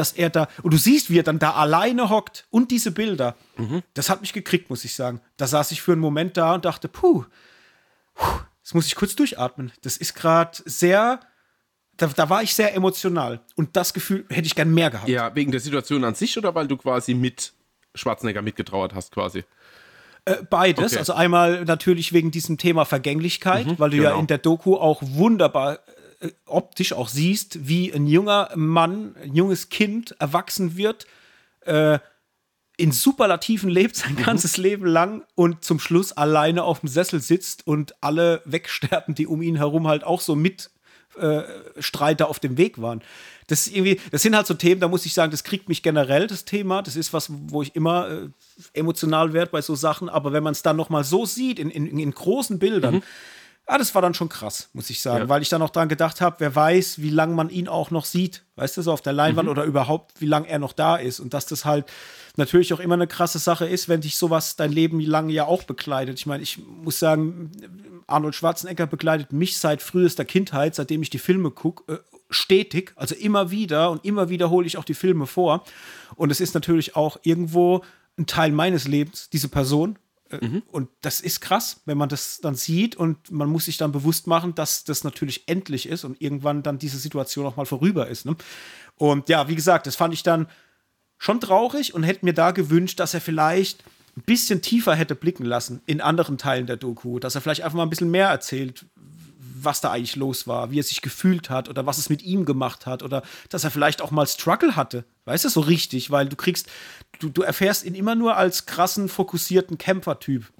[0.00, 3.36] dass er da, und du siehst, wie er dann da alleine hockt und diese Bilder,
[3.94, 5.20] das hat mich gekriegt, muss ich sagen.
[5.36, 7.24] Da saß ich für einen Moment da und dachte, puh,
[8.14, 9.72] puh jetzt muss ich kurz durchatmen.
[9.82, 11.20] Das ist gerade sehr,
[11.96, 13.40] da, da war ich sehr emotional.
[13.56, 15.08] Und das Gefühl hätte ich gern mehr gehabt.
[15.08, 17.52] Ja, wegen der Situation an sich oder weil du quasi mit
[17.94, 19.44] Schwarzenegger mitgetrauert hast, quasi?
[20.24, 20.92] Äh, beides.
[20.92, 20.98] Okay.
[20.98, 24.20] Also einmal natürlich wegen diesem Thema Vergänglichkeit, weil du ja genau.
[24.20, 25.80] in der Doku auch wunderbar
[26.46, 31.06] optisch auch siehst, wie ein junger Mann, ein junges Kind erwachsen wird,
[31.62, 31.98] äh,
[32.76, 37.66] in Superlativen lebt sein ganzes Leben lang und zum Schluss alleine auf dem Sessel sitzt
[37.66, 40.70] und alle wegsterben, die um ihn herum halt auch so mit
[41.16, 41.42] äh,
[41.78, 43.02] Streiter auf dem Weg waren.
[43.48, 45.82] Das ist irgendwie, das sind halt so Themen, da muss ich sagen, das kriegt mich
[45.82, 46.82] generell das Thema.
[46.82, 48.28] Das ist was, wo ich immer äh,
[48.74, 50.08] emotional werde bei so Sachen.
[50.08, 53.02] Aber wenn man es dann noch mal so sieht in, in, in großen Bildern,
[53.70, 55.28] ah, das war dann schon krass, muss ich sagen, Ja.
[55.28, 58.04] weil ich dann auch dran gedacht habe, wer weiß, wie lange man ihn auch noch
[58.04, 61.20] sieht, weißt du, so auf der Leinwand oder überhaupt, wie lange er noch da ist
[61.20, 61.86] und dass das halt
[62.36, 65.62] natürlich auch immer eine krasse Sache ist, wenn dich sowas dein Leben lang ja auch
[65.62, 66.18] begleitet.
[66.18, 67.52] Ich meine, ich muss sagen,
[68.06, 71.98] Arnold Schwarzenegger begleitet mich seit frühester Kindheit, seitdem ich die Filme gucke, äh,
[72.28, 75.64] stetig, also immer wieder und immer wieder hole ich auch die Filme vor.
[76.16, 77.82] Und es ist natürlich auch irgendwo
[78.18, 79.98] ein Teil meines Lebens, diese Person.
[80.30, 83.92] Äh, Und das ist krass, wenn man das dann sieht und man muss sich dann
[83.92, 88.08] bewusst machen, dass das natürlich endlich ist und irgendwann dann diese Situation auch mal vorüber
[88.08, 88.26] ist.
[88.26, 88.36] Ne?
[88.96, 90.46] Und ja, wie gesagt, das fand ich dann
[91.18, 93.84] schon traurig und hätte mir da gewünscht, dass er vielleicht
[94.16, 97.76] ein bisschen tiefer hätte blicken lassen in anderen Teilen der Doku, dass er vielleicht einfach
[97.76, 98.86] mal ein bisschen mehr erzählt,
[99.54, 102.44] was da eigentlich los war, wie er sich gefühlt hat oder was es mit ihm
[102.44, 105.04] gemacht hat oder dass er vielleicht auch mal Struggle hatte.
[105.24, 106.68] Weißt du, so richtig, weil du kriegst,
[107.18, 110.50] du, du erfährst ihn immer nur als krassen, fokussierten Kämpfertyp.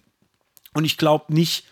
[0.74, 1.66] Und ich glaube nicht,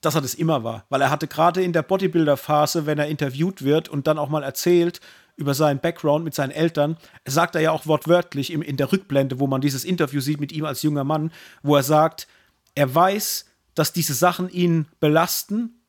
[0.00, 3.62] dass er das immer war, weil er hatte gerade in der Bodybuilder-Phase, wenn er interviewt
[3.62, 5.00] wird und dann auch mal erzählt
[5.36, 9.46] über seinen Background mit seinen Eltern, sagt er ja auch wortwörtlich in der Rückblende, wo
[9.46, 11.32] man dieses Interview sieht mit ihm als junger Mann,
[11.62, 12.26] wo er sagt,
[12.74, 15.81] er weiß, dass diese Sachen ihn belasten,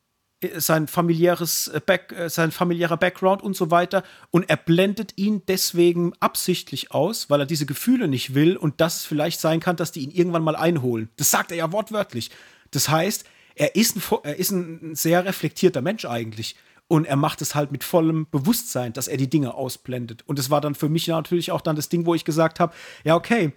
[0.56, 5.42] sein familiäres äh, Back, äh, sein familiärer Background und so weiter und er blendet ihn
[5.46, 9.76] deswegen absichtlich aus, weil er diese Gefühle nicht will und dass es vielleicht sein kann,
[9.76, 11.08] dass die ihn irgendwann mal einholen.
[11.16, 12.30] Das sagt er ja wortwörtlich.
[12.70, 16.56] Das heißt, er ist ein, er ist ein sehr reflektierter Mensch eigentlich.
[16.86, 20.22] Und er macht es halt mit vollem Bewusstsein, dass er die Dinge ausblendet.
[20.26, 22.74] Und es war dann für mich natürlich auch dann das Ding, wo ich gesagt habe,
[23.04, 23.52] ja, okay,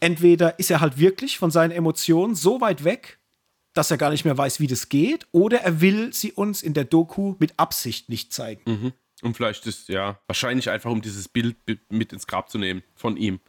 [0.00, 3.17] entweder ist er halt wirklich von seinen Emotionen so weit weg,
[3.78, 6.74] dass er gar nicht mehr weiß, wie das geht, oder er will sie uns in
[6.74, 8.92] der Doku mit Absicht nicht zeigen.
[9.22, 12.82] Und vielleicht ist, ja, wahrscheinlich einfach, um dieses Bild bi- mit ins Grab zu nehmen
[12.94, 13.40] von ihm.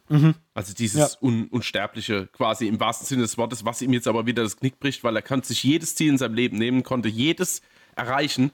[0.54, 1.08] Also dieses Ja.
[1.20, 4.80] Un Unsterbliche, quasi im wahrsten Sinne des Wortes, was ihm jetzt aber wieder das Knick
[4.80, 7.60] bricht, weil er kann sich jedes Ziel in seinem Leben nehmen, konnte jedes
[7.96, 8.50] erreichen,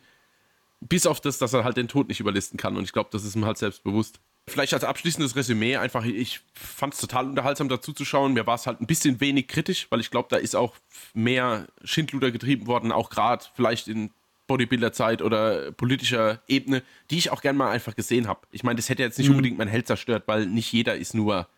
[0.80, 2.76] bis auf das, dass er halt den Tod nicht überlisten kann.
[2.76, 4.20] Und ich glaube, das ist ihm halt selbst bewusst.
[4.48, 8.32] Vielleicht als abschließendes Resümee einfach, ich fand es total unterhaltsam dazu zu schauen.
[8.32, 10.76] Mir war es halt ein bisschen wenig kritisch, weil ich glaube, da ist auch
[11.14, 14.10] mehr Schindluder getrieben worden, auch gerade vielleicht in
[14.46, 18.46] Bodybuilder-Zeit oder politischer Ebene, die ich auch gern mal einfach gesehen habe.
[18.52, 21.48] Ich meine, das hätte jetzt nicht unbedingt mein Held zerstört, weil nicht jeder ist nur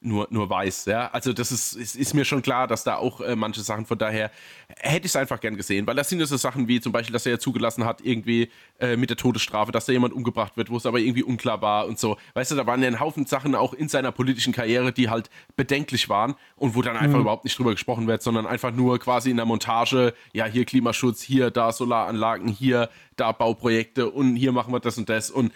[0.00, 0.86] nur, nur weiß.
[0.86, 1.08] Ja?
[1.08, 3.98] Also das ist, ist, ist mir schon klar, dass da auch äh, manche Sachen, von
[3.98, 4.30] daher
[4.78, 7.12] hätte ich es einfach gern gesehen, weil das sind ja so Sachen wie zum Beispiel,
[7.12, 10.70] dass er ja zugelassen hat, irgendwie äh, mit der Todesstrafe, dass da jemand umgebracht wird,
[10.70, 12.16] wo es aber irgendwie unklar war und so.
[12.34, 15.30] Weißt du, da waren ja ein Haufen Sachen auch in seiner politischen Karriere, die halt
[15.56, 17.22] bedenklich waren und wo dann einfach mhm.
[17.22, 21.22] überhaupt nicht drüber gesprochen wird, sondern einfach nur quasi in der Montage, ja, hier Klimaschutz,
[21.22, 25.52] hier, da Solaranlagen, hier, da Bauprojekte und hier machen wir das und das und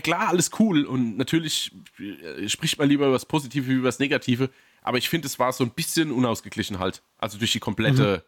[0.00, 3.98] klar, alles cool und natürlich äh, spricht man lieber über das Positive wie über das
[3.98, 4.50] Negative,
[4.82, 7.02] aber ich finde, es war so ein bisschen unausgeglichen halt.
[7.18, 8.24] Also durch die komplette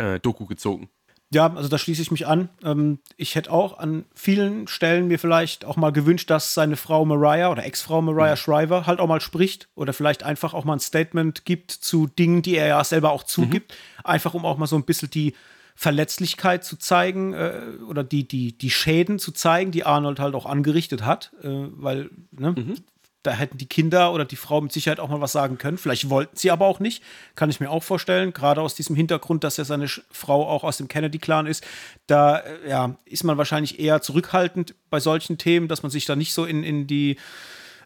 [0.00, 0.06] mhm.
[0.06, 0.90] äh, Doku gezogen.
[1.34, 2.50] Ja, also da schließe ich mich an.
[2.62, 7.06] Ähm, ich hätte auch an vielen Stellen mir vielleicht auch mal gewünscht, dass seine Frau
[7.06, 8.36] Mariah oder Ex-Frau Mariah mhm.
[8.36, 12.42] Shriver halt auch mal spricht oder vielleicht einfach auch mal ein Statement gibt zu Dingen,
[12.42, 13.72] die er ja selber auch zugibt.
[13.72, 14.04] Mhm.
[14.04, 15.32] Einfach um auch mal so ein bisschen die
[15.74, 20.46] Verletzlichkeit zu zeigen äh, oder die, die, die Schäden zu zeigen, die Arnold halt auch
[20.46, 22.74] angerichtet hat, äh, weil ne, mhm.
[23.22, 25.78] da hätten die Kinder oder die Frau mit Sicherheit auch mal was sagen können.
[25.78, 27.02] Vielleicht wollten sie aber auch nicht,
[27.34, 30.76] kann ich mir auch vorstellen, gerade aus diesem Hintergrund, dass ja seine Frau auch aus
[30.76, 31.64] dem Kennedy-Clan ist.
[32.06, 36.16] Da äh, ja, ist man wahrscheinlich eher zurückhaltend bei solchen Themen, dass man sich da
[36.16, 37.16] nicht so in, in die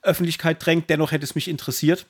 [0.02, 0.90] Öffentlichkeit drängt.
[0.90, 2.06] Dennoch hätte es mich interessiert.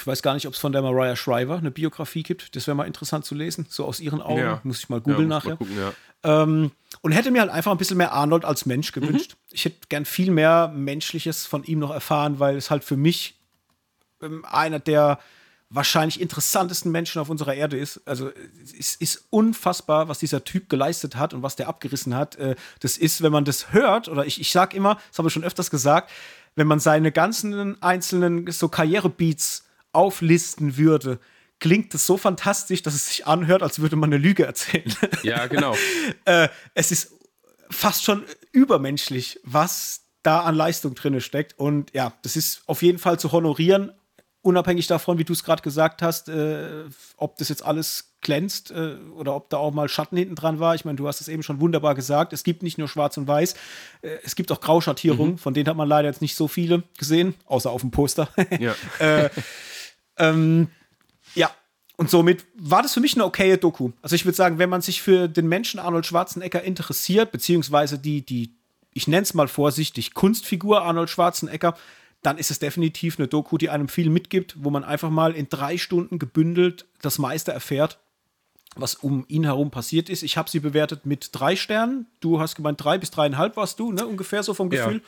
[0.00, 2.54] Ich weiß gar nicht, ob es von der Mariah Shriver eine Biografie gibt.
[2.54, 3.66] Das wäre mal interessant zu lesen.
[3.68, 4.40] So aus ihren Augen.
[4.40, 4.60] Ja.
[4.62, 5.50] Muss ich mal googeln ja, nachher.
[5.50, 5.92] Mal gucken, ja.
[6.42, 6.70] ähm,
[7.02, 9.32] und hätte mir halt einfach ein bisschen mehr Arnold als Mensch gewünscht.
[9.34, 9.54] Mhm.
[9.54, 13.38] Ich hätte gern viel mehr Menschliches von ihm noch erfahren, weil es halt für mich
[14.22, 15.18] ähm, einer der
[15.70, 18.00] wahrscheinlich interessantesten Menschen auf unserer Erde ist.
[18.06, 18.30] Also
[18.78, 22.36] es ist unfassbar, was dieser Typ geleistet hat und was der abgerissen hat.
[22.36, 25.34] Äh, das ist, wenn man das hört, oder ich, ich sag immer, das habe ich
[25.34, 26.10] schon öfters gesagt,
[26.56, 31.18] wenn man seine ganzen einzelnen so Karrierebeats auflisten würde,
[31.60, 34.92] klingt es so fantastisch, dass es sich anhört, als würde man eine Lüge erzählen.
[35.22, 35.74] Ja, genau.
[36.24, 37.12] äh, es ist
[37.70, 41.58] fast schon übermenschlich, was da an Leistung drin steckt.
[41.58, 43.92] Und ja, das ist auf jeden Fall zu honorieren,
[44.42, 46.84] unabhängig davon, wie du es gerade gesagt hast, äh,
[47.16, 50.74] ob das jetzt alles glänzt äh, oder ob da auch mal Schatten hinten dran war.
[50.74, 52.32] Ich meine, du hast es eben schon wunderbar gesagt.
[52.32, 53.54] Es gibt nicht nur Schwarz und Weiß,
[54.02, 55.38] äh, es gibt auch Grauschattierungen, mhm.
[55.38, 58.28] von denen hat man leider jetzt nicht so viele gesehen, außer auf dem Poster.
[58.58, 58.74] Ja.
[60.18, 60.68] Äh, ähm,
[61.34, 61.50] ja,
[61.96, 63.90] und somit war das für mich eine okaye Doku.
[64.02, 68.24] Also ich würde sagen, wenn man sich für den Menschen Arnold Schwarzenegger interessiert, beziehungsweise die,
[68.24, 68.54] die,
[68.94, 71.76] ich nenne es mal vorsichtig, Kunstfigur Arnold Schwarzenegger,
[72.22, 75.48] dann ist es definitiv eine Doku, die einem viel mitgibt, wo man einfach mal in
[75.48, 77.98] drei Stunden gebündelt das meiste erfährt,
[78.76, 80.22] was um ihn herum passiert ist.
[80.22, 82.06] Ich habe sie bewertet mit drei Sternen.
[82.20, 84.06] Du hast gemeint, drei bis dreieinhalb warst du, ne?
[84.06, 85.02] Ungefähr so vom Gefühl.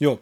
[0.00, 0.10] Ja.
[0.10, 0.20] Jo.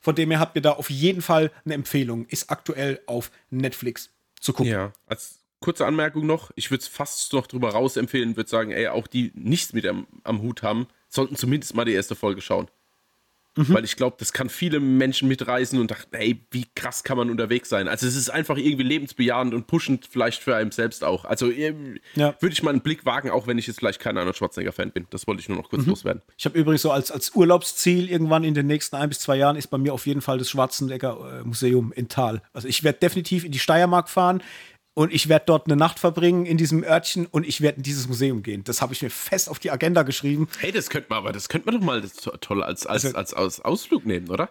[0.00, 2.26] Von dem her habt ihr da auf jeden Fall eine Empfehlung.
[2.26, 4.10] Ist aktuell auf Netflix
[4.40, 4.72] zu gucken.
[4.72, 8.72] Ja, als kurze Anmerkung noch, ich würde es fast noch drüber raus empfehlen, würde sagen,
[8.72, 12.40] ey, auch die nichts mit am, am Hut haben, sollten zumindest mal die erste Folge
[12.40, 12.68] schauen.
[13.56, 13.74] Mhm.
[13.74, 17.30] Weil ich glaube, das kann viele Menschen mitreißen und dachten, ey, wie krass kann man
[17.30, 17.88] unterwegs sein.
[17.88, 21.24] Also es ist einfach irgendwie lebensbejahend und pushend vielleicht für einen selbst auch.
[21.24, 22.34] Also ähm, ja.
[22.40, 25.06] würde ich mal einen Blick wagen, auch wenn ich jetzt vielleicht kein Arnold Schwarzenegger-Fan bin.
[25.10, 25.90] Das wollte ich nur noch kurz mhm.
[25.90, 26.22] loswerden.
[26.38, 29.56] Ich habe übrigens so als, als Urlaubsziel irgendwann in den nächsten ein bis zwei Jahren
[29.56, 32.42] ist bei mir auf jeden Fall das Schwarzenegger-Museum in Tal.
[32.52, 34.42] Also ich werde definitiv in die Steiermark fahren
[34.94, 38.08] und ich werde dort eine Nacht verbringen in diesem Örtchen und ich werde in dieses
[38.08, 38.64] Museum gehen.
[38.64, 40.48] Das habe ich mir fest auf die Agenda geschrieben.
[40.58, 42.02] Hey, das könnte man aber, das könnte man doch mal
[42.40, 44.50] toll als, als, also, als, als Ausflug nehmen, oder?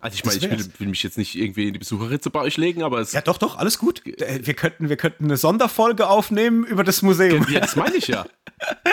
[0.00, 2.56] Also ich meine, ich will, will, mich jetzt nicht irgendwie in die Besucherritze bei euch
[2.56, 3.12] legen, aber es.
[3.12, 4.06] Ja, doch, doch, alles gut.
[4.06, 7.46] Äh, wir könnten, wir könnten eine Sonderfolge aufnehmen über das Museum.
[7.50, 8.24] Ja, das meine ich ja.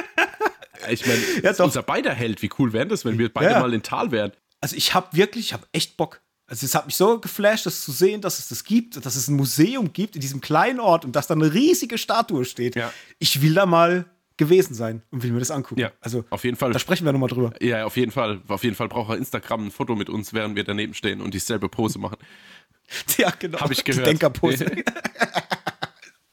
[0.90, 2.42] ich meine, ja, unser beider Held.
[2.42, 3.60] Wie cool wäre das, wenn wir beide ja.
[3.62, 4.34] mal in Tal wären?
[4.60, 6.22] Also ich habe wirklich, ich habe echt Bock.
[6.48, 9.28] Also es hat mich so geflasht, das zu sehen, dass es das gibt, dass es
[9.28, 12.76] ein Museum gibt in diesem kleinen Ort und dass da eine riesige Statue steht.
[12.78, 12.92] Ja.
[13.20, 14.06] Ich will da mal
[14.38, 15.82] gewesen sein und will mir das angucken.
[15.82, 16.72] Ja, also auf jeden Fall.
[16.72, 17.54] Da sprechen wir nochmal drüber.
[17.60, 18.40] Ja, auf jeden Fall.
[18.48, 21.34] Auf jeden Fall braucht er Instagram ein Foto mit uns, während wir daneben stehen und
[21.34, 22.18] dieselbe Pose machen.
[23.18, 23.60] Ja, genau.
[23.60, 24.08] Habe ich gehört.
[24.08, 24.66] Die Denkerpose.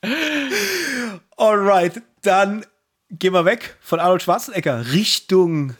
[1.37, 2.65] Alright, dann
[3.11, 5.75] gehen wir weg von Arnold Schwarzenegger Richtung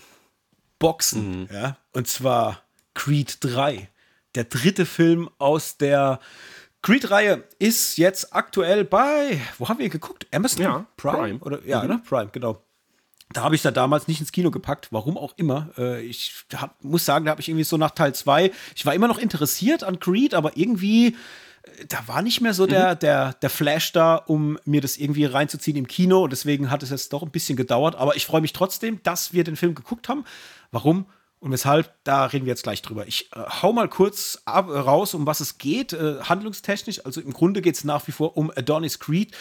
[0.81, 1.43] Boxen.
[1.43, 1.49] Mhm.
[1.53, 2.63] Ja, und zwar
[2.95, 3.89] Creed 3
[4.35, 6.21] der dritte Film aus der
[6.83, 10.27] Creed-Reihe ist jetzt aktuell bei, wo haben wir geguckt?
[10.33, 11.17] Amazon ja, Prime?
[11.17, 11.39] Prime?
[11.41, 11.89] Oder, ja, mhm.
[11.89, 12.03] ne?
[12.07, 12.63] Prime, genau.
[13.33, 15.71] Da habe ich da damals nicht ins Kino gepackt, warum auch immer.
[15.79, 18.95] Äh, ich hab, muss sagen, da habe ich irgendwie so nach Teil 2, ich war
[18.95, 21.17] immer noch interessiert an Creed, aber irgendwie,
[21.63, 22.99] äh, da war nicht mehr so der, mhm.
[22.99, 26.25] der, der Flash da, um mir das irgendwie reinzuziehen im Kino.
[26.25, 27.95] Und deswegen hat es jetzt doch ein bisschen gedauert.
[27.95, 30.25] Aber ich freue mich trotzdem, dass wir den Film geguckt haben.
[30.71, 31.07] Warum?
[31.45, 33.07] Und weshalb, da reden wir jetzt gleich drüber.
[33.07, 37.05] Ich äh, hau mal kurz ab, äh, raus, um was es geht, äh, handlungstechnisch.
[37.05, 39.37] Also im Grunde geht es nach wie vor um Adonis Creed,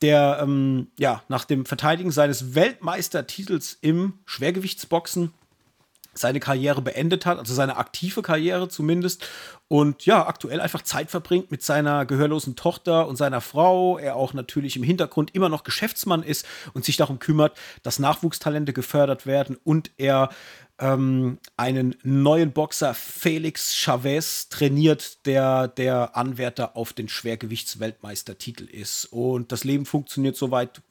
[0.00, 5.34] der ähm, ja, nach dem Verteidigen seines Weltmeistertitels im Schwergewichtsboxen
[6.14, 9.26] seine Karriere beendet hat, also seine aktive Karriere zumindest.
[9.68, 13.98] Und ja, aktuell einfach Zeit verbringt mit seiner gehörlosen Tochter und seiner Frau.
[13.98, 18.72] Er auch natürlich im Hintergrund immer noch Geschäftsmann ist und sich darum kümmert, dass Nachwuchstalente
[18.72, 20.30] gefördert werden und er
[20.82, 29.06] ähm, einen neuen Boxer, Felix Chavez, trainiert, der der Anwärter auf den Schwergewichtsweltmeistertitel ist.
[29.06, 30.82] Und das Leben funktioniert soweit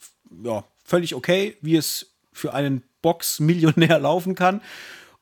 [0.43, 4.61] ja, völlig okay, wie es für einen Boxmillionär laufen kann.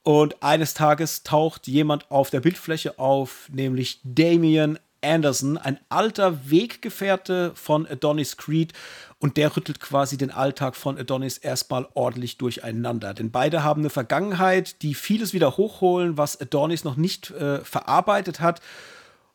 [0.03, 7.51] Und eines Tages taucht jemand auf der Bildfläche auf, nämlich Damian Anderson, ein alter Weggefährte
[7.55, 8.73] von Adonis Creed.
[9.19, 13.13] Und der rüttelt quasi den Alltag von Adonis erstmal ordentlich durcheinander.
[13.13, 18.39] Denn beide haben eine Vergangenheit, die vieles wieder hochholen, was Adonis noch nicht äh, verarbeitet
[18.39, 18.61] hat.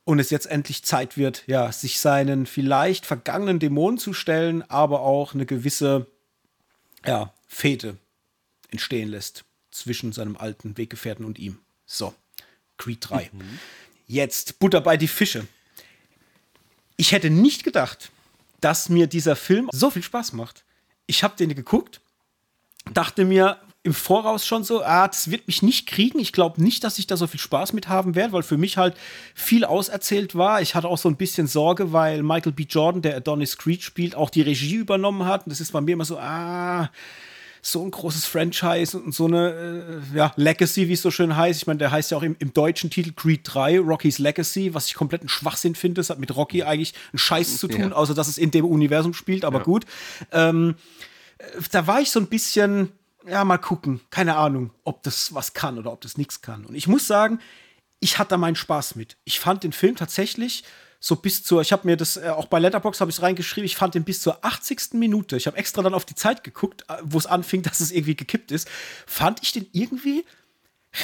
[0.04, 5.00] Und es jetzt endlich Zeit wird, ja, sich seinen vielleicht vergangenen Dämonen zu stellen, aber
[5.00, 6.06] auch eine gewisse,
[7.06, 7.96] ja, Fete
[8.70, 11.58] entstehen lässt zwischen seinem alten Weggefährten und ihm.
[11.86, 12.14] So,
[12.76, 13.30] Creed 3.
[13.32, 13.58] Mhm.
[14.06, 15.46] Jetzt Butter bei die Fische.
[16.96, 18.10] Ich hätte nicht gedacht,
[18.60, 20.64] dass mir dieser Film so viel Spaß macht.
[21.06, 22.00] Ich habe den geguckt,
[22.92, 26.18] dachte mir im Voraus schon so, ah, das wird mich nicht kriegen.
[26.18, 28.78] Ich glaube nicht, dass ich da so viel Spaß mit haben werde, weil für mich
[28.78, 28.96] halt
[29.34, 30.62] viel auserzählt war.
[30.62, 32.62] Ich hatte auch so ein bisschen Sorge, weil Michael B.
[32.62, 35.44] Jordan, der Adonis Creed spielt, auch die Regie übernommen hat.
[35.44, 36.90] Und das ist bei mir immer so, ah,
[37.66, 41.62] so ein großes Franchise und so eine äh, ja, Legacy, wie es so schön heißt.
[41.62, 44.86] Ich meine, der heißt ja auch im, im, deutschen Titel Creed 3, Rocky's Legacy, was
[44.86, 46.00] ich komplett einen Schwachsinn finde.
[46.00, 47.92] Das hat mit Rocky eigentlich einen Scheiß zu tun, ja.
[47.92, 49.64] außer dass es in dem Universum spielt, aber ja.
[49.64, 49.86] gut.
[50.30, 50.74] Ähm,
[51.38, 52.92] äh, da war ich so ein bisschen,
[53.26, 56.66] ja, mal gucken, keine Ahnung, ob das was kann oder ob das nichts kann.
[56.66, 57.38] Und ich muss sagen,
[57.98, 59.16] ich hatte da meinen Spaß mit.
[59.24, 60.64] Ich fand den Film tatsächlich
[61.04, 63.66] so bis zur, ich habe mir das, äh, auch bei Letterbox habe ich es reingeschrieben,
[63.66, 64.94] ich fand den bis zur 80.
[64.94, 67.90] Minute, ich habe extra dann auf die Zeit geguckt, äh, wo es anfing, dass es
[67.90, 68.70] irgendwie gekippt ist,
[69.06, 70.24] fand ich den irgendwie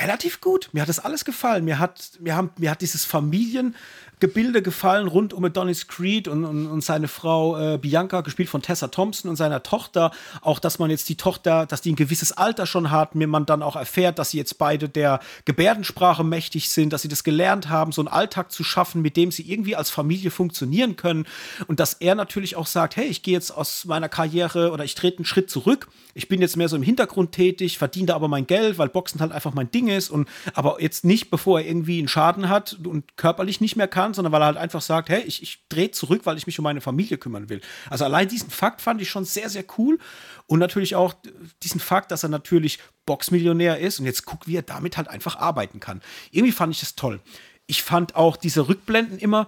[0.01, 0.70] relativ gut.
[0.72, 1.66] Mir hat das alles gefallen.
[1.66, 3.77] Mir hat, mir haben, mir hat dieses Familien,
[4.20, 8.60] Gebilde gefallen rund um Adonis Creed und, und, und seine Frau äh, Bianca, gespielt von
[8.62, 10.10] Tessa Thompson und seiner Tochter.
[10.42, 13.47] Auch, dass man jetzt die Tochter, dass die ein gewisses Alter schon hat, mir man
[13.47, 17.70] dann auch erfährt, dass sie jetzt beide der Gebärdensprache mächtig sind, dass sie das gelernt
[17.70, 21.26] haben, so einen Alltag zu schaffen, mit dem sie irgendwie als Familie funktionieren können.
[21.66, 24.94] Und dass er natürlich auch sagt, hey, ich gehe jetzt aus meiner Karriere oder ich
[24.94, 25.88] trete einen Schritt zurück.
[26.12, 29.20] Ich bin jetzt mehr so im Hintergrund tätig, verdiene da aber mein Geld, weil Boxen
[29.20, 30.10] halt einfach mein Ding ist.
[30.10, 34.10] Und aber jetzt nicht, bevor er irgendwie einen Schaden hat und körperlich nicht mehr kann
[34.11, 36.59] kann, sondern weil er halt einfach sagt, hey, ich, ich drehe zurück, weil ich mich
[36.59, 37.61] um meine Familie kümmern will.
[37.89, 39.99] Also allein diesen Fakt fand ich schon sehr, sehr cool.
[40.47, 41.15] Und natürlich auch
[41.62, 45.37] diesen Fakt, dass er natürlich Boxmillionär ist und jetzt guckt, wie er damit halt einfach
[45.37, 46.03] arbeiten kann.
[46.31, 47.20] Irgendwie fand ich das toll.
[47.66, 49.47] Ich fand auch diese Rückblenden immer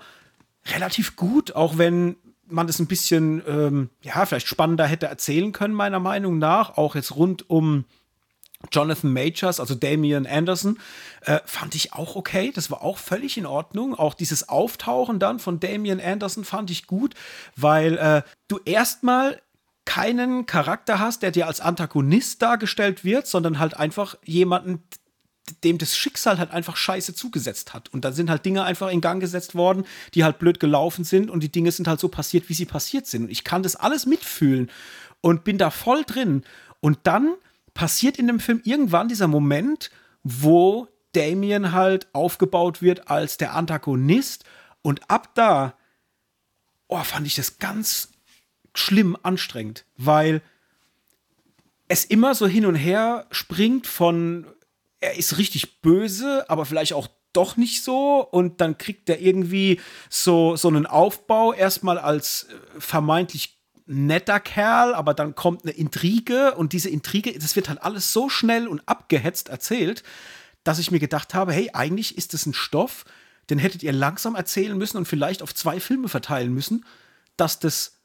[0.66, 2.16] relativ gut, auch wenn
[2.46, 6.76] man das ein bisschen, ähm, ja, vielleicht spannender hätte erzählen können, meiner Meinung nach.
[6.76, 7.84] Auch jetzt rund um
[8.70, 10.78] Jonathan Majors, also Damian Anderson,
[11.22, 12.52] äh, fand ich auch okay.
[12.54, 13.94] Das war auch völlig in Ordnung.
[13.94, 17.14] Auch dieses Auftauchen dann von Damian Anderson fand ich gut,
[17.56, 19.40] weil äh, du erstmal
[19.84, 24.82] keinen Charakter hast, der dir als Antagonist dargestellt wird, sondern halt einfach jemanden,
[25.64, 27.88] dem das Schicksal halt einfach scheiße zugesetzt hat.
[27.92, 29.84] Und da sind halt Dinge einfach in Gang gesetzt worden,
[30.14, 33.06] die halt blöd gelaufen sind und die Dinge sind halt so passiert, wie sie passiert
[33.06, 33.24] sind.
[33.24, 34.70] Und ich kann das alles mitfühlen
[35.20, 36.44] und bin da voll drin.
[36.80, 37.34] Und dann
[37.74, 39.90] passiert in dem Film irgendwann dieser Moment,
[40.22, 44.44] wo Damien halt aufgebaut wird als der Antagonist
[44.82, 45.74] und ab da,
[46.88, 48.12] oh, fand ich das ganz
[48.74, 50.42] schlimm anstrengend, weil
[51.88, 54.46] es immer so hin und her springt von,
[55.00, 59.80] er ist richtig böse, aber vielleicht auch doch nicht so und dann kriegt er irgendwie
[60.08, 63.61] so, so einen Aufbau erstmal als äh, vermeintlich
[63.92, 68.28] netter Kerl, aber dann kommt eine Intrige und diese Intrige, das wird halt alles so
[68.28, 70.02] schnell und abgehetzt erzählt,
[70.64, 73.04] dass ich mir gedacht habe, hey, eigentlich ist das ein Stoff,
[73.50, 76.84] den hättet ihr langsam erzählen müssen und vielleicht auf zwei Filme verteilen müssen,
[77.36, 77.98] dass das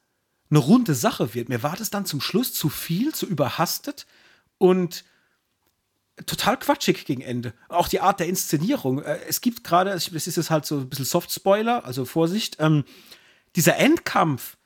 [0.50, 1.50] eine runde Sache wird.
[1.50, 4.08] Mir war das dann zum Schluss zu viel, zu überhastet
[4.58, 5.04] und
[6.26, 7.54] total quatschig gegen Ende.
[7.70, 9.04] Auch die Art der Inszenierung.
[9.04, 12.84] Äh, es gibt gerade, das ist jetzt halt so ein bisschen Soft-Spoiler, also Vorsicht, ähm,
[13.56, 14.57] dieser Endkampf,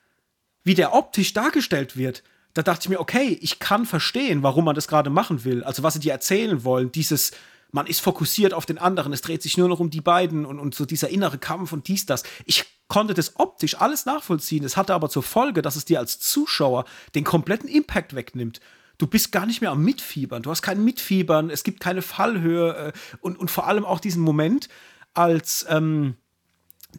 [0.64, 2.22] wie der optisch dargestellt wird,
[2.54, 5.64] da dachte ich mir, okay, ich kann verstehen, warum man das gerade machen will.
[5.64, 7.32] Also was sie dir erzählen wollen, dieses,
[7.70, 10.58] man ist fokussiert auf den anderen, es dreht sich nur noch um die beiden und,
[10.58, 12.22] und so dieser innere Kampf und dies, das.
[12.44, 14.64] Ich konnte das optisch alles nachvollziehen.
[14.64, 16.84] Es hatte aber zur Folge, dass es dir als Zuschauer
[17.14, 18.60] den kompletten Impact wegnimmt.
[18.98, 20.42] Du bist gar nicht mehr am Mitfiebern.
[20.42, 24.22] Du hast kein Mitfiebern, es gibt keine Fallhöhe äh, und, und vor allem auch diesen
[24.22, 24.68] Moment,
[25.14, 26.16] als ähm,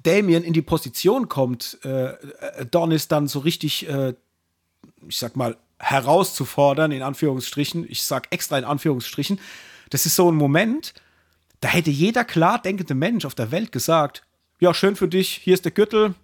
[0.01, 4.13] Damien in die Position kommt, äh, Donis dann so richtig, äh,
[5.07, 9.39] ich sag mal, herauszufordern, in Anführungsstrichen, ich sag extra in Anführungsstrichen,
[9.89, 10.93] das ist so ein Moment,
[11.61, 14.23] da hätte jeder klar denkende Mensch auf der Welt gesagt,
[14.59, 16.15] ja, schön für dich, hier ist der Gürtel,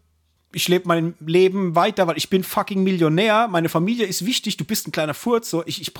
[0.52, 4.66] ich lebe mein Leben weiter, weil ich bin fucking Millionär, meine Familie ist wichtig, du
[4.66, 5.94] bist ein kleiner Furz, so, ich, ich,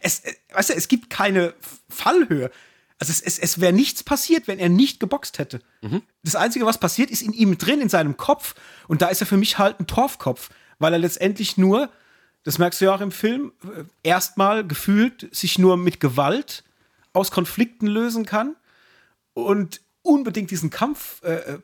[0.00, 1.54] es, weißt du, es gibt keine
[1.88, 2.50] Fallhöhe.
[2.98, 5.60] Also es, es, es wäre nichts passiert, wenn er nicht geboxt hätte.
[5.82, 6.02] Mhm.
[6.22, 8.54] Das Einzige, was passiert, ist in ihm drin, in seinem Kopf.
[8.86, 11.90] Und da ist er für mich halt ein Torfkopf, weil er letztendlich nur,
[12.44, 16.64] das merkst du ja auch im Film, äh, erstmal gefühlt sich nur mit Gewalt
[17.12, 18.56] aus Konflikten lösen kann
[19.34, 21.58] und unbedingt diesen Kampf äh, äh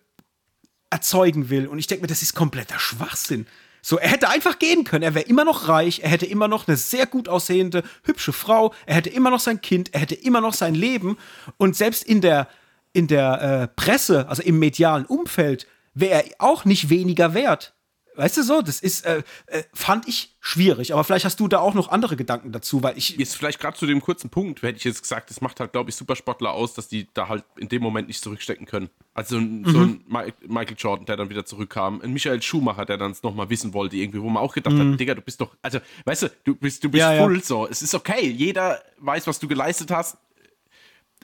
[0.92, 1.68] erzeugen will.
[1.68, 3.46] Und ich denke mir, das ist kompletter Schwachsinn.
[3.82, 5.02] So, er hätte einfach gehen können.
[5.02, 6.00] Er wäre immer noch reich.
[6.00, 8.74] Er hätte immer noch eine sehr gut aussehende, hübsche Frau.
[8.86, 9.94] Er hätte immer noch sein Kind.
[9.94, 11.16] Er hätte immer noch sein Leben.
[11.56, 12.48] Und selbst in der,
[12.92, 17.74] in der äh, Presse, also im medialen Umfeld, wäre er auch nicht weniger wert.
[18.16, 20.92] Weißt du so, das ist, äh, äh, fand ich schwierig.
[20.92, 23.16] Aber vielleicht hast du da auch noch andere Gedanken dazu, weil ich.
[23.16, 25.90] Jetzt vielleicht gerade zu dem kurzen Punkt, hätte ich jetzt gesagt, das macht halt, glaube
[25.90, 28.90] ich, Supersportler aus, dass die da halt in dem Moment nicht zurückstecken können.
[29.14, 29.64] Also mhm.
[29.66, 30.04] so ein
[30.46, 33.96] Michael Jordan, der dann wieder zurückkam, ein Michael Schumacher, der dann es nochmal wissen wollte,
[33.96, 34.92] irgendwie, wo man auch gedacht mhm.
[34.92, 37.42] hat, Digga, du bist doch, also, weißt du, du bist, du bist ja, full ja.
[37.42, 37.68] so.
[37.68, 40.16] Es ist okay, jeder weiß, was du geleistet hast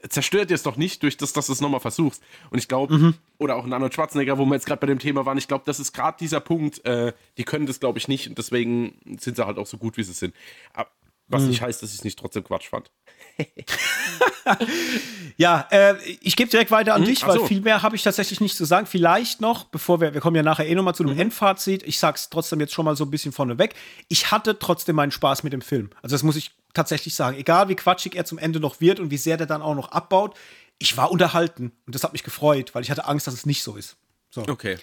[0.09, 2.23] zerstört dir es doch nicht durch das, dass du es nochmal versuchst.
[2.51, 3.15] Und ich glaube, mhm.
[3.39, 5.65] oder auch ein Arnold Schwarzenegger, wo wir jetzt gerade bei dem Thema waren, ich glaube,
[5.67, 9.37] das ist gerade dieser Punkt, äh, die können das, glaube ich, nicht und deswegen sind
[9.37, 10.35] sie halt auch so gut, wie sie sind.
[10.73, 10.91] Aber,
[11.29, 11.49] was mhm.
[11.49, 12.91] nicht heißt, dass ich es nicht trotzdem Quatsch fand.
[15.37, 17.07] ja, äh, ich gebe direkt weiter an mhm.
[17.07, 17.47] dich, weil so.
[17.47, 18.87] viel mehr habe ich tatsächlich nicht zu sagen.
[18.87, 21.21] Vielleicht noch, bevor wir, wir kommen ja nachher eh nochmal zu einem mhm.
[21.21, 23.75] Endfazit, ich sag's trotzdem jetzt schon mal so ein bisschen vorneweg.
[24.09, 25.91] Ich hatte trotzdem meinen Spaß mit dem Film.
[26.03, 27.37] Also das muss ich tatsächlich sagen.
[27.37, 29.91] Egal wie quatschig er zum Ende noch wird und wie sehr der dann auch noch
[29.91, 30.37] abbaut,
[30.79, 33.63] ich war unterhalten und das hat mich gefreut, weil ich hatte Angst, dass es nicht
[33.63, 33.97] so ist.
[34.31, 34.43] So.
[34.43, 34.79] Okay.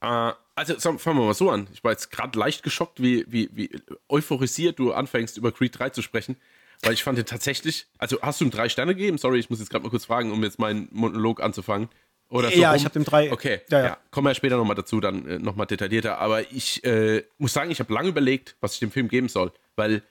[0.00, 1.68] Äh, also fangen wir mal so an.
[1.72, 3.70] Ich war jetzt gerade leicht geschockt, wie, wie, wie
[4.08, 6.36] euphorisiert du anfängst, über Creed 3 zu sprechen.
[6.82, 9.16] Weil ich fand den tatsächlich, also hast du ihm drei Sterne gegeben?
[9.16, 11.88] Sorry, ich muss jetzt gerade mal kurz fragen, um jetzt meinen Monolog anzufangen.
[12.28, 12.76] Oder so ja, rum.
[12.76, 13.32] ich habe dem drei.
[13.32, 13.84] Okay, ja, ja.
[13.86, 13.98] ja.
[14.10, 16.18] kommen wir später nochmal dazu, dann äh, nochmal detaillierter.
[16.18, 19.52] Aber ich äh, muss sagen, ich habe lange überlegt, was ich dem Film geben soll.
[19.76, 20.02] Weil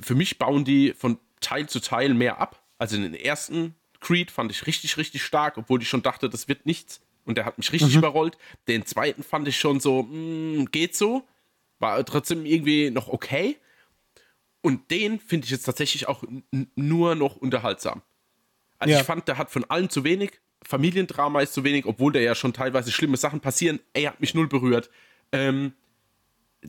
[0.00, 2.62] für mich bauen die von Teil zu Teil mehr ab.
[2.78, 6.48] Also in den ersten Creed fand ich richtig, richtig stark, obwohl ich schon dachte, das
[6.48, 7.00] wird nichts.
[7.24, 7.98] Und der hat mich richtig mhm.
[7.98, 8.38] überrollt.
[8.66, 11.26] Den zweiten fand ich schon so, mh, mm, geht so.
[11.78, 13.56] War trotzdem irgendwie noch okay.
[14.62, 16.24] Und den finde ich jetzt tatsächlich auch
[16.74, 18.02] nur noch unterhaltsam.
[18.78, 19.00] Also ja.
[19.00, 20.40] ich fand, der hat von allem zu wenig.
[20.62, 23.80] Familiendrama ist zu wenig, obwohl da ja schon teilweise schlimme Sachen passieren.
[23.94, 24.90] Er hat mich null berührt.
[25.32, 25.72] Ähm,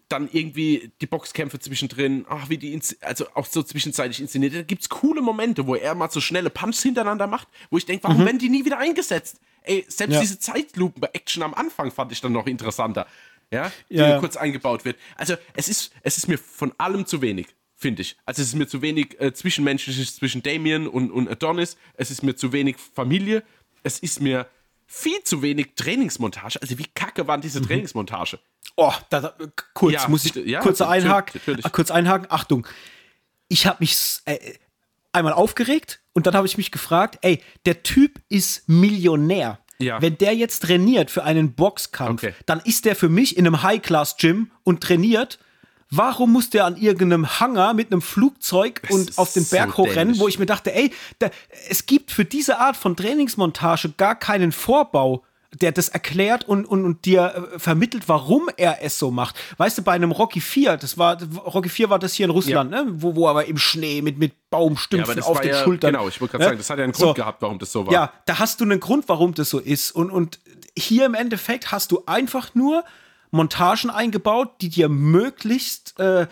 [0.07, 4.55] dann irgendwie die Boxkämpfe zwischendrin, ach, wie die, also auch so zwischenzeitlich inszeniert.
[4.55, 7.85] Da gibt es coole Momente, wo er mal so schnelle Punches hintereinander macht, wo ich
[7.85, 8.25] denke, warum mhm.
[8.25, 9.39] werden die nie wieder eingesetzt?
[9.63, 10.21] Ey, selbst ja.
[10.21, 13.05] diese Zeitlupen bei Action am Anfang fand ich dann noch interessanter.
[13.51, 14.17] Ja, die ja.
[14.19, 14.97] kurz eingebaut wird.
[15.17, 18.15] Also, es ist, es ist mir von allem zu wenig, finde ich.
[18.25, 21.75] Also, es ist mir zu wenig äh, Zwischenmenschliches zwischen Damien und, und Adonis.
[21.95, 23.43] Es ist mir zu wenig Familie.
[23.83, 24.47] Es ist mir
[24.91, 26.61] viel zu wenig Trainingsmontage.
[26.61, 27.67] Also, wie kacke waren diese mhm.
[27.67, 28.39] Trainingsmontage?
[28.75, 29.33] Oh, da, da,
[29.73, 31.71] kurz, ja, muss ich ja, kurz, einhaken, natürlich.
[31.71, 32.27] kurz einhaken.
[32.29, 32.67] Achtung,
[33.47, 34.37] ich habe mich äh,
[35.13, 39.59] einmal aufgeregt und dann habe ich mich gefragt, ey, der Typ ist Millionär.
[39.79, 40.01] Ja.
[40.01, 42.33] Wenn der jetzt trainiert für einen Boxkampf, okay.
[42.45, 45.39] dann ist der für mich in einem High-Class-Gym und trainiert.
[45.91, 49.83] Warum muss der an irgendeinem Hangar mit einem Flugzeug das und auf den Berg so
[49.83, 51.29] hochrennen, wo ich mir dachte, ey, da,
[51.69, 55.23] es gibt für diese Art von Trainingsmontage gar keinen Vorbau
[55.53, 59.35] der das erklärt und, und, und dir äh, vermittelt, warum er es so macht.
[59.57, 62.71] Weißt du, bei einem Rocky 4, das war, Rocky 4 war das hier in Russland,
[62.71, 62.83] ja.
[62.83, 62.91] ne?
[62.95, 65.91] Wo, wo aber im Schnee mit, mit Baumstümpfen ja, auf den ja, Schultern.
[65.91, 66.47] Genau, ich wollte gerade ne?
[66.49, 67.93] sagen, das hat ja einen Grund so, gehabt, warum das so war.
[67.93, 69.91] Ja, da hast du einen Grund, warum das so ist.
[69.91, 70.39] Und, und
[70.77, 72.85] hier im Endeffekt hast du einfach nur
[73.31, 76.27] Montagen eingebaut, die dir möglichst äh,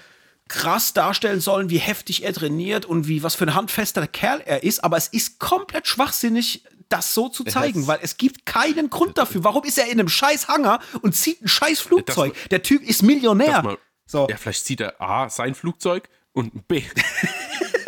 [0.47, 4.63] krass darstellen sollen, wie heftig er trainiert und wie was für ein handfester Kerl er
[4.63, 9.17] ist, aber es ist komplett schwachsinnig das so zu zeigen, weil es gibt keinen Grund
[9.19, 9.43] dafür.
[9.43, 12.33] Warum ist er in einem scheiß Hangar und zieht ein scheiß Flugzeug?
[12.33, 13.61] Das, Der Typ ist Millionär.
[13.61, 13.77] Mal,
[14.07, 14.27] so.
[14.27, 16.81] Ja, vielleicht zieht er A, sein Flugzeug und B.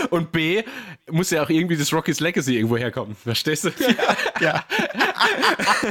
[0.10, 0.62] und B,
[1.10, 3.14] muss ja auch irgendwie das Rocky's Legacy irgendwo herkommen.
[3.14, 3.70] Verstehst du?
[3.78, 4.04] Ja.
[4.40, 4.64] ja.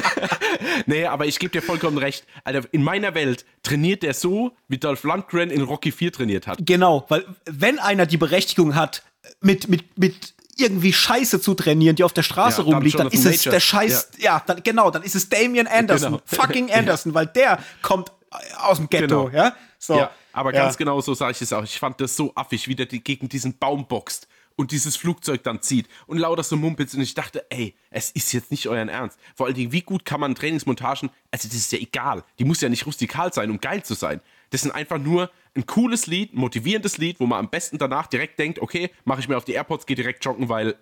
[0.86, 2.26] nee, aber ich gebe dir vollkommen recht.
[2.44, 6.60] Alter, in meiner Welt trainiert der so, wie Dolph Lundgren in Rocky 4 trainiert hat.
[6.61, 9.03] Genau, weil wenn einer die Berechtigung hat,
[9.41, 13.26] mit, mit, mit irgendwie Scheiße zu trainieren, die auf der Straße ja, rumliegt, dann, ist
[13.26, 13.53] es Nature.
[13.53, 16.23] der Scheiß, ja, ja dann, genau, dann ist es Damian Anderson, genau.
[16.26, 18.11] fucking Anderson, weil der kommt
[18.57, 19.30] aus dem Ghetto, genau.
[19.30, 19.56] ja?
[19.77, 19.95] So.
[19.95, 21.64] Ja, aber ganz genau so sage ich es auch.
[21.64, 25.44] Ich fand das so affig, wie der die gegen diesen Baum boxt und dieses Flugzeug
[25.44, 28.88] dann zieht und lauter so Mumpitz und ich dachte, ey, es ist jetzt nicht euer
[28.88, 29.20] Ernst.
[29.36, 32.61] Vor allen Dingen, wie gut kann man Trainingsmontagen, also das ist ja egal, die muss
[32.61, 34.22] ja nicht rustikal sein, um geil zu sein.
[34.49, 38.07] Das sind einfach nur ein cooles Lied, ein motivierendes Lied, wo man am besten danach
[38.07, 40.76] direkt denkt, okay, mache ich mir auf die AirPods, gehe direkt joggen, weil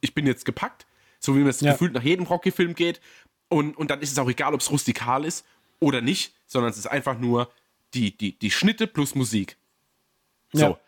[0.00, 0.86] ich bin jetzt gepackt.
[1.20, 1.72] So wie man es ja.
[1.72, 3.00] gefühlt nach jedem Rocky-Film geht.
[3.48, 5.44] Und, und dann ist es auch egal, ob es rustikal ist
[5.80, 7.50] oder nicht, sondern es ist einfach nur
[7.94, 9.56] die, die, die Schnitte plus Musik.
[10.52, 10.60] So.
[10.60, 10.80] Ja.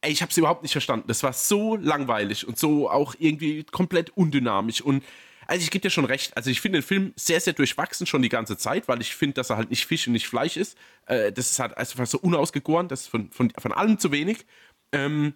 [0.00, 1.08] Ey, ich habe es überhaupt nicht verstanden.
[1.08, 4.80] Das war so langweilig und so auch irgendwie komplett undynamisch.
[4.80, 5.02] Und
[5.48, 6.36] also ich gebe dir schon recht.
[6.36, 9.34] Also ich finde den Film sehr, sehr durchwachsen schon die ganze Zeit, weil ich finde,
[9.34, 10.76] dass er halt nicht Fisch und nicht Fleisch ist.
[11.06, 12.86] Äh, das ist halt einfach so unausgegoren.
[12.86, 14.44] Das ist von, von, von allem zu wenig.
[14.92, 15.34] Ähm,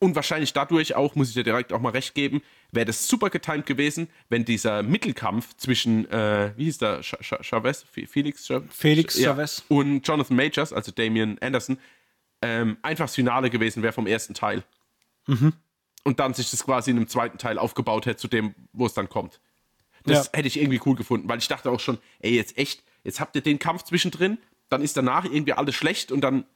[0.00, 3.28] und wahrscheinlich dadurch auch, muss ich dir direkt auch mal recht geben, wäre das super
[3.28, 8.74] getimt gewesen, wenn dieser Mittelkampf zwischen, äh, wie hieß der, Chavez, Felix Chavez?
[8.74, 9.58] Felix Chavez.
[9.58, 11.78] Ja, und Jonathan Majors, also Damian Anderson,
[12.40, 14.64] ähm, einfach das Finale gewesen wäre vom ersten Teil.
[15.26, 15.52] Mhm.
[16.02, 18.94] Und dann sich das quasi in einem zweiten Teil aufgebaut hätte, zu dem, wo es
[18.94, 19.38] dann kommt.
[20.04, 20.32] Das ja.
[20.32, 23.36] hätte ich irgendwie cool gefunden, weil ich dachte auch schon, ey, jetzt echt, jetzt habt
[23.36, 24.38] ihr den Kampf zwischendrin,
[24.70, 26.46] dann ist danach irgendwie alles schlecht und dann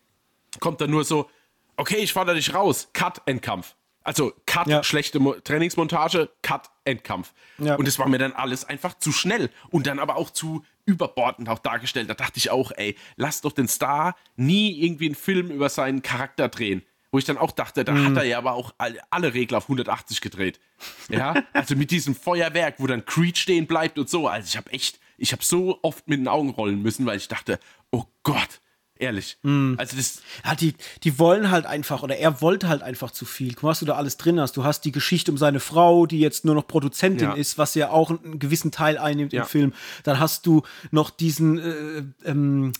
[0.60, 1.28] kommt dann nur so,
[1.76, 3.76] okay, ich fordere dich raus, Cut, Endkampf.
[4.04, 4.84] Also Cut, ja.
[4.84, 7.32] schlechte Mo Trainingsmontage, Cut, Endkampf.
[7.58, 7.76] Ja.
[7.76, 11.48] Und es war mir dann alles einfach zu schnell und dann aber auch zu überbordend
[11.48, 12.10] auch dargestellt.
[12.10, 16.02] Da dachte ich auch, ey, lass doch den Star nie irgendwie einen Film über seinen
[16.02, 16.82] Charakter drehen.
[17.10, 18.06] Wo ich dann auch dachte, da mhm.
[18.06, 20.60] hat er ja aber auch alle, alle Regler auf 180 gedreht.
[21.08, 24.26] Ja, also mit diesem Feuerwerk, wo dann Creed stehen bleibt und so.
[24.26, 27.28] Also ich habe echt, ich habe so oft mit den Augen rollen müssen, weil ich
[27.28, 27.60] dachte,
[27.90, 28.60] oh Gott,
[28.98, 29.38] Ehrlich.
[29.42, 29.74] Mm.
[29.76, 30.22] Also das.
[30.44, 33.54] Ja, die, die wollen halt einfach, oder er wollte halt einfach zu viel.
[33.54, 34.56] Guck mal, was du da alles drin hast.
[34.56, 37.34] Du hast die Geschichte um seine Frau, die jetzt nur noch Produzentin ja.
[37.34, 39.42] ist, was ja auch einen gewissen Teil einnimmt ja.
[39.42, 39.72] im Film.
[40.04, 40.62] Dann hast du
[40.92, 42.72] noch diesen äh, ähm,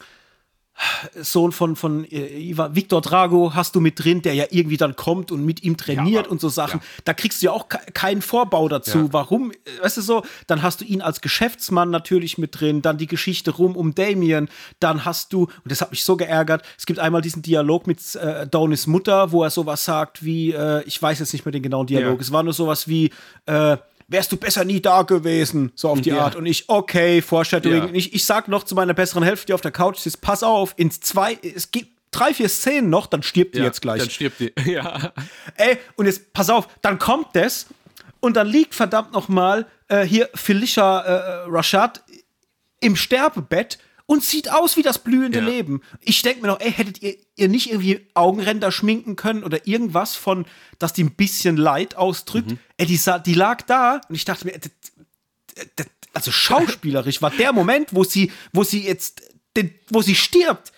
[1.15, 5.31] Sohn von, von äh, Victor Drago hast du mit drin, der ja irgendwie dann kommt
[5.31, 6.81] und mit ihm trainiert ja, und so Sachen.
[6.81, 6.87] Ja.
[7.05, 8.99] Da kriegst du ja auch keinen Vorbau dazu.
[8.99, 9.13] Ja.
[9.13, 9.53] Warum?
[9.83, 10.23] Weißt du so?
[10.47, 14.49] Dann hast du ihn als Geschäftsmann natürlich mit drin, dann die Geschichte rum um Damien,
[14.81, 18.15] dann hast du, und das hat mich so geärgert, es gibt einmal diesen Dialog mit
[18.17, 21.63] äh, Donis Mutter, wo er sowas sagt wie, äh, ich weiß jetzt nicht mehr den
[21.63, 23.11] genauen Dialog, es war nur sowas wie,
[23.47, 23.77] äh,
[24.09, 26.19] wärst du besser nie da gewesen, so auf die ja.
[26.19, 26.37] Art.
[26.37, 27.89] Und ich, okay, Foreshadowing.
[27.89, 27.95] Ja.
[27.95, 30.75] Ich, ich sag noch zu meiner besseren Hälfte, die auf der Couch sitzt, pass auf,
[30.77, 34.01] ins zwei, es gibt drei, vier Szenen noch, dann stirbt die ja, jetzt gleich.
[34.01, 35.13] Dann stirbt die, ja.
[35.57, 37.67] Ey, und jetzt, pass auf, dann kommt das
[38.21, 42.03] und dann liegt verdammt noch mal äh, hier Felicia äh, Rashad
[42.81, 45.45] im Sterbebett und sieht aus wie das blühende ja.
[45.45, 45.81] Leben.
[46.01, 50.15] Ich denke mir noch, ey, hättet ihr, ihr nicht irgendwie Augenränder schminken können oder irgendwas
[50.15, 50.45] von,
[50.79, 52.51] dass die ein bisschen Leid ausdrückt?
[52.51, 52.59] Mhm.
[52.77, 54.61] Ey, die, die lag da und ich dachte mir,
[56.13, 59.23] also schauspielerisch war der Moment, wo sie, wo sie jetzt,
[59.89, 60.73] wo sie stirbt,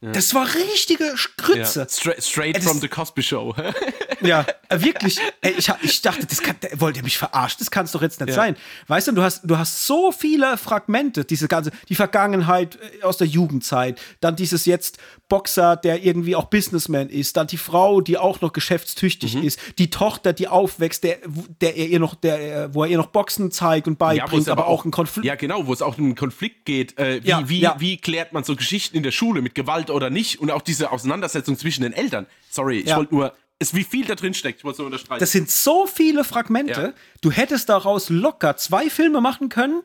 [0.00, 0.12] ja.
[0.12, 1.80] Das war richtige Grütze.
[1.80, 1.88] Ja.
[1.88, 3.54] Straight, straight äh, from the Cosby Show.
[4.20, 5.18] ja, äh, wirklich.
[5.40, 7.56] Ey, ich, ich dachte, das kann, wollt ihr mich verarschen?
[7.58, 8.34] Das kann es doch jetzt nicht ja.
[8.36, 8.56] sein.
[8.86, 13.16] Weißt du, du hast, du hast so viele Fragmente, diese ganze, die Vergangenheit äh, aus
[13.16, 14.98] der Jugendzeit, dann dieses jetzt
[15.28, 19.42] Boxer, der irgendwie auch Businessman ist, dann die Frau, die auch noch geschäftstüchtig mhm.
[19.42, 21.18] ist, die Tochter, die aufwächst, der,
[21.60, 24.62] der er ihr noch, der, wo er ihr noch Boxen zeigt und beibringt, ja, aber,
[24.62, 25.26] aber auch ein Konflikt.
[25.26, 26.96] Ja, genau, wo es auch um einen Konflikt geht.
[26.98, 30.40] Äh, wie, wie, wie klärt man so Geschichten in der Schule mit Gewalt oder nicht?
[30.40, 32.26] Und auch diese Auseinandersetzung zwischen den Eltern.
[32.50, 34.58] Sorry, ich wollte nur ist, wie viel da drin steckt.
[34.58, 35.20] Ich wollte so unterstreichen.
[35.20, 36.80] Das sind so viele Fragmente.
[36.80, 36.92] Ja.
[37.20, 39.82] Du hättest daraus locker zwei Filme machen können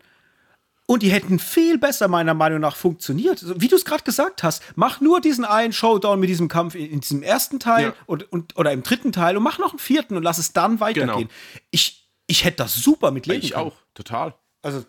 [0.85, 3.43] und die hätten viel besser, meiner Meinung nach, funktioniert.
[3.59, 6.91] Wie du es gerade gesagt hast, mach nur diesen einen Showdown mit diesem Kampf in,
[6.91, 7.93] in diesem ersten Teil ja.
[8.05, 10.79] und, und, oder im dritten Teil und mach noch einen vierten und lass es dann
[10.79, 11.17] weitergehen.
[11.17, 11.29] Genau.
[11.71, 13.67] Ich, ich hätte das super mit leben Ich können.
[13.67, 14.35] auch, total.
[14.61, 14.85] Also,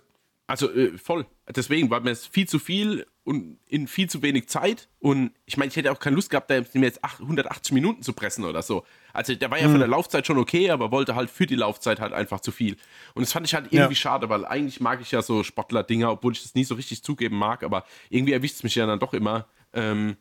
[0.46, 1.26] also äh, voll.
[1.54, 4.88] Deswegen war mir es viel zu viel und in viel zu wenig Zeit.
[5.00, 8.12] Und ich meine, ich hätte auch keine Lust gehabt, da mir jetzt 180 Minuten zu
[8.12, 8.84] pressen oder so.
[9.12, 9.72] Also der war ja mhm.
[9.72, 12.76] von der Laufzeit schon okay, aber wollte halt für die Laufzeit halt einfach zu viel.
[13.14, 13.98] Und das fand ich halt irgendwie ja.
[13.98, 17.36] schade, weil eigentlich mag ich ja so Sportler-Dinger, obwohl ich das nie so richtig zugeben
[17.36, 19.46] mag, aber irgendwie erwischt es mich ja dann doch immer.
[19.72, 20.16] Ähm,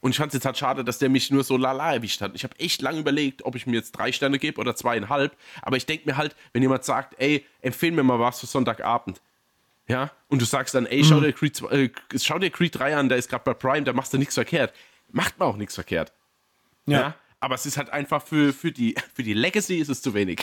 [0.00, 2.32] und ich fand es jetzt halt schade, dass der mich nur so lala erwischt hat.
[2.34, 5.36] Ich habe echt lange überlegt, ob ich mir jetzt drei Sterne gebe oder zweieinhalb.
[5.60, 9.20] Aber ich denke mir halt, wenn jemand sagt, ey, empfehle mir mal was für Sonntagabend,
[9.88, 11.22] ja, und du sagst dann, ey, schau mhm.
[11.22, 14.12] dir Creed, äh, schau dir Creed 3 an, der ist gerade bei Prime, da machst
[14.12, 14.74] du nichts verkehrt.
[15.10, 16.12] Macht man auch nichts verkehrt.
[16.86, 17.00] Ja.
[17.00, 17.14] ja.
[17.40, 20.42] Aber es ist halt einfach für, für, die, für die Legacy ist es zu wenig.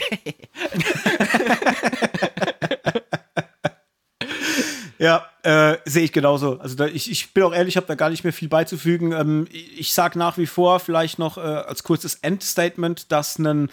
[4.98, 6.58] ja, äh, sehe ich genauso.
[6.58, 9.12] Also da, ich, ich bin auch ehrlich, ich habe da gar nicht mehr viel beizufügen.
[9.12, 13.70] Ähm, ich sage nach wie vor vielleicht noch äh, als kurzes Endstatement, dass ein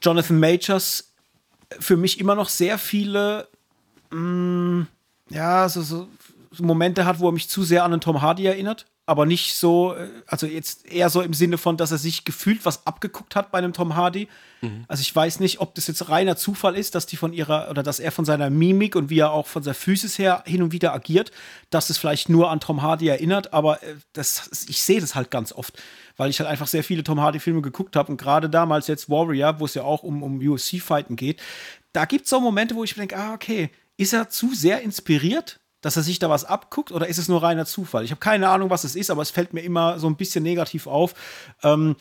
[0.00, 1.12] Jonathan Majors
[1.78, 3.48] für mich immer noch sehr viele
[4.10, 4.86] mh, mm,
[5.30, 6.08] ja, so, so,
[6.60, 8.86] Momente hat, wo er mich zu sehr an einen Tom Hardy erinnert.
[9.04, 12.64] aber nicht so, äh, also jetzt eher so im Sinne von, dass er sich gefühlt
[12.64, 14.28] was abgeguckt hat bei einem Tom Hardy.
[14.60, 14.84] Mhm.
[14.86, 17.82] Also ich weiß nicht, ob das jetzt reiner Zufall ist, dass die von ihrer oder
[17.82, 20.72] dass er von seiner Mimik und wie er auch von seiner Physis her hin und
[20.72, 21.32] wieder agiert,
[21.70, 25.32] dass es vielleicht nur an Tom Hardy erinnert, aber äh, das, ich sehe das halt
[25.32, 25.82] ganz oft,
[26.16, 29.58] weil ich halt einfach sehr viele Tom Hardy-Filme geguckt habe und gerade damals jetzt Warrior,
[29.58, 31.42] wo es ja auch um, um UFC-Fighten geht,
[31.92, 35.60] da gibt es so Momente, wo ich denke, ah, okay, ist er zu sehr inspiriert,
[35.80, 38.04] dass er sich da was abguckt oder ist es nur reiner Zufall?
[38.04, 40.44] Ich habe keine Ahnung, was es ist, aber es fällt mir immer so ein bisschen
[40.44, 41.14] negativ auf.
[41.62, 41.96] Ähm,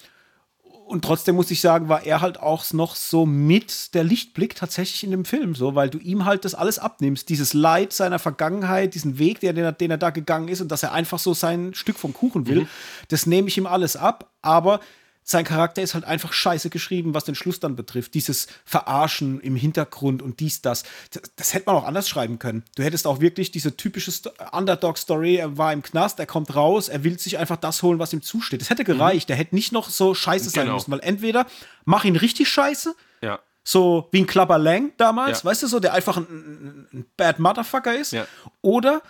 [0.91, 5.05] und trotzdem muss ich sagen, war er halt auch noch so mit der Lichtblick tatsächlich
[5.05, 7.29] in dem Film, so, weil du ihm halt das alles abnimmst.
[7.29, 10.83] Dieses Leid seiner Vergangenheit, diesen Weg, den, er, den er da gegangen ist und dass
[10.83, 12.67] er einfach so sein Stück vom Kuchen will, mhm.
[13.07, 14.31] das nehme ich ihm alles ab.
[14.41, 14.81] Aber
[15.23, 18.13] sein Charakter ist halt einfach scheiße geschrieben, was den Schluss dann betrifft.
[18.13, 20.83] Dieses Verarschen im Hintergrund und dies, das.
[21.11, 22.63] Das, das hätte man auch anders schreiben können.
[22.75, 24.11] Du hättest auch wirklich diese typische
[24.51, 28.13] Underdog-Story, er war im Knast, er kommt raus, er will sich einfach das holen, was
[28.13, 28.61] ihm zusteht.
[28.61, 29.27] Das hätte gereicht.
[29.27, 29.31] Mhm.
[29.31, 30.75] Der hätte nicht noch so scheiße sein genau.
[30.75, 31.45] müssen, weil entweder
[31.85, 33.39] mach ihn richtig scheiße, ja.
[33.63, 35.49] so wie ein Klapper Lang damals, ja.
[35.49, 38.25] weißt du so, der einfach ein, ein Bad Motherfucker ist, ja.
[38.61, 39.01] oder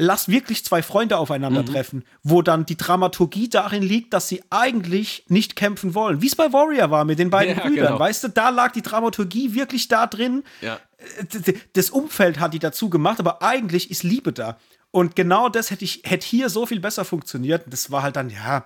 [0.00, 2.04] lass wirklich zwei Freunde aufeinandertreffen, mhm.
[2.22, 6.22] wo dann die Dramaturgie darin liegt, dass sie eigentlich nicht kämpfen wollen.
[6.22, 7.98] Wie es bei Warrior war mit den beiden ja, Brüdern, genau.
[7.98, 10.42] weißt du, da lag die Dramaturgie wirklich da drin.
[10.60, 10.78] Ja.
[10.98, 14.58] Äh, das Umfeld hat die dazu gemacht, aber eigentlich ist Liebe da.
[14.90, 17.64] Und genau das hätte ich hätte hier so viel besser funktioniert.
[17.68, 18.64] Das war halt dann ja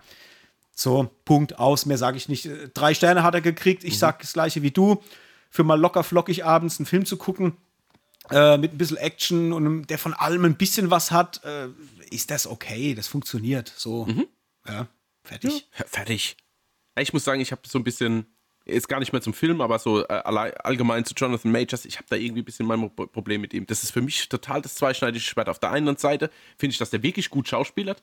[0.74, 1.86] so Punkt aus.
[1.86, 2.46] Mehr sage ich nicht.
[2.46, 3.84] Äh, drei Sterne hat er gekriegt.
[3.84, 3.98] Ich mhm.
[3.98, 5.02] sag das gleiche wie du.
[5.50, 7.56] Für mal locker flockig abends einen Film zu gucken,
[8.30, 11.68] äh, mit ein bisschen Action und der von allem ein bisschen was hat, äh,
[12.10, 12.94] ist das okay.
[12.94, 13.72] Das funktioniert.
[13.76, 14.06] So.
[14.06, 14.26] Mhm.
[14.66, 14.88] Ja,
[15.22, 15.68] fertig.
[15.78, 16.36] Ja, fertig.
[16.98, 18.26] Ich muss sagen, ich habe so ein bisschen,
[18.64, 22.06] jetzt gar nicht mehr zum Film, aber so äh, allgemein zu Jonathan Majors, ich habe
[22.08, 23.66] da irgendwie ein bisschen mein Problem mit ihm.
[23.66, 25.48] Das ist für mich total das zweischneidige Schwert.
[25.48, 28.02] Auf der einen Seite finde ich, dass der wirklich gut schauspielert.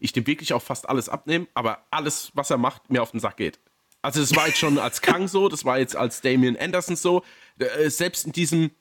[0.00, 3.20] Ich dem wirklich auch fast alles abnehme, aber alles, was er macht, mir auf den
[3.20, 3.60] Sack geht.
[4.00, 7.22] Also das war jetzt schon als Kang so, das war jetzt als Damien Anderson so.
[7.58, 8.72] Äh, selbst in diesem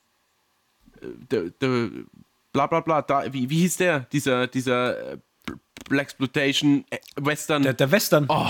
[1.01, 2.05] de, de,
[2.51, 4.01] bla bla bla, da, wie, wie hieß der?
[4.11, 5.17] Dieser, dieser äh,
[5.89, 7.63] Black Exploitation äh, Western.
[7.63, 8.25] Der, der Western.
[8.29, 8.47] Oh,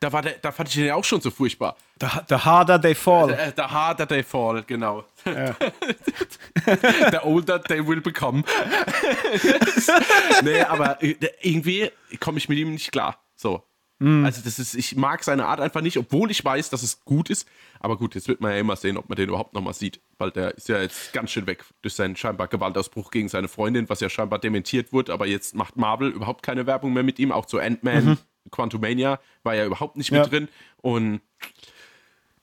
[0.00, 1.76] da, war der, da fand ich den ja auch schon so furchtbar.
[2.00, 3.28] The, the harder they fall.
[3.28, 5.04] The, the harder they fall, genau.
[5.24, 5.54] Ja.
[7.10, 8.42] the older they will become.
[10.42, 13.18] nee, aber äh, irgendwie komme ich mit ihm nicht klar.
[13.36, 13.62] So.
[14.00, 14.24] Mm.
[14.24, 17.30] Also das ist, ich mag seine Art einfach nicht, obwohl ich weiß, dass es gut
[17.30, 17.46] ist.
[17.78, 20.00] Aber gut, jetzt wird man ja immer sehen, ob man den überhaupt nochmal sieht.
[20.18, 23.88] Weil der ist ja jetzt ganz schön weg durch seinen scheinbar Gewaltausbruch gegen seine Freundin,
[23.88, 25.12] was ja scheinbar dementiert wurde.
[25.12, 27.30] Aber jetzt macht Marvel überhaupt keine Werbung mehr mit ihm.
[27.30, 28.18] Auch zu Ant-Man, mhm.
[28.50, 30.22] Quantumania war ja überhaupt nicht ja.
[30.22, 30.48] mit drin.
[30.78, 31.20] Und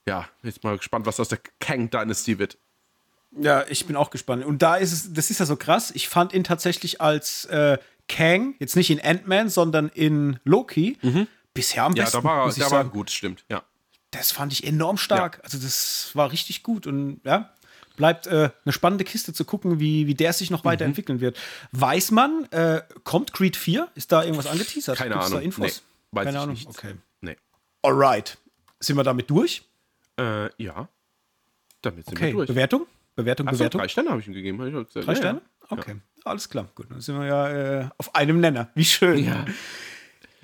[0.08, 2.60] ja, jetzt mal gespannt, was aus der Kang Dynasty wird.
[3.32, 4.46] Ja, ich bin auch gespannt.
[4.46, 5.92] Und da ist es, das ist ja so krass.
[5.92, 11.28] Ich fand ihn tatsächlich als äh, Kang, jetzt nicht in Ant-Man, sondern in Loki, mhm
[11.58, 12.18] bisher am besten.
[12.18, 13.64] Ja, da war, da war gut, stimmt, ja.
[14.12, 15.38] Das fand ich enorm stark.
[15.38, 15.44] Ja.
[15.44, 17.54] Also, das war richtig gut und ja,
[17.98, 20.70] bleibt äh, eine spannende Kiste zu gucken, wie, wie der sich noch mhm.
[20.70, 21.38] weiterentwickeln wird.
[21.74, 23.90] Weiß man, äh, kommt Creed 4?
[23.96, 24.98] Ist da irgendwas angeteasert?
[24.98, 25.40] Keine Gibt's Ahnung.
[25.40, 25.84] Da Infos?
[26.12, 26.56] Nee, Keine Ahnung.
[26.56, 26.68] Nicht.
[26.68, 26.94] Okay.
[27.20, 27.36] Nee.
[27.82, 28.38] Alright.
[28.80, 29.64] Sind wir damit durch?
[30.18, 30.88] Äh, ja.
[31.82, 32.28] Damit sind okay.
[32.28, 32.48] wir durch.
[32.48, 32.88] Bewertung?
[33.16, 33.82] Bewertung, Achso, Bewertung?
[33.82, 34.66] drei Sterne habe ich ihm gegeben.
[34.66, 35.42] Ich gesagt, drei ja, Sterne?
[35.70, 35.96] Okay.
[35.96, 36.32] Ja.
[36.32, 36.70] Alles klar.
[36.76, 38.70] Gut, dann sind wir ja äh, auf einem Nenner.
[38.76, 39.24] Wie schön.
[39.24, 39.46] Ja.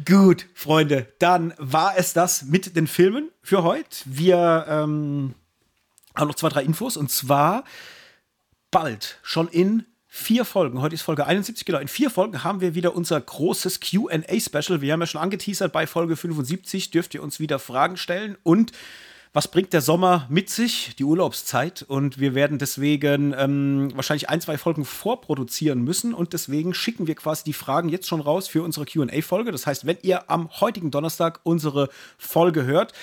[0.06, 3.98] Gut, Freunde, dann war es das mit den Filmen für heute.
[4.06, 5.36] Wir ähm,
[6.16, 7.64] haben noch zwei, drei Infos und zwar
[8.72, 10.82] bald, schon in vier Folgen.
[10.82, 11.78] Heute ist Folge 71, genau.
[11.78, 14.82] In vier Folgen haben wir wieder unser großes QA-Special.
[14.82, 18.72] Wir haben ja schon angeteasert, bei Folge 75 dürft ihr uns wieder Fragen stellen und
[19.34, 20.96] was bringt der Sommer mit sich?
[20.98, 21.82] Die Urlaubszeit.
[21.82, 26.14] Und wir werden deswegen ähm, wahrscheinlich ein, zwei Folgen vorproduzieren müssen.
[26.14, 29.52] Und deswegen schicken wir quasi die Fragen jetzt schon raus für unsere QA-Folge.
[29.52, 31.90] Das heißt, wenn ihr am heutigen Donnerstag unsere
[32.20, 32.94] Folge hört,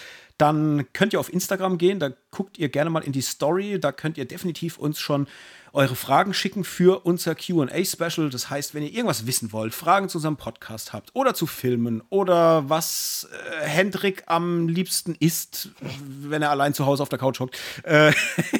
[0.40, 3.92] dann könnt ihr auf Instagram gehen, da guckt ihr gerne mal in die Story, da
[3.92, 5.26] könnt ihr definitiv uns schon
[5.72, 8.30] eure Fragen schicken für unser QA-Special.
[8.30, 12.02] Das heißt, wenn ihr irgendwas wissen wollt, Fragen zu unserem Podcast habt oder zu Filmen
[12.08, 13.28] oder was
[13.62, 18.12] äh, Hendrik am liebsten isst, wenn er allein zu Hause auf der Couch hockt, äh,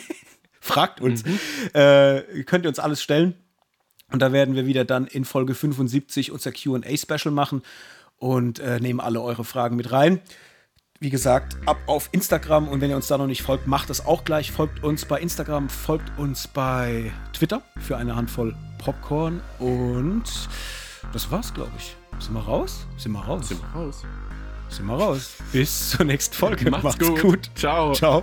[0.61, 1.25] fragt uns.
[1.25, 1.41] Mhm.
[1.73, 3.35] Äh, könnt ihr uns alles stellen.
[4.13, 7.63] Und da werden wir wieder dann in Folge 75 unser QA-Special machen
[8.19, 10.21] und äh, nehmen alle eure Fragen mit rein
[11.01, 14.05] wie gesagt, ab auf Instagram und wenn ihr uns da noch nicht folgt, macht das
[14.05, 14.53] auch gleich.
[14.53, 20.25] Folgt uns bei Instagram, folgt uns bei Twitter für eine Handvoll Popcorn und
[21.13, 21.97] das war's, glaube ich.
[22.19, 22.87] Sind wir raus?
[22.99, 23.49] Sind wir raus?
[23.49, 24.03] Sind wir raus?
[24.69, 25.37] Sind wir raus.
[25.53, 26.71] Bis zur nächsten Folge.
[26.71, 27.21] Macht's, Macht's gut.
[27.21, 27.51] gut.
[27.55, 27.93] Ciao.
[27.95, 28.23] Ciao.